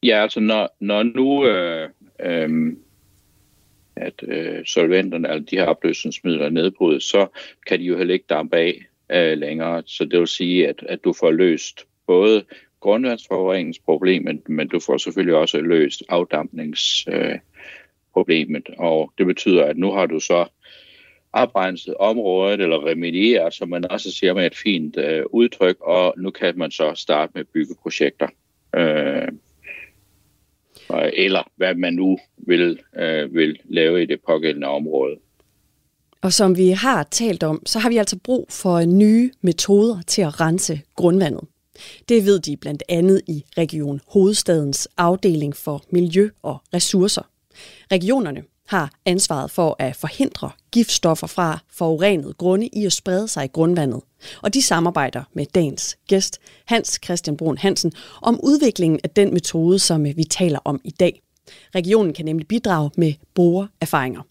Ja, 0.02 0.22
altså 0.22 0.40
når, 0.40 0.76
når 0.80 1.02
nu 1.02 1.46
øh, 1.46 1.88
øh, 2.20 2.72
at 3.96 4.24
øh, 4.28 4.64
solventerne, 4.66 5.28
altså 5.28 5.46
de 5.50 5.56
her 5.56 5.64
opløsningsmidler 5.64 6.48
nedbrydes, 6.48 7.04
så 7.04 7.26
kan 7.66 7.78
de 7.80 7.84
jo 7.84 7.98
heller 7.98 8.14
ikke 8.14 8.26
dampe 8.28 8.56
af 8.56 8.86
øh, 9.12 9.38
længere. 9.38 9.82
Så 9.86 10.04
det 10.04 10.18
vil 10.18 10.28
sige, 10.28 10.68
at, 10.68 10.84
at 10.88 11.04
du 11.04 11.12
får 11.12 11.30
løst 11.30 11.86
både 12.06 12.44
grundvandsforureningsproblemet, 12.80 14.48
men 14.48 14.68
du 14.68 14.80
får 14.80 14.96
selvfølgelig 14.96 15.34
også 15.34 15.60
løst 15.60 16.02
afdampningsproblemet. 16.08 18.68
og 18.78 19.12
det 19.18 19.26
betyder, 19.26 19.64
at 19.64 19.76
nu 19.76 19.92
har 19.92 20.06
du 20.06 20.20
så 20.20 20.46
oprenset 21.32 21.94
området, 21.94 22.60
eller 22.60 22.86
remedieret, 22.86 23.54
som 23.54 23.68
man 23.68 23.90
også 23.90 24.10
siger 24.10 24.34
med 24.34 24.46
et 24.46 24.56
fint 24.56 24.96
øh, 24.96 25.24
udtryk, 25.30 25.76
og 25.80 26.14
nu 26.16 26.30
kan 26.30 26.58
man 26.58 26.70
så 26.70 26.92
starte 26.94 27.32
med 27.34 27.44
byggeprojekter. 27.44 28.28
Øh, 28.76 29.28
eller 31.12 31.50
hvad 31.56 31.74
man 31.74 31.94
nu 31.94 32.18
vil, 32.36 32.80
øh, 32.96 33.34
vil 33.34 33.58
lave 33.64 34.02
i 34.02 34.06
det 34.06 34.20
pågældende 34.26 34.66
område. 34.66 35.16
Og 36.22 36.32
som 36.32 36.56
vi 36.56 36.70
har 36.70 37.02
talt 37.02 37.42
om, 37.42 37.62
så 37.66 37.78
har 37.78 37.88
vi 37.88 37.96
altså 37.96 38.18
brug 38.24 38.46
for 38.50 38.84
nye 38.84 39.30
metoder 39.40 39.98
til 40.06 40.22
at 40.22 40.40
rense 40.40 40.80
grundvandet. 40.94 41.44
Det 42.08 42.24
ved 42.24 42.40
de 42.40 42.56
blandt 42.56 42.82
andet 42.88 43.20
i 43.26 43.44
Region 43.58 44.00
Hovedstadens 44.06 44.88
afdeling 44.96 45.56
for 45.56 45.82
miljø 45.90 46.30
og 46.42 46.58
ressourcer. 46.74 47.22
Regionerne 47.92 48.42
har 48.66 48.92
ansvaret 49.04 49.50
for 49.50 49.76
at 49.78 49.96
forhindre 49.96 50.50
giftstoffer 50.72 51.26
fra 51.26 51.58
forurenet 51.70 52.38
grunde 52.38 52.66
i 52.66 52.86
at 52.86 52.92
sprede 52.92 53.28
sig 53.28 53.44
i 53.44 53.48
grundvandet. 53.52 54.00
Og 54.42 54.54
de 54.54 54.62
samarbejder 54.62 55.22
med 55.34 55.46
dagens 55.54 55.96
gæst, 56.08 56.38
Hans 56.64 57.00
Christian 57.04 57.36
Brun 57.36 57.58
Hansen, 57.58 57.92
om 58.22 58.40
udviklingen 58.42 59.00
af 59.04 59.10
den 59.10 59.34
metode, 59.34 59.78
som 59.78 60.04
vi 60.04 60.24
taler 60.24 60.58
om 60.64 60.80
i 60.84 60.90
dag. 60.90 61.22
Regionen 61.74 62.12
kan 62.12 62.24
nemlig 62.24 62.46
bidrage 62.46 62.90
med 62.96 63.14
brugererfaringer. 63.34 64.22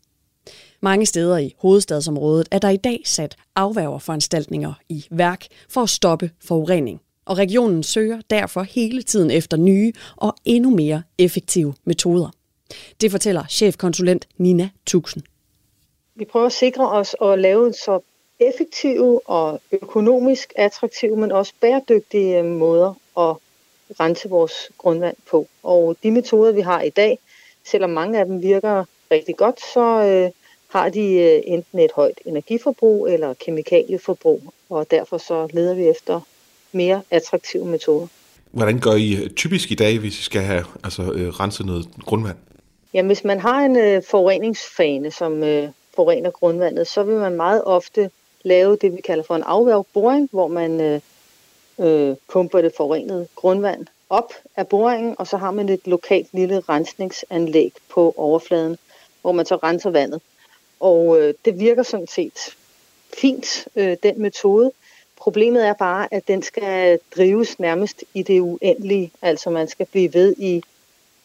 Mange 0.82 1.06
steder 1.06 1.38
i 1.38 1.54
hovedstadsområdet 1.58 2.48
er 2.52 2.60
der 2.60 2.70
i 2.70 2.78
dag 2.78 3.02
sat 3.06 3.36
afværgerforanstaltninger 3.56 4.74
i 4.90 5.06
værk 5.12 5.46
for 5.70 5.82
at 5.84 5.90
stoppe 5.90 6.32
forurening 6.40 7.02
og 7.26 7.38
regionen 7.38 7.84
søger 7.84 8.22
derfor 8.30 8.62
hele 8.62 9.04
tiden 9.04 9.32
efter 9.32 9.58
nye 9.58 9.94
og 10.16 10.36
endnu 10.46 10.70
mere 10.70 11.04
effektive 11.18 11.74
metoder. 11.84 12.30
Det 13.02 13.12
fortæller 13.12 13.44
chefkonsulent 13.50 14.28
Nina 14.38 14.70
Tuxen. 14.86 15.24
Vi 16.16 16.26
prøver 16.26 16.46
at 16.46 16.54
sikre 16.54 16.90
os 16.92 17.16
at 17.22 17.40
lave 17.40 17.74
så 17.74 18.00
effektive 18.40 19.30
og 19.30 19.62
økonomisk 19.72 20.54
attraktive, 20.56 21.18
men 21.18 21.32
også 21.32 21.54
bæredygtige 21.62 22.40
øh, 22.40 22.46
måder 22.46 22.94
at 23.18 23.36
rense 24.00 24.30
vores 24.30 24.72
grundvand 24.78 25.16
på. 25.30 25.48
Og 25.64 25.96
de 26.04 26.12
metoder, 26.12 26.52
vi 26.52 26.62
har 26.62 26.82
i 26.82 26.90
dag, 26.90 27.20
selvom 27.66 27.90
mange 27.90 28.20
af 28.20 28.26
dem 28.26 28.42
virker 28.42 28.86
rigtig 29.12 29.38
godt, 29.38 29.60
så 29.74 30.04
øh, 30.04 30.32
har 30.68 30.90
de 30.90 31.14
øh, 31.14 31.42
enten 31.46 31.80
et 31.80 31.92
højt 31.92 32.20
energiforbrug 32.26 33.08
eller 33.08 33.34
kemikalieforbrug, 33.34 34.42
og 34.70 34.92
derfor 34.92 35.18
så 35.18 35.48
leder 35.54 35.74
vi 35.74 35.88
efter 35.88 36.22
mere 36.76 37.02
attraktive 37.12 37.66
metoder. 37.66 38.08
Hvordan 38.52 38.80
gør 38.80 38.94
I 38.94 39.16
øh, 39.16 39.30
typisk 39.30 39.72
i 39.72 39.76
dag, 39.76 40.00
hvis 40.00 40.20
I 40.20 40.24
skal 40.24 40.42
have 40.42 40.66
altså, 40.84 41.02
øh, 41.02 41.28
renset 41.28 41.66
noget 41.66 41.88
grundvand? 42.06 42.38
Jamen, 42.94 43.08
hvis 43.08 43.24
man 43.24 43.40
har 43.40 43.60
en 43.60 43.76
øh, 43.78 44.02
forureningsfane, 44.10 45.12
som 45.12 45.44
øh, 45.44 45.70
forurener 45.96 46.32
grundvandet, 46.32 46.88
så 46.88 47.04
vil 47.04 47.16
man 47.16 47.36
meget 47.36 47.64
ofte 47.64 48.10
lave 48.44 48.78
det, 48.82 48.92
vi 48.92 49.02
kalder 49.02 49.24
for 49.24 49.36
en 49.36 49.44
afværgboring, 49.44 50.30
hvor 50.32 50.48
man 50.48 50.82
øh, 50.82 51.02
øh, 51.80 52.16
pumper 52.32 52.62
det 52.62 52.72
forurenede 52.78 53.28
grundvand 53.36 53.88
op 54.10 54.34
af 54.56 54.68
boringen, 54.68 55.16
og 55.18 55.28
så 55.28 55.38
har 55.38 55.52
man 55.52 55.70
et 55.70 55.88
lokalt 55.88 56.28
lille 56.34 56.60
rensningsanlæg 56.60 57.74
på 57.90 58.14
overfladen, 58.18 58.78
hvor 59.22 59.32
man 59.32 59.46
så 59.46 59.56
renser 59.56 59.90
vandet. 59.90 60.22
Og 60.80 61.22
øh, 61.22 61.34
det 61.46 61.60
virker 61.60 61.84
sådan 61.84 62.08
set 62.08 62.56
fint, 63.18 63.68
øh, 63.76 63.98
den 64.04 64.22
metode. 64.22 64.72
Problemet 65.26 65.68
er 65.68 65.74
bare, 65.74 66.08
at 66.12 66.28
den 66.28 66.42
skal 66.44 67.00
drives 67.16 67.60
nærmest 67.60 68.04
i 68.14 68.24
det 68.24 68.40
uendelige. 68.40 69.12
Altså 69.22 69.50
man 69.50 69.68
skal 69.68 69.86
blive 69.86 70.14
ved 70.14 70.36
i 70.38 70.62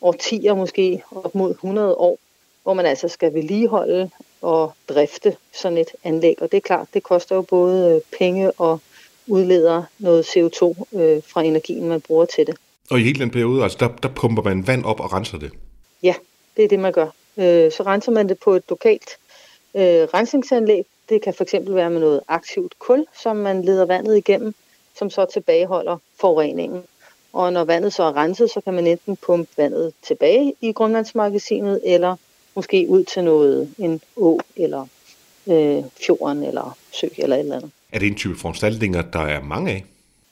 årtier, 0.00 0.54
måske 0.54 1.02
op 1.10 1.34
mod 1.34 1.50
100 1.50 1.94
år, 1.94 2.18
hvor 2.62 2.74
man 2.74 2.86
altså 2.86 3.08
skal 3.08 3.34
vedligeholde 3.34 4.10
og 4.42 4.72
drifte 4.88 5.36
sådan 5.52 5.78
et 5.78 5.88
anlæg. 6.04 6.42
Og 6.42 6.50
det 6.50 6.56
er 6.56 6.60
klart, 6.60 6.88
det 6.94 7.02
koster 7.02 7.36
jo 7.36 7.42
både 7.42 7.94
øh, 7.94 8.18
penge 8.18 8.52
og 8.52 8.80
udleder 9.26 9.82
noget 9.98 10.24
CO2 10.24 10.64
øh, 10.98 11.22
fra 11.26 11.42
energien, 11.42 11.88
man 11.88 12.00
bruger 12.00 12.24
til 12.24 12.46
det. 12.46 12.56
Og 12.90 13.00
i 13.00 13.02
hele 13.02 13.20
den 13.20 13.30
periode, 13.30 13.62
altså 13.62 13.78
der, 13.80 13.88
der 13.88 14.08
pumper 14.08 14.42
man 14.42 14.66
vand 14.66 14.84
op 14.84 15.00
og 15.00 15.12
renser 15.12 15.38
det? 15.38 15.52
Ja, 16.02 16.14
det 16.56 16.64
er 16.64 16.68
det, 16.68 16.78
man 16.78 16.92
gør. 16.92 17.06
Øh, 17.36 17.72
så 17.72 17.82
renser 17.86 18.12
man 18.12 18.28
det 18.28 18.38
på 18.38 18.54
et 18.54 18.64
lokalt 18.68 19.10
øh, 19.74 19.82
rensningsanlæg, 19.82 20.84
det 21.10 21.22
kan 21.22 21.34
fx 21.34 21.54
være 21.66 21.90
med 21.90 22.00
noget 22.00 22.20
aktivt 22.28 22.78
kul, 22.78 23.06
som 23.22 23.36
man 23.36 23.62
leder 23.62 23.86
vandet 23.86 24.16
igennem, 24.16 24.54
som 24.98 25.10
så 25.10 25.26
tilbageholder 25.32 25.96
forureningen. 26.20 26.82
Og 27.32 27.52
når 27.52 27.64
vandet 27.64 27.92
så 27.92 28.02
er 28.02 28.16
renset, 28.16 28.50
så 28.50 28.60
kan 28.60 28.74
man 28.74 28.86
enten 28.86 29.16
pumpe 29.16 29.50
vandet 29.56 29.92
tilbage 30.02 30.54
i 30.60 30.72
grundvandsmagasinet, 30.72 31.80
eller 31.84 32.16
måske 32.54 32.86
ud 32.88 33.04
til 33.04 33.24
noget, 33.24 33.74
en 33.78 34.00
å, 34.16 34.40
eller 34.56 34.86
øh, 35.46 35.84
fjorden, 36.06 36.42
eller 36.42 36.76
sø, 36.92 37.06
eller 37.18 37.36
et 37.36 37.40
eller 37.40 37.56
andet. 37.56 37.70
Er 37.92 37.98
det 37.98 38.08
en 38.08 38.14
type 38.14 38.38
foranstaltninger, 38.38 39.02
der 39.02 39.20
er 39.20 39.42
mange 39.42 39.70
af? 39.70 39.84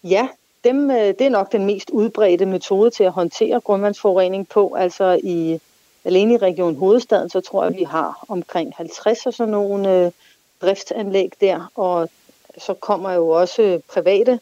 Ja, 0.04 0.28
dem, 0.64 0.90
øh, 0.90 0.96
det 0.96 1.20
er 1.20 1.28
nok 1.28 1.52
den 1.52 1.66
mest 1.66 1.90
udbredte 1.90 2.46
metode 2.46 2.90
til 2.90 3.04
at 3.04 3.12
håndtere 3.12 3.60
grundvandsforurening 3.60 4.48
på. 4.48 4.74
Altså 4.74 5.20
i 5.22 5.60
alene 6.04 6.34
i 6.34 6.36
Region 6.36 6.76
Hovedstaden, 6.76 7.30
så 7.30 7.40
tror 7.40 7.64
jeg, 7.64 7.76
vi 7.76 7.82
har 7.82 8.24
omkring 8.28 8.72
50 8.76 9.26
af 9.26 9.32
sådan 9.32 9.50
nogle 9.50 10.04
øh, 10.04 10.10
driftsanlæg 10.62 11.32
der, 11.40 11.72
og 11.74 12.08
så 12.58 12.74
kommer 12.74 13.12
jo 13.12 13.28
også 13.28 13.80
private 13.88 14.40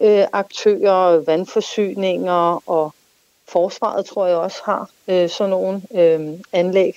øh, 0.00 0.24
aktører, 0.32 1.24
vandforsyninger 1.24 2.62
og 2.68 2.94
forsvaret 3.48 4.06
tror 4.06 4.26
jeg 4.26 4.36
også 4.36 4.62
har 4.64 4.90
øh, 5.08 5.28
sådan 5.28 5.50
nogle 5.50 5.82
øh, 5.94 6.40
anlæg. 6.52 6.92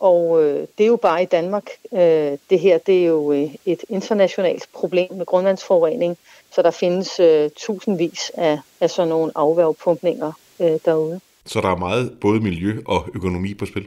Og 0.00 0.44
øh, 0.44 0.66
det 0.78 0.84
er 0.84 0.88
jo 0.88 0.96
bare 0.96 1.22
i 1.22 1.26
Danmark. 1.26 1.70
Øh, 1.92 2.38
det 2.50 2.60
her 2.60 2.78
det 2.78 3.02
er 3.02 3.06
jo 3.06 3.32
øh, 3.32 3.54
et 3.66 3.84
internationalt 3.88 4.68
problem 4.72 5.12
med 5.12 5.26
grundvandsforurening, 5.26 6.18
så 6.54 6.62
der 6.62 6.70
findes 6.70 7.20
øh, 7.20 7.50
tusindvis 7.56 8.30
af, 8.34 8.58
af 8.80 8.90
sådan 8.90 9.08
nogle 9.08 9.32
afværgepumpninger 9.34 10.32
øh, 10.60 10.78
derude. 10.84 11.20
Så 11.46 11.60
der 11.60 11.68
er 11.68 11.76
meget 11.76 12.18
både 12.20 12.40
miljø 12.40 12.82
og 12.86 13.08
økonomi 13.14 13.54
på 13.54 13.66
spil? 13.66 13.86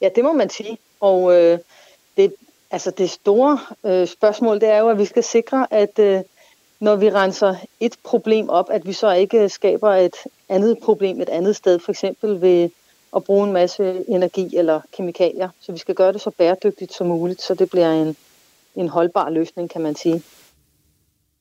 Ja, 0.00 0.08
det 0.16 0.24
må 0.24 0.32
man 0.32 0.50
sige. 0.50 0.78
Og 1.00 1.36
øh, 1.36 1.58
det, 2.16 2.34
altså 2.72 2.90
det 2.90 3.10
store 3.10 3.58
øh, 3.84 4.06
spørgsmål, 4.08 4.60
det 4.60 4.68
er 4.68 4.78
jo, 4.78 4.88
at 4.88 4.98
vi 4.98 5.04
skal 5.04 5.24
sikre, 5.24 5.66
at 5.70 5.98
øh, 5.98 6.20
når 6.80 6.96
vi 6.96 7.10
renser 7.10 7.54
et 7.80 7.96
problem 8.04 8.48
op, 8.48 8.66
at 8.70 8.86
vi 8.86 8.92
så 8.92 9.12
ikke 9.12 9.48
skaber 9.48 9.90
et 9.90 10.16
andet 10.48 10.78
problem 10.78 11.20
et 11.20 11.28
andet 11.28 11.56
sted, 11.56 11.78
for 11.78 11.92
eksempel 11.92 12.40
ved 12.40 12.70
at 13.16 13.24
bruge 13.24 13.46
en 13.46 13.52
masse 13.52 14.04
energi 14.08 14.56
eller 14.56 14.80
kemikalier. 14.96 15.48
Så 15.60 15.72
vi 15.72 15.78
skal 15.78 15.94
gøre 15.94 16.12
det 16.12 16.20
så 16.20 16.30
bæredygtigt 16.30 16.94
som 16.94 17.06
muligt, 17.06 17.42
så 17.42 17.54
det 17.54 17.70
bliver 17.70 17.92
en, 17.92 18.16
en 18.76 18.88
holdbar 18.88 19.30
løsning, 19.30 19.70
kan 19.70 19.80
man 19.80 19.94
sige. 19.94 20.22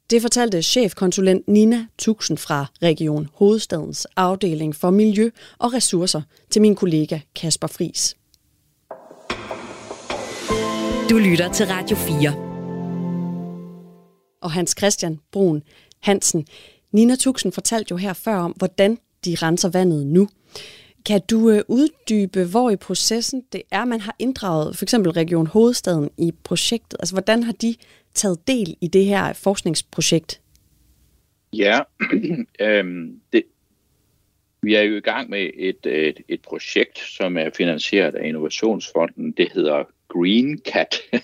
Det 0.10 0.22
fortalte 0.22 0.62
chefkonsulent 0.62 1.48
Nina 1.48 1.86
Tuxen 1.98 2.38
fra 2.38 2.66
Region 2.82 3.28
Hovedstadens 3.34 4.08
afdeling 4.16 4.76
for 4.76 4.90
Miljø 4.90 5.30
og 5.60 5.74
Ressourcer 5.74 6.22
til 6.50 6.62
min 6.62 6.76
kollega 6.76 7.20
Kasper 7.36 7.68
Fris. 7.68 8.16
Du 11.12 11.18
lytter 11.18 11.52
til 11.54 11.66
Radio 11.66 11.96
4. 11.96 12.32
Og 14.42 14.52
Hans 14.52 14.76
Christian 14.78 15.20
Brun 15.32 15.64
Hansen. 16.00 16.48
Nina 16.92 17.16
Tuxen 17.16 17.52
fortalte 17.52 17.92
jo 17.92 17.98
her 17.98 18.14
før 18.14 18.36
om, 18.36 18.52
hvordan 18.52 18.98
de 19.26 19.36
renser 19.42 19.70
vandet 19.70 20.08
nu. 20.08 20.28
Kan 21.06 21.22
du 21.30 21.50
øh, 21.50 21.62
uddybe, 21.68 22.46
hvor 22.52 22.70
i 22.70 22.76
processen 22.76 23.44
det 23.52 23.62
er, 23.72 23.86
man 23.86 24.00
har 24.00 24.16
inddraget 24.20 24.78
for 24.78 24.86
eksempel 24.86 25.12
Region 25.12 25.48
Hovedstaden 25.48 26.10
i 26.18 26.32
projektet? 26.44 26.98
Altså, 27.00 27.16
hvordan 27.16 27.44
har 27.44 27.54
de 27.54 27.76
taget 28.14 28.48
del 28.48 28.76
i 28.82 28.88
det 28.88 29.06
her 29.06 29.34
forskningsprojekt? 29.34 30.42
Ja, 31.54 31.80
øhm, 32.62 33.20
det, 33.34 33.44
vi 34.62 34.76
er 34.76 34.82
jo 34.82 34.96
i 34.96 35.02
gang 35.02 35.30
med 35.30 35.50
et, 35.54 35.86
et, 35.86 36.20
et 36.28 36.42
projekt, 36.42 37.00
som 37.00 37.38
er 37.38 37.50
finansieret 37.58 38.16
af 38.16 38.28
Innovationsfonden. 38.28 39.32
Det 39.32 39.52
hedder 39.54 39.84
Green 40.12 40.58
Cat, 40.58 40.96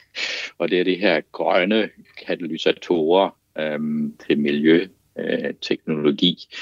og 0.60 0.70
det 0.70 0.80
er 0.80 0.84
de 0.84 0.96
her 0.96 1.22
grønne 1.32 1.90
katalysatorer 2.26 3.30
øhm, 3.58 4.18
til 4.28 4.40
miljøteknologi. 4.40 6.48
Øh, 6.52 6.58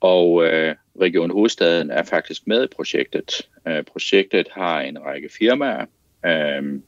og 0.00 0.44
øh, 0.44 0.74
Region 1.00 1.30
Hovedstaden 1.30 1.90
er 1.90 2.02
faktisk 2.02 2.46
med 2.46 2.64
i 2.64 2.74
projektet. 2.76 3.48
Øh, 3.68 3.84
projektet 3.84 4.48
har 4.52 4.80
en 4.80 5.04
række 5.04 5.28
firmaer, 5.38 5.86
øh, 6.26 6.80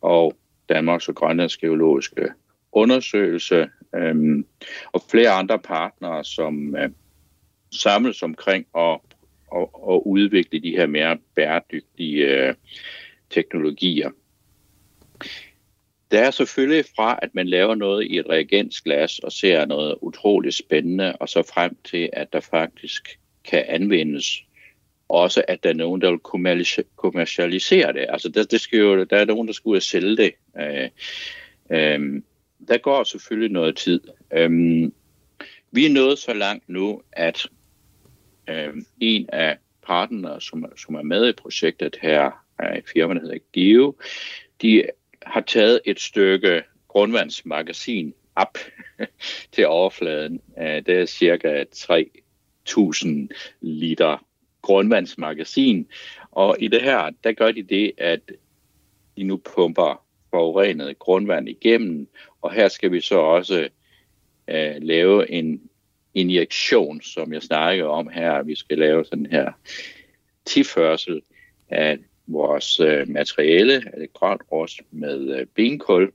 og 0.00 0.36
Danmarks 0.68 1.08
og 1.08 1.14
Grønlands 1.14 1.56
Geologiske 1.56 2.28
Undersøgelse, 2.72 3.68
øh, 3.94 4.44
og 4.92 5.02
flere 5.10 5.30
andre 5.30 5.58
partnere, 5.58 6.24
som 6.24 6.76
øh, 6.76 6.90
samles 7.72 8.22
omkring 8.22 8.66
at, 8.76 9.00
at, 9.56 9.68
at 9.90 10.02
udvikle 10.06 10.60
de 10.60 10.70
her 10.70 10.86
mere 10.86 11.18
bæredygtige 11.34 12.26
øh, 12.26 12.54
teknologier. 13.30 14.10
Det 16.10 16.18
er 16.18 16.30
selvfølgelig 16.30 16.84
fra, 16.96 17.18
at 17.22 17.34
man 17.34 17.48
laver 17.48 17.74
noget 17.74 18.06
i 18.06 18.18
et 18.18 18.28
reagensglas 18.28 19.18
og 19.18 19.32
ser 19.32 19.64
noget 19.64 19.94
utroligt 20.00 20.54
spændende, 20.54 21.16
og 21.16 21.28
så 21.28 21.42
frem 21.42 21.76
til, 21.84 22.10
at 22.12 22.32
der 22.32 22.40
faktisk 22.40 23.18
kan 23.44 23.64
anvendes. 23.68 24.42
Også 25.08 25.44
at 25.48 25.62
der 25.62 25.68
er 25.68 25.74
nogen, 25.74 26.00
der 26.00 26.10
vil 26.10 26.20
kommercialisere 26.96 27.92
det. 27.92 28.06
Altså 28.08 28.28
der, 28.28 28.44
det 28.44 28.60
skal 28.60 28.78
jo, 28.78 29.04
der 29.04 29.16
er 29.16 29.24
nogen, 29.24 29.46
der 29.46 29.52
skal 29.52 29.68
ud 29.68 29.76
og 29.76 29.82
sælge 29.82 30.16
det. 30.16 30.32
Øh, 30.58 30.88
øh, 31.70 32.22
der 32.68 32.78
går 32.78 33.04
selvfølgelig 33.04 33.52
noget 33.52 33.76
tid. 33.76 34.00
Øh, 34.32 34.50
vi 35.72 35.86
er 35.86 35.90
nået 35.90 36.18
så 36.18 36.34
langt 36.34 36.68
nu, 36.68 37.02
at 37.12 37.46
øh, 38.48 38.74
en 39.00 39.28
af 39.32 39.58
partnere, 39.82 40.40
som, 40.40 40.64
som 40.76 40.94
er 40.94 41.02
med 41.02 41.28
i 41.28 41.32
projektet 41.32 41.96
her, 42.02 42.44
er 42.62 42.80
firma, 42.92 43.14
der 43.14 43.20
hedder 43.20 43.38
Geo, 43.52 43.96
de 44.62 44.84
har 45.22 45.40
taget 45.40 45.80
et 45.84 46.00
stykke 46.00 46.62
grundvandsmagasin 46.88 48.14
op 48.36 48.58
til 49.52 49.66
overfladen. 49.66 50.40
Øh, 50.58 50.86
det 50.86 50.88
er 50.88 51.06
cirka 51.06 51.64
3.000 51.76 53.08
liter 53.60 54.26
grundvandsmagasin. 54.62 55.86
Og 56.30 56.56
i 56.60 56.68
det 56.68 56.82
her, 56.82 57.10
der 57.24 57.32
gør 57.32 57.50
de 57.52 57.62
det, 57.62 57.92
at 57.98 58.20
de 59.16 59.22
nu 59.22 59.36
pumper 59.36 60.04
forurenet 60.30 60.98
grundvand 60.98 61.48
igennem, 61.48 62.08
og 62.42 62.52
her 62.52 62.68
skal 62.68 62.92
vi 62.92 63.00
så 63.00 63.18
også 63.18 63.68
uh, 64.48 64.82
lave 64.82 65.30
en 65.30 65.70
injektion, 66.14 67.00
som 67.00 67.32
jeg 67.32 67.42
snakker 67.42 67.84
om 67.84 68.08
her. 68.08 68.42
Vi 68.42 68.54
skal 68.54 68.78
lave 68.78 69.04
sådan 69.04 69.26
her 69.26 69.52
tilførsel 70.44 71.22
af 71.68 71.98
vores 72.32 72.80
øh, 72.80 73.08
materiale, 73.08 73.74
det 73.80 74.12
grønt 74.12 74.42
rust 74.52 74.80
med 74.90 75.38
øh, 75.38 75.46
benkul, 75.46 76.12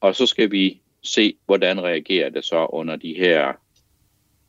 og 0.00 0.14
så 0.14 0.26
skal 0.26 0.50
vi 0.50 0.80
se, 1.02 1.34
hvordan 1.46 1.82
reagerer 1.82 2.28
det 2.30 2.44
så 2.44 2.66
under 2.66 2.96
de 2.96 3.14
her 3.14 3.52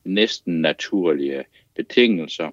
næsten 0.04 0.62
naturlige 0.62 1.44
betingelser. 1.76 2.50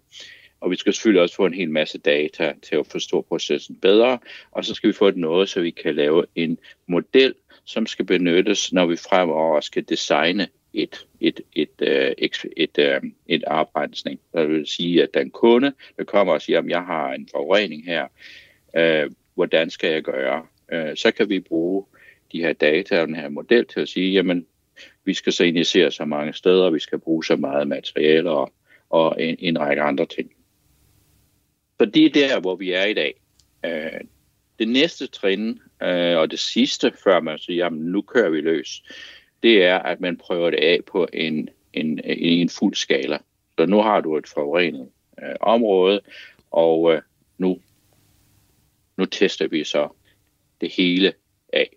Og 0.61 0.71
vi 0.71 0.77
skal 0.77 0.93
selvfølgelig 0.93 1.23
også 1.23 1.35
få 1.35 1.47
en 1.47 1.55
hel 1.55 1.71
masse 1.71 1.99
data 1.99 2.53
til 2.63 2.77
at 2.77 2.87
forstå 2.87 3.23
processen 3.23 3.77
bedre, 3.77 4.19
og 4.51 4.65
så 4.65 4.75
skal 4.75 4.89
vi 4.89 4.93
få 4.93 5.09
et 5.09 5.17
noget, 5.17 5.49
så 5.49 5.61
vi 5.61 5.71
kan 5.71 5.95
lave 5.95 6.27
en 6.35 6.59
model, 6.87 7.35
som 7.65 7.87
skal 7.87 8.05
benyttes, 8.05 8.73
når 8.73 8.87
vi 8.87 8.97
fremover 8.97 9.61
skal 9.61 9.85
designe 9.89 10.49
et, 10.75 11.07
et, 11.21 11.41
et, 11.53 11.71
øh, 11.81 12.13
et, 12.19 12.45
et, 12.57 12.79
et, 12.79 13.13
et 13.27 13.45
arbejdsning. 13.47 14.21
Det 14.35 14.49
vil 14.49 14.67
sige, 14.67 15.03
at 15.03 15.15
den 15.15 15.31
kunde, 15.31 15.73
der 15.99 16.05
kommer 16.05 16.33
og 16.33 16.43
siger, 16.43 16.59
at 16.59 16.69
jeg 16.69 16.83
har 16.83 17.13
en 17.13 17.29
forurening 17.33 17.85
her, 17.85 18.07
øh, 18.77 19.11
hvordan 19.35 19.71
skal 19.71 19.91
jeg 19.91 20.03
gøre? 20.03 20.47
Øh, 20.73 20.97
så 20.97 21.11
kan 21.11 21.29
vi 21.29 21.41
bruge 21.41 21.85
de 22.33 22.41
her 22.41 22.53
data 22.53 23.01
og 23.01 23.07
den 23.07 23.17
her 23.17 23.29
model 23.29 23.67
til 23.67 23.81
at 23.81 23.89
sige, 23.89 24.13
jamen, 24.13 24.47
vi 25.05 25.15
skal 25.15 25.33
så 25.33 25.45
initiere 25.45 25.91
så 25.91 26.05
mange 26.05 26.33
steder, 26.33 26.71
vi 26.71 26.79
skal 26.79 26.99
bruge 26.99 27.25
så 27.25 27.37
meget 27.37 27.69
materiale 27.69 28.31
og, 28.31 28.53
og 28.91 29.17
en, 29.19 29.37
en 29.39 29.61
række 29.61 29.83
andre 29.83 30.07
ting. 30.07 30.31
Så 31.81 31.87
det 31.87 32.05
er 32.05 32.11
der, 32.11 32.41
hvor 32.41 32.57
vi 32.57 32.73
er 32.73 32.85
i 32.85 32.95
dag. 32.95 33.15
Øh, 33.65 34.01
det 34.59 34.69
næste 34.69 35.07
trin, 35.07 35.61
øh, 35.83 36.17
og 36.17 36.31
det 36.31 36.39
sidste, 36.39 36.93
før 37.05 37.21
man 37.21 37.39
siger, 37.39 37.65
jamen 37.65 37.81
nu 37.81 38.03
kører 38.03 38.31
vi 38.31 38.41
løs, 38.41 38.83
det 39.43 39.65
er, 39.65 39.79
at 39.79 40.01
man 40.01 40.17
prøver 40.17 40.51
det 40.51 40.59
af 40.59 40.81
på 40.87 41.09
en, 41.13 41.49
en, 41.73 42.01
en 42.05 42.49
fuld 42.49 42.75
skala. 42.75 43.19
Så 43.59 43.67
nu 43.67 43.83
har 43.83 44.01
du 44.01 44.17
et 44.17 44.29
forurenet 44.29 44.89
øh, 45.23 45.35
område, 45.41 46.01
og 46.51 46.95
øh, 46.95 47.03
nu 47.39 47.61
nu 48.97 49.05
tester 49.05 49.49
vi 49.49 49.65
så 49.65 49.89
det 50.61 50.73
hele 50.73 51.13
af. 51.53 51.77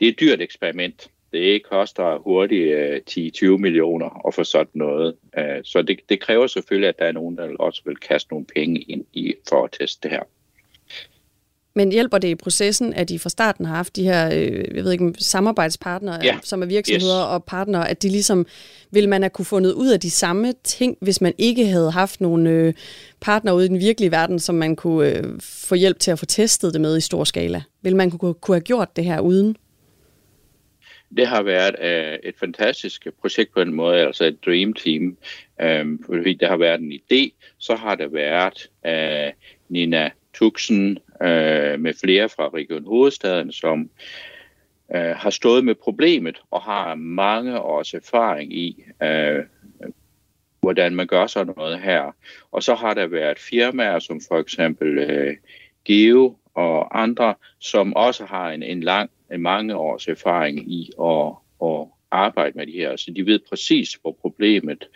Det 0.00 0.08
er 0.08 0.12
et 0.12 0.20
dyrt 0.20 0.40
eksperiment. 0.40 1.10
Det 1.32 1.62
koster 1.62 2.18
hurtigt 2.18 2.74
øh, 2.74 3.00
10-20 3.10 3.56
millioner 3.56 4.26
at 4.26 4.34
få 4.34 4.44
sådan 4.44 4.70
noget. 4.74 5.16
Øh, 5.38 5.60
så 5.64 5.82
det, 5.82 6.00
det 6.08 6.20
kræver 6.20 6.46
selvfølgelig, 6.46 6.88
at 6.88 6.98
der 6.98 7.04
er 7.04 7.12
nogen, 7.12 7.36
der 7.36 7.56
også 7.58 7.82
vil 7.84 7.96
kaste 7.96 8.32
nogle 8.32 8.46
penge 8.46 8.80
ind 8.80 9.06
i 9.12 9.34
for 9.48 9.64
at 9.64 9.72
teste 9.80 10.08
det 10.08 10.10
her. 10.10 10.22
Men 11.76 11.92
hjælper 11.92 12.18
det 12.18 12.28
i 12.28 12.34
processen, 12.34 12.94
at 12.94 13.08
de 13.08 13.18
fra 13.18 13.28
starten 13.28 13.64
har 13.64 13.76
haft 13.76 13.96
de 13.96 14.02
her, 14.02 14.34
øh, 14.34 14.76
jeg 14.76 14.84
ved 14.84 14.92
ikke, 14.92 15.14
samarbejdspartnere, 15.18 16.20
ja. 16.24 16.38
som 16.42 16.62
er 16.62 16.66
virksomheder 16.66 17.20
yes. 17.20 17.30
og 17.30 17.44
partnere, 17.44 17.88
at 17.88 18.02
de 18.02 18.08
ligesom, 18.08 18.46
vil 18.90 19.08
man 19.08 19.22
have 19.22 19.30
kunne 19.30 19.44
fundet 19.44 19.72
ud 19.72 19.88
af 19.88 20.00
de 20.00 20.10
samme 20.10 20.52
ting, 20.64 20.96
hvis 21.00 21.20
man 21.20 21.32
ikke 21.38 21.66
havde 21.66 21.90
haft 21.90 22.20
nogle 22.20 22.50
øh, 22.50 22.74
partnere 23.20 23.54
ude 23.54 23.64
i 23.64 23.68
den 23.68 23.80
virkelige 23.80 24.10
verden, 24.10 24.38
som 24.38 24.54
man 24.54 24.76
kunne 24.76 25.08
øh, 25.08 25.40
få 25.40 25.74
hjælp 25.74 25.98
til 25.98 26.10
at 26.10 26.18
få 26.18 26.26
testet 26.26 26.72
det 26.72 26.80
med 26.80 26.96
i 26.96 27.00
stor 27.00 27.24
skala? 27.24 27.62
Vil 27.82 27.96
man 27.96 28.10
kunne, 28.10 28.34
kunne 28.34 28.54
have 28.54 28.60
gjort 28.60 28.96
det 28.96 29.04
her 29.04 29.20
uden? 29.20 29.56
Det 31.16 31.26
har 31.26 31.42
været 31.42 31.76
uh, 31.80 32.28
et 32.28 32.34
fantastisk 32.40 33.06
projekt 33.20 33.54
på 33.54 33.60
en 33.60 33.74
måde, 33.74 34.00
altså 34.00 34.24
et 34.24 34.44
dream 34.46 34.72
team. 34.72 35.16
Um, 35.82 36.04
fordi 36.06 36.34
der 36.34 36.48
har 36.48 36.56
været 36.56 36.80
en 36.80 36.92
idé, 36.92 37.30
så 37.58 37.74
har 37.74 37.94
der 37.94 38.08
været 38.08 38.68
uh, 38.84 39.32
Nina 39.68 40.10
Tuxen 40.34 40.98
øh, 41.22 41.80
med 41.80 41.94
flere 42.04 42.28
fra 42.28 42.48
Region 42.48 42.86
Hovedstaden, 42.86 43.52
som 43.52 43.90
øh, 44.94 45.16
har 45.16 45.30
stået 45.30 45.64
med 45.64 45.74
problemet 45.74 46.42
og 46.50 46.62
har 46.62 46.94
mange 46.94 47.60
års 47.60 47.94
erfaring 47.94 48.52
i, 48.52 48.84
øh, 49.02 49.44
hvordan 50.60 50.94
man 50.94 51.06
gør 51.06 51.26
sådan 51.26 51.54
noget 51.56 51.80
her. 51.80 52.16
Og 52.52 52.62
så 52.62 52.74
har 52.74 52.94
der 52.94 53.06
været 53.06 53.38
firmaer 53.38 53.98
som 53.98 54.20
for 54.28 54.38
eksempel 54.38 54.98
øh, 54.98 55.36
Geo 55.84 56.36
og 56.54 57.02
andre, 57.02 57.34
som 57.58 57.96
også 57.96 58.24
har 58.24 58.50
en, 58.50 58.62
en 58.62 58.80
lang, 58.80 59.10
en 59.32 59.40
mange 59.40 59.76
års 59.76 60.08
erfaring 60.08 60.72
i 60.72 60.90
at, 61.00 61.32
at 61.62 61.86
arbejde 62.10 62.58
med 62.58 62.66
det 62.66 62.74
her, 62.74 62.96
så 62.96 63.10
de 63.16 63.26
ved 63.26 63.40
præcis, 63.48 63.94
hvor 64.02 64.12
problemet 64.20 64.88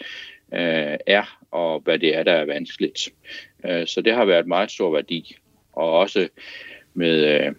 øh, 0.53 0.97
er, 1.07 1.39
og 1.51 1.81
hvad 1.81 1.99
det 1.99 2.17
er, 2.17 2.23
der 2.23 2.33
er 2.33 2.45
vanskeligt. 2.45 3.09
Øh, 3.65 3.87
så 3.87 4.01
det 4.01 4.15
har 4.15 4.25
været 4.25 4.47
meget 4.47 4.71
stor 4.71 4.91
værdi, 4.91 5.37
og 5.79 5.93
også 5.93 6.29
med 6.95 7.25
øh, 7.25 7.53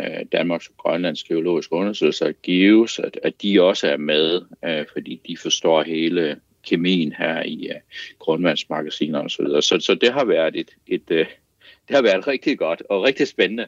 øh 0.00 0.24
Danmarks 0.32 0.66
og 0.66 0.74
Grønlands 0.76 1.24
geologiske 1.24 1.72
undersøgelser, 1.72 2.32
gives, 2.32 2.98
at, 2.98 3.18
at 3.22 3.42
de 3.42 3.62
også 3.62 3.88
er 3.88 3.96
med, 3.96 4.42
øh, 4.64 4.86
fordi 4.92 5.20
de 5.28 5.36
forstår 5.36 5.82
hele 5.82 6.40
kemien 6.62 7.12
her 7.12 7.42
i 7.42 7.68
øh, 7.68 7.76
grundvandsmagasiner 8.18 9.18
og 9.18 9.30
så 9.30 9.42
videre. 9.42 9.62
Så, 9.62 9.80
så 9.80 9.94
det 9.94 10.12
har 10.12 10.24
været 10.24 10.56
et, 10.56 10.70
et 10.86 11.10
øh, 11.10 11.26
det 11.88 11.96
har 11.96 12.02
været 12.02 12.26
rigtig 12.26 12.58
godt 12.58 12.82
og 12.90 13.02
rigtig 13.02 13.28
spændende. 13.28 13.66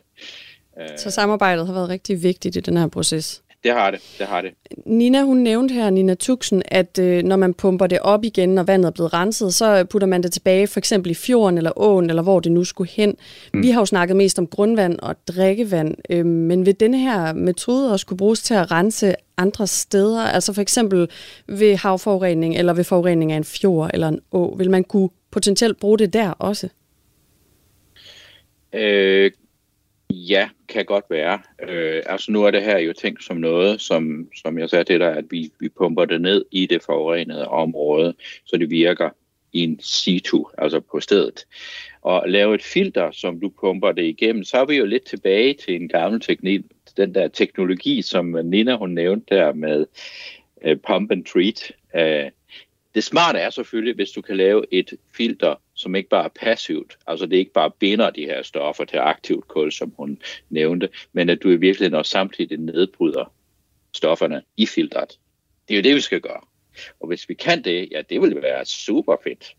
Så 0.97 1.11
samarbejdet 1.11 1.66
har 1.66 1.74
været 1.74 1.88
rigtig 1.88 2.22
vigtigt 2.22 2.57
i 2.57 2.61
den 2.61 2.76
her 2.76 2.88
proces? 2.88 3.42
Det 3.66 3.74
har 3.74 3.90
det, 3.90 4.00
det 4.18 4.26
har 4.26 4.42
det. 4.42 4.50
Nina, 4.84 5.22
hun 5.22 5.36
nævnte 5.36 5.74
her, 5.74 5.90
Nina 5.90 6.14
Tuxen, 6.14 6.62
at 6.66 6.98
øh, 6.98 7.22
når 7.22 7.36
man 7.36 7.54
pumper 7.54 7.86
det 7.86 7.98
op 8.00 8.24
igen, 8.24 8.48
når 8.48 8.62
vandet 8.62 8.88
er 8.88 8.92
blevet 8.92 9.12
renset, 9.12 9.54
så 9.54 9.84
putter 9.84 10.08
man 10.08 10.22
det 10.22 10.32
tilbage, 10.32 10.66
for 10.66 10.78
eksempel 10.78 11.10
i 11.10 11.14
fjorden 11.14 11.58
eller 11.58 11.78
åen, 11.78 12.10
eller 12.10 12.22
hvor 12.22 12.40
det 12.40 12.52
nu 12.52 12.64
skulle 12.64 12.90
hen. 12.90 13.16
Mm. 13.54 13.62
Vi 13.62 13.70
har 13.70 13.80
jo 13.80 13.86
snakket 13.86 14.16
mest 14.16 14.38
om 14.38 14.46
grundvand 14.46 14.98
og 14.98 15.16
drikkevand, 15.28 15.94
øh, 16.10 16.26
men 16.26 16.66
vil 16.66 16.80
denne 16.80 16.98
her 16.98 17.32
metode 17.32 17.92
også 17.92 18.06
kunne 18.06 18.16
bruges 18.16 18.42
til 18.42 18.54
at 18.54 18.70
rense 18.70 19.14
andre 19.36 19.66
steder, 19.66 20.20
altså 20.20 20.52
for 20.52 20.62
eksempel 20.62 21.08
ved 21.46 21.76
havforurening, 21.76 22.56
eller 22.56 22.72
ved 22.72 22.84
forurening 22.84 23.32
af 23.32 23.36
en 23.36 23.44
fjord 23.44 23.90
eller 23.94 24.08
en 24.08 24.20
å, 24.32 24.54
vil 24.58 24.70
man 24.70 24.84
kunne 24.84 25.08
potentielt 25.30 25.80
bruge 25.80 25.98
det 25.98 26.12
der 26.12 26.30
også? 26.30 26.68
Øh, 28.72 29.30
Ja, 30.18 30.48
kan 30.68 30.84
godt 30.84 31.04
være. 31.10 31.38
Øh, 31.68 32.02
altså 32.06 32.32
nu 32.32 32.44
er 32.44 32.50
det 32.50 32.62
her 32.62 32.78
jo 32.78 32.92
tænkt 32.92 33.24
som 33.24 33.36
noget, 33.36 33.80
som, 33.80 34.28
som 34.42 34.58
jeg 34.58 34.70
sagde 34.70 34.84
til 34.84 35.00
dig, 35.00 35.16
at 35.16 35.24
vi, 35.30 35.52
vi 35.60 35.68
pumper 35.68 36.04
det 36.04 36.20
ned 36.20 36.44
i 36.50 36.66
det 36.66 36.82
forurenede 36.82 37.48
område, 37.48 38.14
så 38.44 38.56
det 38.56 38.70
virker 38.70 39.10
in 39.52 39.80
situ, 39.80 40.44
altså 40.58 40.80
på 40.80 41.00
stedet. 41.00 41.46
Og 42.02 42.28
lave 42.28 42.54
et 42.54 42.62
filter, 42.62 43.10
som 43.10 43.40
du 43.40 43.48
pumper 43.60 43.92
det 43.92 44.04
igennem, 44.04 44.44
så 44.44 44.56
er 44.56 44.64
vi 44.64 44.76
jo 44.76 44.84
lidt 44.84 45.04
tilbage 45.04 45.54
til 45.54 45.74
en 45.74 45.88
gammel 45.88 46.20
teknik, 46.20 46.60
den 46.96 47.14
der 47.14 47.28
teknologi, 47.28 48.02
som 48.02 48.24
Nina 48.44 48.76
hun 48.76 48.90
nævnte 48.90 49.34
der 49.34 49.52
med 49.52 49.86
uh, 50.66 50.76
pump 50.86 51.10
and 51.10 51.24
treat. 51.24 51.72
Uh, 51.94 52.30
det 52.94 53.04
smarte 53.04 53.38
er 53.38 53.50
selvfølgelig, 53.50 53.94
hvis 53.94 54.10
du 54.10 54.20
kan 54.22 54.36
lave 54.36 54.64
et 54.70 54.92
filter, 55.16 55.54
som 55.77 55.95
ikke 55.95 56.09
bare 56.09 56.24
er 56.24 56.29
passivt, 56.41 56.99
altså 57.07 57.27
det 57.27 57.37
ikke 57.37 57.53
bare 57.53 57.70
binder 57.70 58.11
de 58.11 58.24
her 58.24 58.43
stoffer 58.43 58.85
til 58.85 58.97
aktivt 58.97 59.49
kul, 59.49 59.72
som 59.72 59.93
hun 59.97 60.18
nævnte, 60.51 60.89
men 61.12 61.31
at 61.31 61.43
du 61.43 61.51
i 61.51 61.57
virkeligheden 61.57 61.95
også 61.95 62.11
samtidig 62.11 62.59
nedbryder 62.59 63.33
stofferne 63.93 64.43
i 64.57 64.66
filtret. 64.66 65.18
Det 65.68 65.74
er 65.74 65.79
jo 65.79 65.83
det, 65.83 65.95
vi 65.95 66.01
skal 66.01 66.20
gøre. 66.20 66.41
Og 67.01 67.09
hvis 67.09 67.29
vi 67.29 67.35
kan 67.35 67.64
det, 67.64 67.89
ja, 67.91 68.03
det 68.11 68.20
vil 68.20 68.43
være 68.43 68.64
super 68.64 69.16
fedt. 69.24 69.57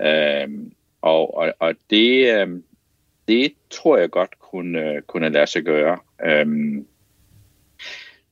Øhm, 0.00 0.72
og, 1.00 1.36
og, 1.36 1.54
og 1.58 1.74
det, 1.90 2.40
øhm, 2.40 2.64
det 3.28 3.52
tror 3.70 3.98
jeg 3.98 4.10
godt 4.10 4.38
kunne, 4.38 4.90
øh, 4.90 5.02
kunne 5.02 5.28
lade 5.28 5.46
sig 5.46 5.62
gøre. 5.62 5.98
Øhm, 6.24 6.86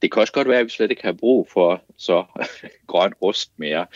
det 0.03 0.13
kan 0.13 0.21
også 0.21 0.33
godt 0.33 0.49
være, 0.49 0.59
at 0.59 0.65
vi 0.65 0.71
slet 0.71 0.91
ikke 0.91 1.03
har 1.03 1.13
brug 1.13 1.49
for 1.53 1.83
så 1.97 2.25
grøn 2.87 3.13
rust 3.23 3.53
mere. 3.57 3.87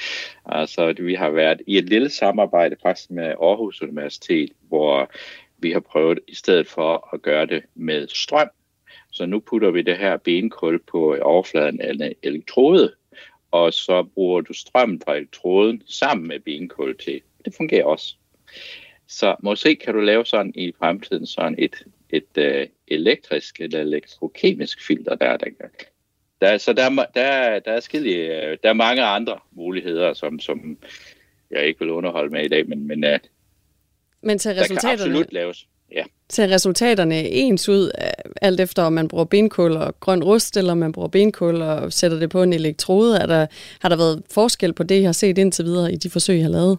Altså, 0.45 0.95
vi 0.99 1.15
har 1.15 1.31
været 1.31 1.63
i 1.67 1.79
et 1.79 1.89
lille 1.89 2.11
samarbejde 2.11 2.77
faktisk 2.83 3.11
med 3.11 3.25
Aarhus 3.25 3.83
Universitet, 3.83 4.53
hvor 4.61 5.11
vi 5.59 5.73
har 5.73 5.81
prøvet 5.81 6.19
i 6.29 6.35
stedet 6.35 6.67
for 6.67 7.09
at 7.15 7.23
gøre 7.23 7.47
det 7.47 7.63
med 7.75 8.09
strøm. 8.09 8.49
Så 9.13 9.27
nu 9.27 9.41
putter 9.41 9.71
vi 9.71 9.83
det 9.83 9.99
her 9.99 10.17
benkul 10.17 10.79
på 10.79 11.17
overfladen 11.23 11.81
af 11.81 11.91
en 11.91 12.13
elektrode, 12.23 12.95
og 13.51 13.73
så 13.73 14.03
bruger 14.03 14.41
du 14.41 14.53
strøm 14.53 15.01
fra 15.01 15.15
elektroden 15.15 15.83
sammen 15.87 16.29
med 16.29 16.41
benkul 16.41 16.99
til. 16.99 17.21
Det 17.45 17.55
fungerer 17.55 17.85
også. 17.85 18.17
Så 19.07 19.37
måske 19.43 19.77
kan 19.77 19.95
du 19.95 20.01
lave 20.01 20.27
sådan 20.27 20.53
i 20.55 20.73
fremtiden 20.79 21.27
sådan 21.27 21.55
et, 21.59 21.85
et 22.11 22.27
uh, 22.39 22.71
elektrisk 22.89 23.61
eller 23.61 23.81
elektrokemisk 23.81 24.87
filter, 24.87 25.15
der, 25.15 25.37
der 25.37 25.51
der, 26.41 26.59
så 26.59 26.73
der, 26.73 26.89
der, 27.15 27.59
der, 27.59 27.73
er 27.73 27.81
skille, 27.81 28.11
øh, 28.11 28.59
der 28.63 28.69
er 28.69 28.73
mange 28.73 29.03
andre 29.03 29.39
muligheder, 29.53 30.15
som, 30.15 30.41
som 30.41 30.79
jeg 31.51 31.67
ikke 31.67 31.81
vil 31.81 31.91
underholde 31.91 32.31
med 32.31 32.45
i 32.45 32.49
dag, 32.49 32.69
men, 32.69 32.87
men, 32.87 33.05
uh, 33.05 33.11
men 34.23 34.39
til 34.39 34.51
resultaterne, 34.51 34.75
der 34.75 34.81
kan 34.81 34.91
absolut 34.91 35.33
laves. 35.33 35.67
Ja. 35.93 36.05
Ser 36.31 36.49
resultaterne 36.49 37.29
ens 37.29 37.69
ud, 37.69 37.91
øh, 38.01 38.33
alt 38.43 38.61
efter 38.61 38.83
om 38.83 38.93
man 38.93 39.09
bruger 39.09 39.25
benkul 39.25 39.73
og 39.73 40.01
grøn 40.01 40.25
rust, 40.25 40.57
eller 40.57 40.73
om 40.73 40.79
man 40.79 40.93
bruger 40.93 41.09
benkul 41.09 41.63
og 41.63 41.93
sætter 41.93 42.19
det 42.19 42.31
på 42.31 42.43
en 42.43 42.53
elektrode? 42.53 43.17
Er 43.19 43.27
der, 43.27 43.47
har 43.81 43.89
der 43.89 43.97
været 43.97 44.23
forskel 44.31 44.73
på 44.73 44.83
det, 44.83 44.95
jeg 44.95 45.09
har 45.09 45.13
set 45.13 45.39
indtil 45.39 45.65
videre 45.65 45.93
i 45.93 45.97
de 45.97 46.11
forsøg, 46.11 46.37
jeg 46.37 46.45
har 46.45 46.51
lavet? 46.51 46.79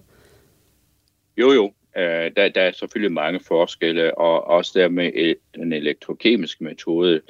Jo, 1.38 1.52
jo. 1.52 1.66
Uh, 1.96 2.04
der, 2.36 2.50
der 2.56 2.62
er 2.62 2.72
selvfølgelig 2.72 3.12
mange 3.12 3.40
forskelle, 3.40 4.18
og 4.18 4.48
også 4.48 4.72
der 4.76 4.90
med 4.90 5.36
den 5.56 5.74
elektrokemiske 5.74 6.64
metode, 6.64 7.22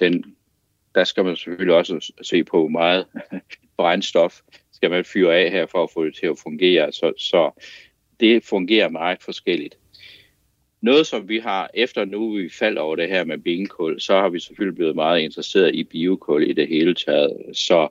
den 0.00 0.33
der 0.94 1.04
skal 1.04 1.24
man 1.24 1.36
selvfølgelig 1.36 1.74
også 1.74 2.12
se 2.22 2.44
på 2.44 2.68
meget 2.68 3.06
brændstof, 3.76 4.40
skal 4.72 4.90
man 4.90 5.04
fyre 5.04 5.36
af 5.36 5.50
her 5.50 5.66
for 5.66 5.82
at 5.82 5.90
få 5.90 6.04
det 6.04 6.14
til 6.14 6.26
at 6.26 6.38
fungere. 6.42 6.92
Så, 6.92 7.12
så 7.18 7.50
det 8.20 8.44
fungerer 8.44 8.88
meget 8.88 9.22
forskelligt. 9.22 9.78
Noget, 10.80 11.06
som 11.06 11.28
vi 11.28 11.38
har, 11.38 11.70
efter 11.74 12.04
nu 12.04 12.32
vi 12.32 12.48
faldt 12.48 12.78
over 12.78 12.96
det 12.96 13.08
her 13.08 13.24
med 13.24 13.38
benkul, 13.38 14.00
så 14.00 14.14
har 14.14 14.28
vi 14.28 14.40
selvfølgelig 14.40 14.76
blevet 14.76 14.94
meget 14.94 15.20
interesseret 15.20 15.74
i 15.74 15.84
biokul 15.84 16.50
i 16.50 16.52
det 16.52 16.68
hele 16.68 16.94
taget. 16.94 17.32
Så 17.52 17.88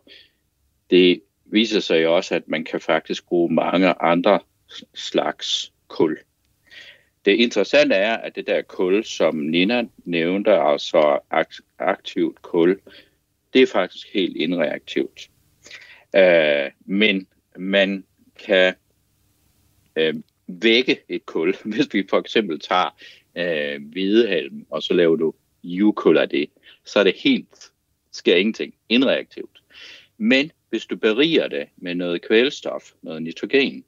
det 0.90 1.22
viser 1.46 1.80
sig 1.80 2.04
jo 2.04 2.16
også, 2.16 2.36
at 2.36 2.48
man 2.48 2.64
kan 2.64 2.82
faktisk 2.82 3.28
bruge 3.28 3.54
mange 3.54 4.02
andre 4.02 4.40
slags 4.94 5.74
kul. 5.88 6.18
Det 7.26 7.32
interessante 7.32 7.96
er, 7.96 8.18
at 8.18 8.36
det 8.36 8.48
der 8.48 8.62
kul, 8.62 9.04
som 9.04 9.36
Nina 9.36 9.84
nævnte, 10.06 10.52
altså 10.52 11.20
aktivt 11.80 12.42
kul, 12.42 12.80
det 13.54 13.62
er 13.62 13.68
faktisk 13.68 14.14
helt 14.14 14.38
indreaktivt. 14.38 15.30
Øh, 16.16 16.72
men 16.86 17.28
man 17.58 18.04
kan 18.46 18.74
øh, 19.96 20.16
vække 20.48 21.00
et 21.10 21.26
kul, 21.26 21.56
hvis 21.66 21.94
vi 21.94 22.06
for 22.10 22.20
eksempel 22.20 22.60
tager 22.60 22.96
øh, 23.36 23.82
hvidehalm, 23.92 24.66
og 24.70 24.84
så 24.84 24.94
laver 24.94 25.16
du 25.16 25.34
jukul 25.64 26.18
af 26.18 26.30
det, 26.30 26.50
så 26.86 27.00
er 27.00 27.04
det 27.04 27.16
helt, 27.18 27.72
sker 28.12 28.36
ingenting, 28.36 28.74
indreaktivt. 28.90 29.64
Men 30.18 30.52
hvis 30.70 30.86
du 30.86 30.96
beriger 30.96 31.48
det 31.48 31.68
med 31.78 31.96
noget 31.96 32.22
kvælstof, 32.22 32.92
noget 33.02 33.22
nitrogen, 33.22 33.84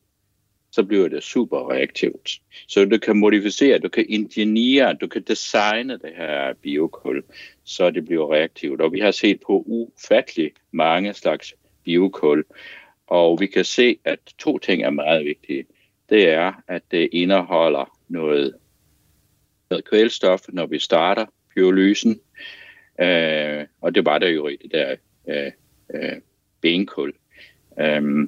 så 0.76 0.84
bliver 0.84 1.08
det 1.08 1.24
super 1.24 1.72
reaktivt. 1.72 2.42
Så 2.68 2.86
du 2.86 2.98
kan 2.98 3.18
modificere, 3.18 3.80
du 3.80 3.90
kan 3.90 4.06
ingeniere, 4.10 4.94
du 4.94 5.08
kan 5.08 5.22
designe 5.22 5.94
det 5.94 6.12
her 6.18 6.54
biokul, 6.54 7.24
så 7.64 7.92
det 7.92 8.06
bliver 8.06 8.34
reaktivt. 8.34 8.82
Og 8.82 8.94
vi 8.94 9.00
har 9.00 9.12
set 9.12 9.40
på 9.48 9.64
ufattelig 9.68 10.52
mange 10.72 11.14
slags 11.14 11.54
biokul, 11.84 12.44
og 13.08 13.40
vi 13.40 13.48
kan 13.48 13.66
se, 13.66 13.98
at 14.04 14.20
to 14.38 14.58
ting 14.58 14.84
er 14.84 14.90
meget 14.90 15.26
vigtige. 15.26 15.66
Det 16.10 16.30
er, 16.30 16.54
at 16.68 16.82
det 16.92 17.10
indeholder 17.12 17.98
noget, 18.08 18.56
noget 19.70 19.86
kvælstof, 19.90 20.42
når 20.50 20.66
vi 20.66 20.80
starter 20.80 21.26
pyrolysen, 21.56 22.20
øh, 23.00 23.66
og 23.82 23.96
det 23.96 24.06
var 24.06 24.18
der 24.18 24.30
jo 24.30 24.48
i 24.48 24.56
det 24.56 24.72
der 24.72 24.96
øh, 25.28 25.52
øh, 25.94 26.22
benkul. 26.62 27.14
Øh, 27.80 28.28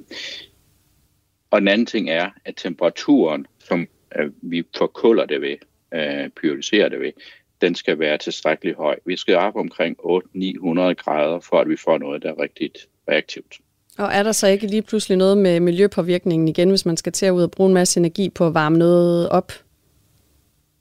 og 1.50 1.60
den 1.60 1.68
anden 1.68 1.86
ting 1.86 2.10
er, 2.10 2.30
at 2.44 2.54
temperaturen, 2.56 3.46
som 3.58 3.88
øh, 4.18 4.30
vi 4.42 4.62
forkulder 4.76 5.26
det 5.26 5.40
ved, 5.40 5.56
øh, 5.94 6.28
pyrolyserer 6.28 6.88
det 6.88 7.00
ved, 7.00 7.12
den 7.60 7.74
skal 7.74 7.98
være 7.98 8.18
tilstrækkelig 8.18 8.74
høj. 8.74 8.96
Vi 9.04 9.16
skal 9.16 9.36
op 9.36 9.56
omkring 9.56 9.96
800-900 10.00 10.92
grader, 10.92 11.40
for 11.40 11.60
at 11.60 11.68
vi 11.68 11.76
får 11.76 11.98
noget, 11.98 12.22
der 12.22 12.28
er 12.28 12.40
rigtig 12.40 12.70
reaktivt. 13.08 13.58
Og 13.98 14.08
er 14.12 14.22
der 14.22 14.32
så 14.32 14.46
ikke 14.46 14.66
lige 14.66 14.82
pludselig 14.82 15.18
noget 15.18 15.38
med 15.38 15.60
miljøpåvirkningen 15.60 16.48
igen, 16.48 16.68
hvis 16.68 16.86
man 16.86 16.96
skal 16.96 17.12
til 17.12 17.26
at 17.26 17.30
ud 17.30 17.42
og 17.42 17.50
bruge 17.50 17.68
en 17.68 17.74
masse 17.74 18.00
energi 18.00 18.28
på 18.28 18.46
at 18.46 18.54
varme 18.54 18.78
noget 18.78 19.28
op? 19.28 19.52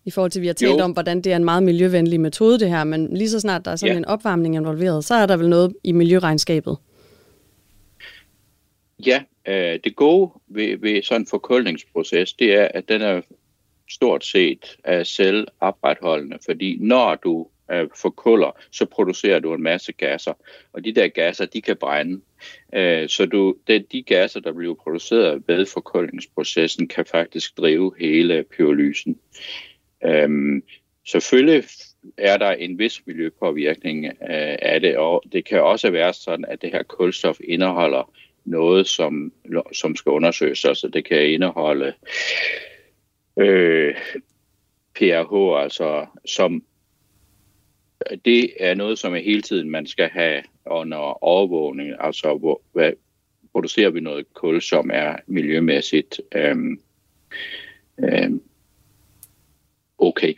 I 0.06 0.12
forhold 0.12 0.32
til, 0.32 0.40
at 0.40 0.42
vi 0.42 0.48
har 0.48 0.54
talt 0.54 0.80
jo. 0.80 0.84
om, 0.84 0.92
hvordan 0.92 1.22
det 1.22 1.32
er 1.32 1.36
en 1.36 1.46
meget 1.46 1.64
miljøvenlig 1.64 2.20
metode, 2.20 2.60
det 2.60 2.70
her, 2.70 2.84
men 2.84 3.18
lige 3.18 3.30
så 3.30 3.40
snart 3.40 3.66
der 3.66 3.72
er 3.72 3.76
sådan 3.76 3.94
ja. 3.94 3.98
en 3.98 4.06
opvarmning 4.06 4.56
involveret, 4.56 5.06
så 5.06 5.14
er 5.14 5.26
der 5.26 5.38
vel 5.38 5.50
noget 5.50 5.74
i 5.84 5.92
miljøregnskabet? 5.92 6.78
Ja, 9.06 9.24
Øh, 9.48 9.80
det 9.84 9.96
gode 9.96 10.32
ved, 10.48 10.78
ved 10.78 11.02
sådan 11.02 11.22
en 11.22 11.28
forkølningsproces, 11.28 12.34
det 12.34 12.54
er, 12.54 12.68
at 12.74 12.90
den 12.90 13.02
er 13.02 13.22
stort 13.90 14.26
set 14.26 14.78
øh, 14.88 14.94
er 14.94 15.46
opretholdende, 15.60 16.38
fordi 16.46 16.78
når 16.80 17.16
du 17.16 17.48
øh, 17.72 17.88
forkuller, 17.96 18.52
så 18.72 18.86
producerer 18.86 19.40
du 19.40 19.54
en 19.54 19.64
masse 19.64 19.92
gasser, 19.92 20.34
og 20.74 20.84
de 20.84 20.96
der 20.96 21.08
gasser, 21.08 21.46
de 21.46 21.62
kan 21.62 21.78
brænde. 21.78 22.22
Øh, 22.74 23.10
så 23.10 23.26
du, 23.26 23.56
det, 23.68 23.92
de 23.92 24.04
gasser, 24.04 24.40
der 24.40 24.52
bliver 24.52 24.76
produceret 24.76 25.44
ved 25.48 25.66
forkølningsprocessen, 25.66 26.88
kan 26.88 27.06
faktisk 27.06 27.58
drive 27.58 27.94
hele 28.00 28.44
pyrolysen. 28.44 29.20
Øh, 30.06 30.62
selvfølgelig 31.06 31.64
er 32.18 32.38
der 32.38 32.52
en 32.52 32.80
vis 32.80 33.02
miljøpåvirkning 33.06 34.06
øh, 34.06 34.58
af 34.62 34.82
det, 34.82 34.98
og 34.98 35.24
det 35.32 35.46
kan 35.46 35.62
også 35.62 35.92
være 35.92 36.14
sådan, 36.14 36.46
at 36.46 36.62
det 36.62 36.72
her 36.72 36.84
kulstof 36.84 37.40
indeholder 37.44 38.14
noget, 38.48 38.88
som, 38.88 39.34
som 39.74 39.96
skal 39.96 40.10
undersøges. 40.10 40.66
Altså 40.66 40.88
det 40.88 41.06
kan 41.06 41.30
indeholde 41.30 41.94
øh, 43.40 43.96
PRH, 44.96 45.64
altså 45.64 46.06
som 46.26 46.64
det 48.26 48.54
er 48.60 48.74
noget, 48.74 49.00
som 49.00 49.14
er 49.14 49.20
hele 49.20 49.42
tiden 49.42 49.70
man 49.70 49.88
skal 49.88 50.10
have 50.10 50.44
under 50.66 51.24
overvågning, 51.24 51.94
altså 52.00 52.38
hvor, 52.38 52.62
hvad, 52.74 52.94
producerer 53.52 53.90
vi 53.90 54.00
noget 54.00 54.34
kul, 54.34 54.62
som 54.62 54.90
er 54.94 55.16
miljømæssigt 55.28 56.22
øh, 56.36 56.56
øh, 58.00 58.32
okay. 59.98 60.34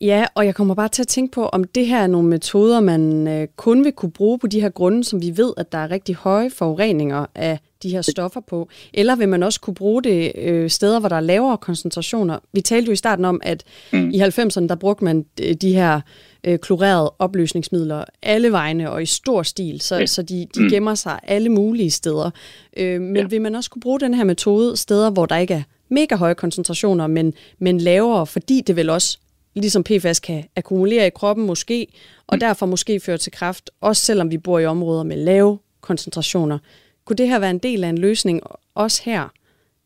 Ja, 0.00 0.26
og 0.34 0.46
jeg 0.46 0.54
kommer 0.54 0.74
bare 0.74 0.88
til 0.88 1.02
at 1.02 1.08
tænke 1.08 1.32
på, 1.32 1.46
om 1.46 1.64
det 1.64 1.86
her 1.86 2.02
er 2.02 2.06
nogle 2.06 2.28
metoder, 2.28 2.80
man 2.80 3.28
øh, 3.28 3.48
kun 3.56 3.84
vil 3.84 3.92
kunne 3.92 4.12
bruge 4.12 4.38
på 4.38 4.46
de 4.46 4.60
her 4.60 4.68
grunde, 4.68 5.04
som 5.04 5.22
vi 5.22 5.36
ved, 5.36 5.52
at 5.56 5.72
der 5.72 5.78
er 5.78 5.90
rigtig 5.90 6.14
høje 6.14 6.50
forureninger 6.50 7.26
af 7.34 7.58
de 7.82 7.90
her 7.90 8.02
stoffer 8.02 8.40
på, 8.40 8.68
eller 8.94 9.16
vil 9.16 9.28
man 9.28 9.42
også 9.42 9.60
kunne 9.60 9.74
bruge 9.74 10.02
det 10.02 10.32
øh, 10.34 10.70
steder, 10.70 11.00
hvor 11.00 11.08
der 11.08 11.16
er 11.16 11.20
lavere 11.20 11.58
koncentrationer? 11.58 12.38
Vi 12.52 12.60
talte 12.60 12.86
jo 12.86 12.92
i 12.92 12.96
starten 12.96 13.24
om, 13.24 13.40
at 13.44 13.64
mm. 13.92 14.10
i 14.10 14.22
90'erne, 14.22 14.66
der 14.66 14.76
brugte 14.80 15.04
man 15.04 15.24
øh, 15.42 15.54
de 15.54 15.74
her 15.74 16.00
øh, 16.44 16.58
klorerede 16.58 17.12
opløsningsmidler 17.18 18.04
alle 18.22 18.52
vegne 18.52 18.90
og 18.90 19.02
i 19.02 19.06
stor 19.06 19.42
stil, 19.42 19.80
så, 19.80 19.96
ja. 19.96 20.06
så 20.06 20.22
de, 20.22 20.46
de 20.54 20.62
mm. 20.62 20.68
gemmer 20.68 20.94
sig 20.94 21.18
alle 21.22 21.48
mulige 21.48 21.90
steder. 21.90 22.30
Øh, 22.76 23.00
men 23.00 23.16
ja. 23.16 23.26
vil 23.26 23.40
man 23.42 23.54
også 23.54 23.70
kunne 23.70 23.82
bruge 23.82 24.00
den 24.00 24.14
her 24.14 24.24
metode 24.24 24.76
steder, 24.76 25.10
hvor 25.10 25.26
der 25.26 25.36
ikke 25.36 25.54
er 25.54 25.62
mega 25.88 26.16
høje 26.16 26.34
koncentrationer, 26.34 27.06
men, 27.06 27.34
men 27.58 27.78
lavere, 27.78 28.26
fordi 28.26 28.62
det 28.66 28.76
vil 28.76 28.90
også 28.90 29.18
ligesom 29.60 29.84
PFAS 29.84 30.20
kan 30.20 30.44
akkumulere 30.56 31.06
i 31.06 31.10
kroppen 31.10 31.46
måske, 31.46 31.86
og 32.26 32.36
mm. 32.36 32.40
derfor 32.40 32.66
måske 32.66 33.00
føre 33.00 33.18
til 33.18 33.32
kræft, 33.32 33.70
også 33.80 34.02
selvom 34.02 34.30
vi 34.30 34.38
bor 34.38 34.58
i 34.58 34.66
områder 34.66 35.02
med 35.02 35.16
lave 35.16 35.58
koncentrationer. 35.80 36.58
Kunne 37.04 37.16
det 37.16 37.28
her 37.28 37.38
være 37.38 37.50
en 37.50 37.58
del 37.58 37.84
af 37.84 37.88
en 37.88 37.98
løsning 37.98 38.40
også 38.74 39.02
her? 39.04 39.28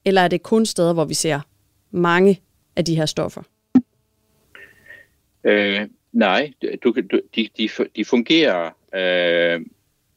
Eller 0.05 0.21
er 0.21 0.29
det 0.29 0.43
kun 0.43 0.66
steder, 0.66 0.93
hvor 0.93 1.05
vi 1.05 1.14
ser 1.14 1.41
mange 1.91 2.41
af 2.77 2.85
de 2.85 2.97
her 2.97 3.07
stoffer? 3.07 3.43
Øh, 5.45 5.89
nej, 6.12 6.53
du, 6.85 6.95
du, 7.11 7.21
de, 7.37 7.49
de, 7.59 7.68
de 7.97 8.05
fungerer 8.05 8.71
øh, 8.95 9.61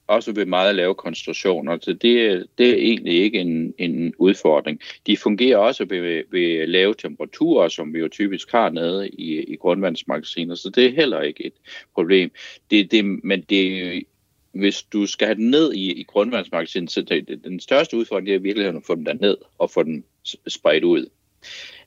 også 0.07 0.31
ved 0.31 0.45
meget 0.45 0.75
lave 0.75 0.95
koncentrationer, 0.95 1.77
så 1.81 1.93
det, 1.93 2.45
det 2.57 2.69
er 2.69 2.75
egentlig 2.75 3.13
ikke 3.13 3.39
en, 3.39 3.73
en 3.77 4.13
udfordring. 4.17 4.79
De 5.07 5.17
fungerer 5.17 5.57
også 5.57 5.85
ved, 5.85 6.23
ved 6.31 6.67
lave 6.67 6.93
temperaturer, 6.93 7.67
som 7.67 7.93
vi 7.93 7.99
jo 7.99 8.07
typisk 8.07 8.51
har 8.51 8.69
nede 8.69 9.09
i, 9.09 9.39
i 9.39 9.55
grundvandsmagasiner, 9.55 10.55
så 10.55 10.69
det 10.69 10.85
er 10.85 10.95
heller 10.95 11.21
ikke 11.21 11.45
et 11.45 11.53
problem. 11.95 12.31
Det, 12.71 12.91
det, 12.91 13.05
men 13.05 13.41
det, 13.41 14.03
hvis 14.51 14.83
du 14.83 15.05
skal 15.05 15.27
have 15.27 15.35
den 15.35 15.49
ned 15.49 15.73
i, 15.73 15.91
i 15.91 16.03
grundvandsmagasinet, 16.03 16.91
så 16.91 17.01
det, 17.01 17.39
den 17.43 17.59
største 17.59 17.97
udfordring 17.97 18.27
det 18.27 18.35
er 18.35 18.39
virkelig 18.39 18.67
at 18.67 18.83
få 18.87 18.95
den 18.95 19.05
der 19.05 19.13
ned 19.13 19.37
og 19.57 19.71
få 19.71 19.83
den 19.83 20.03
spredt 20.47 20.83
ud. 20.83 21.05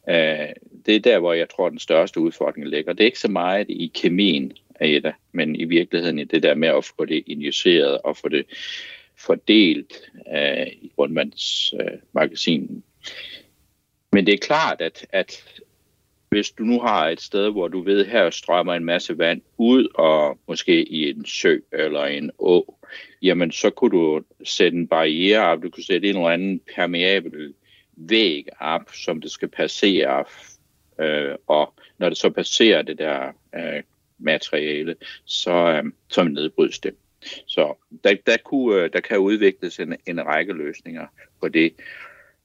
Uh, 0.08 0.52
det 0.86 0.96
er 0.96 1.00
der, 1.00 1.18
hvor 1.18 1.32
jeg 1.32 1.48
tror, 1.48 1.68
den 1.68 1.78
største 1.78 2.20
udfordring 2.20 2.68
ligger. 2.68 2.92
Det 2.92 3.00
er 3.00 3.06
ikke 3.06 3.18
så 3.18 3.30
meget 3.30 3.66
i 3.70 3.92
kemien 3.94 4.52
af 4.80 5.02
det, 5.02 5.14
men 5.32 5.56
i 5.56 5.64
virkeligheden 5.64 6.18
i 6.18 6.24
det 6.24 6.42
der 6.42 6.54
med 6.54 6.68
at 6.68 6.84
få 6.84 7.04
det 7.04 7.22
injiceret 7.26 7.98
og 8.04 8.16
få 8.16 8.28
det 8.28 8.46
fordelt 9.18 9.92
øh, 10.36 10.66
i 10.66 10.92
grundvandsmagasinet. 10.96 12.70
Øh, 12.70 12.82
men 14.12 14.26
det 14.26 14.34
er 14.34 14.38
klart, 14.38 14.80
at, 14.80 15.06
at 15.12 15.44
hvis 16.28 16.50
du 16.50 16.62
nu 16.62 16.80
har 16.80 17.08
et 17.08 17.20
sted, 17.20 17.50
hvor 17.52 17.68
du 17.68 17.80
ved, 17.80 18.06
her 18.06 18.30
strømmer 18.30 18.74
en 18.74 18.84
masse 18.84 19.18
vand 19.18 19.42
ud, 19.58 19.88
og 19.94 20.38
måske 20.48 20.88
i 20.88 21.10
en 21.10 21.26
sø 21.26 21.58
eller 21.72 22.04
en 22.04 22.30
å, 22.38 22.78
jamen 23.22 23.52
så 23.52 23.70
kunne 23.70 23.90
du 23.90 24.22
sætte 24.44 24.78
en 24.78 24.88
barriere 24.88 25.46
op, 25.46 25.62
du 25.62 25.70
kunne 25.70 25.84
sætte 25.84 26.08
en 26.08 26.16
eller 26.16 26.28
anden 26.28 26.60
permeabel 26.74 27.54
væg 27.96 28.48
op, 28.60 28.90
som 28.94 29.20
det 29.20 29.30
skal 29.30 29.48
passere, 29.48 30.24
øh, 31.00 31.34
og 31.46 31.74
når 31.98 32.08
det 32.08 32.18
så 32.18 32.30
passerer 32.30 32.82
det 32.82 32.98
der 32.98 33.32
øh, 33.54 33.82
materiale, 34.18 34.96
så, 35.24 35.50
øhm, 35.50 35.94
så 36.08 36.24
nedbrydes 36.24 36.78
det. 36.78 36.94
Så 37.46 37.74
der, 38.04 38.14
der, 38.26 38.36
kunne, 38.44 38.82
øh, 38.82 38.92
der 38.92 39.00
kan 39.00 39.18
udvikles 39.18 39.80
en, 39.80 39.96
en 40.06 40.26
række 40.26 40.52
løsninger 40.52 41.06
på 41.40 41.48
det. 41.48 41.72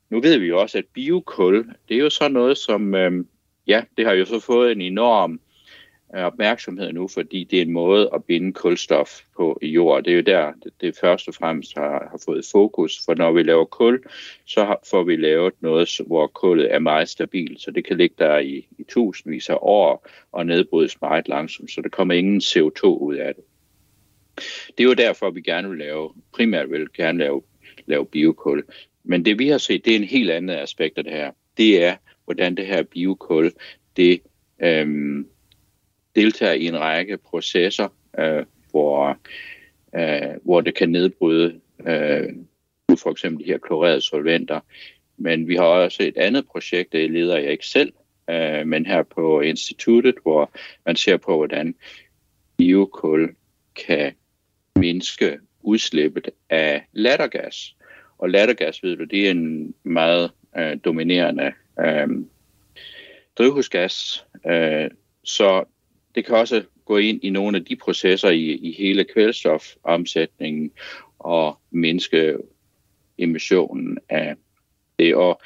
Nu 0.09 0.21
ved 0.21 0.37
vi 0.37 0.45
jo 0.45 0.61
også, 0.61 0.77
at 0.77 0.85
biokul, 0.93 1.73
det 1.89 1.97
er 1.97 2.01
jo 2.01 2.09
så 2.09 2.27
noget, 2.27 2.57
som 2.57 2.95
øh, 2.95 3.25
ja, 3.67 3.83
det 3.97 4.05
har 4.05 4.13
jo 4.13 4.25
så 4.25 4.39
fået 4.39 4.71
en 4.71 4.81
enorm 4.81 5.33
øh, 5.33 5.50
opmærksomhed 6.13 6.93
nu, 6.93 7.07
fordi 7.07 7.43
det 7.43 7.57
er 7.57 7.61
en 7.61 7.71
måde 7.71 8.09
at 8.13 8.23
binde 8.23 8.53
kulstof 8.53 9.19
på 9.37 9.59
i 9.61 9.67
jord. 9.67 10.03
Det 10.03 10.11
er 10.11 10.15
jo 10.15 10.21
der, 10.21 10.53
det, 10.81 10.97
først 11.01 11.27
og 11.27 11.33
fremmest 11.33 11.75
har, 11.75 12.07
har 12.11 12.21
fået 12.25 12.45
fokus, 12.51 13.05
for 13.05 13.15
når 13.15 13.31
vi 13.31 13.43
laver 13.43 13.65
kul, 13.65 14.03
så 14.45 14.65
har, 14.65 14.79
får 14.89 15.03
vi 15.03 15.15
lavet 15.15 15.53
noget, 15.59 15.89
hvor 16.07 16.27
kullet 16.27 16.73
er 16.73 16.79
meget 16.79 17.09
stabilt, 17.09 17.61
så 17.61 17.71
det 17.71 17.85
kan 17.85 17.97
ligge 17.97 18.15
der 18.19 18.37
i, 18.37 18.67
i 18.77 18.83
tusindvis 18.89 19.49
af 19.49 19.57
år 19.61 20.07
og 20.31 20.45
nedbrydes 20.45 21.01
meget 21.01 21.27
langsomt, 21.27 21.71
så 21.71 21.81
der 21.81 21.89
kommer 21.89 22.13
ingen 22.13 22.41
CO2 22.41 22.85
ud 22.85 23.15
af 23.15 23.35
det. 23.35 23.43
Det 24.77 24.83
er 24.83 24.87
jo 24.87 24.93
derfor, 24.93 25.29
vi 25.29 25.41
gerne 25.41 25.69
vil 25.69 25.77
lave, 25.77 26.13
primært 26.33 26.71
vil 26.71 26.87
gerne 26.93 27.19
lave, 27.19 27.41
lave 27.85 28.05
biokul. 28.05 28.63
Men 29.03 29.25
det 29.25 29.39
vi 29.39 29.47
har 29.47 29.57
set, 29.57 29.85
det 29.85 29.91
er 29.91 29.99
en 29.99 30.03
helt 30.03 30.31
anden 30.31 30.57
aspekt 30.57 30.97
af 30.97 31.03
det 31.03 31.13
her. 31.13 31.31
Det 31.57 31.83
er, 31.83 31.95
hvordan 32.25 32.55
det 32.55 32.67
her 32.67 32.83
biokul, 32.83 33.51
det 33.97 34.21
øhm, 34.63 35.27
deltager 36.15 36.53
i 36.53 36.65
en 36.65 36.79
række 36.79 37.17
processer, 37.17 37.87
øh, 38.19 38.45
hvor, 38.71 39.17
øh, 39.95 40.35
hvor 40.43 40.61
det 40.61 40.75
kan 40.75 40.89
nedbryde 40.89 41.59
øh, 41.87 42.33
for 42.97 43.11
eksempel 43.11 43.45
de 43.45 43.51
her 43.51 43.57
klorerede 43.57 44.01
solventer. 44.01 44.59
Men 45.17 45.47
vi 45.47 45.55
har 45.55 45.63
også 45.63 46.03
et 46.03 46.17
andet 46.17 46.47
projekt, 46.47 46.91
det 46.91 47.11
leder 47.11 47.37
jeg 47.37 47.51
ikke 47.51 47.67
selv, 47.67 47.93
øh, 48.29 48.67
men 48.67 48.85
her 48.85 49.03
på 49.03 49.41
instituttet, 49.41 50.15
hvor 50.23 50.51
man 50.85 50.95
ser 50.95 51.17
på, 51.17 51.35
hvordan 51.35 51.75
biokul 52.57 53.35
kan 53.75 54.13
mindske 54.75 55.39
udslippet 55.61 56.29
af 56.49 56.83
lattergas. 56.93 57.75
Og 58.17 58.29
lattergas, 58.29 58.83
ved 58.83 58.97
du, 58.97 59.03
det 59.03 59.27
er 59.27 59.31
en 59.31 59.73
meget 59.83 60.31
øh, 60.57 60.77
dominerende 60.85 61.51
øh, 61.79 62.07
drivhusgas. 63.37 64.25
Øh, 64.47 64.89
så 65.23 65.63
det 66.15 66.25
kan 66.25 66.35
også 66.35 66.63
gå 66.85 66.97
ind 66.97 67.23
i 67.23 67.29
nogle 67.29 67.57
af 67.57 67.65
de 67.65 67.75
processer 67.75 68.29
i, 68.29 68.51
i 68.51 68.71
hele 68.71 69.03
kvælstofomsætningen 69.03 70.71
og 71.19 71.59
mindske 71.71 72.37
emissionen 73.17 73.97
af 74.09 74.35
det. 74.99 75.15
Og 75.15 75.41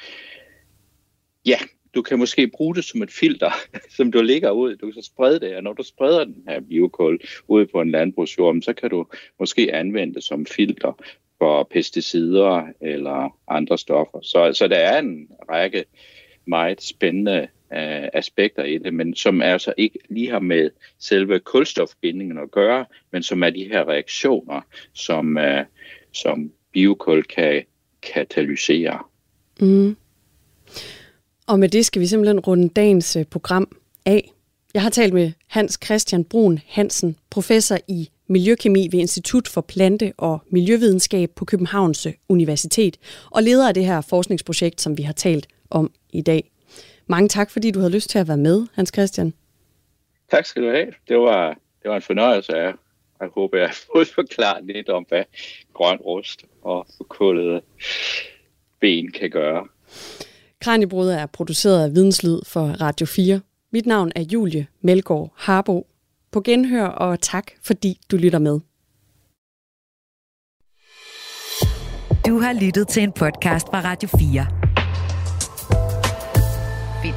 ja, 1.46 1.58
du 1.94 2.02
kan 2.02 2.18
måske 2.18 2.48
bruge 2.48 2.74
det 2.74 2.84
som 2.84 3.02
et 3.02 3.10
filter, 3.10 3.50
som 3.96 4.12
du 4.12 4.22
ligger 4.22 4.50
ud. 4.50 4.76
Du 4.76 4.86
kan 4.86 5.02
så 5.02 5.06
sprede 5.06 5.40
det, 5.40 5.56
og 5.56 5.62
når 5.62 5.72
du 5.72 5.82
spreder 5.82 6.24
den 6.24 6.44
her 6.48 6.60
biokul 6.60 7.20
ud 7.48 7.66
på 7.66 7.80
en 7.80 7.90
landbrugsjord, 7.90 8.62
så 8.62 8.72
kan 8.72 8.90
du 8.90 9.06
måske 9.38 9.74
anvende 9.74 10.14
det 10.14 10.24
som 10.24 10.46
filter 10.46 11.04
for 11.38 11.62
pesticider 11.70 12.62
eller 12.80 13.38
andre 13.48 13.78
stoffer. 13.78 14.18
Så, 14.22 14.52
så 14.52 14.68
der 14.68 14.76
er 14.76 14.98
en 14.98 15.28
række 15.50 15.84
meget 16.46 16.82
spændende 16.82 17.48
øh, 17.72 18.08
aspekter 18.12 18.64
i 18.64 18.78
det, 18.78 18.94
men 18.94 19.14
som 19.14 19.42
altså 19.42 19.74
ikke 19.76 19.98
lige 20.08 20.30
har 20.30 20.38
med 20.38 20.70
selve 20.98 21.38
kulstofbindingen 21.38 22.38
at 22.38 22.50
gøre, 22.50 22.84
men 23.12 23.22
som 23.22 23.42
er 23.42 23.50
de 23.50 23.64
her 23.64 23.88
reaktioner, 23.88 24.60
som, 24.92 25.38
øh, 25.38 25.64
som 26.12 26.52
biokul 26.72 27.22
kan 27.22 27.62
katalysere. 28.02 28.98
Mm. 29.60 29.96
Og 31.46 31.58
med 31.60 31.68
det 31.68 31.86
skal 31.86 32.00
vi 32.00 32.06
simpelthen 32.06 32.40
runde 32.40 32.68
dagens 32.68 33.16
øh, 33.16 33.24
program 33.24 33.76
af. 34.06 34.32
Jeg 34.74 34.82
har 34.82 34.90
talt 34.90 35.14
med 35.14 35.32
Hans 35.46 35.78
Christian 35.84 36.24
Brun 36.24 36.58
Hansen, 36.66 37.16
professor 37.30 37.76
i 37.88 38.10
miljøkemi 38.28 38.88
ved 38.92 39.00
Institut 39.00 39.48
for 39.48 39.60
Plante- 39.60 40.12
og 40.16 40.42
Miljøvidenskab 40.50 41.30
på 41.30 41.44
Københavns 41.44 42.06
øh, 42.06 42.12
Universitet, 42.28 42.96
og 43.30 43.42
leder 43.42 43.68
af 43.68 43.74
det 43.74 43.84
her 43.84 44.00
forskningsprojekt, 44.00 44.80
som 44.80 44.98
vi 44.98 45.02
har 45.02 45.12
talt 45.12 45.46
om 45.70 45.90
i 46.12 46.22
dag. 46.22 46.50
Mange 47.06 47.28
tak, 47.28 47.50
fordi 47.50 47.70
du 47.70 47.78
havde 47.78 47.92
lyst 47.92 48.10
til 48.10 48.18
at 48.18 48.28
være 48.28 48.36
med, 48.36 48.66
Hans 48.74 48.90
Christian. 48.94 49.34
Tak 50.30 50.46
skal 50.46 50.62
du 50.62 50.68
have. 50.68 50.92
Det 51.08 51.18
var, 51.18 51.48
det 51.82 51.90
var 51.90 51.96
en 51.96 52.02
fornøjelse 52.02 52.56
af 52.56 52.72
jeg 53.20 53.28
håber, 53.34 53.58
jeg 53.58 53.68
har 53.68 53.78
fået 53.94 54.08
forklaret 54.08 54.64
lidt 54.64 54.88
om, 54.88 55.06
hvad 55.08 55.24
grøn 55.74 55.96
rust 55.96 56.44
og 56.62 56.86
forkullede 56.96 57.60
ben 58.80 59.12
kan 59.12 59.30
gøre. 59.30 59.66
Kranjebrud 60.60 61.08
er 61.08 61.26
produceret 61.26 61.84
af 61.84 61.94
Videnslyd 61.94 62.40
for 62.46 62.60
Radio 62.60 63.06
4. 63.06 63.40
Mit 63.72 63.86
navn 63.86 64.12
er 64.16 64.22
Julie 64.32 64.66
Melgaard 64.80 65.32
Harbo. 65.36 65.86
På 66.32 66.40
genhør 66.40 66.86
og 66.86 67.20
tak, 67.20 67.46
fordi 67.62 67.98
du 68.10 68.16
lytter 68.16 68.38
med. 68.38 68.60
Du 72.26 72.38
har 72.38 72.60
lyttet 72.60 72.88
til 72.88 73.02
en 73.02 73.12
podcast 73.12 73.66
fra 73.66 73.80
Radio 73.80 74.08
4. 74.18 74.65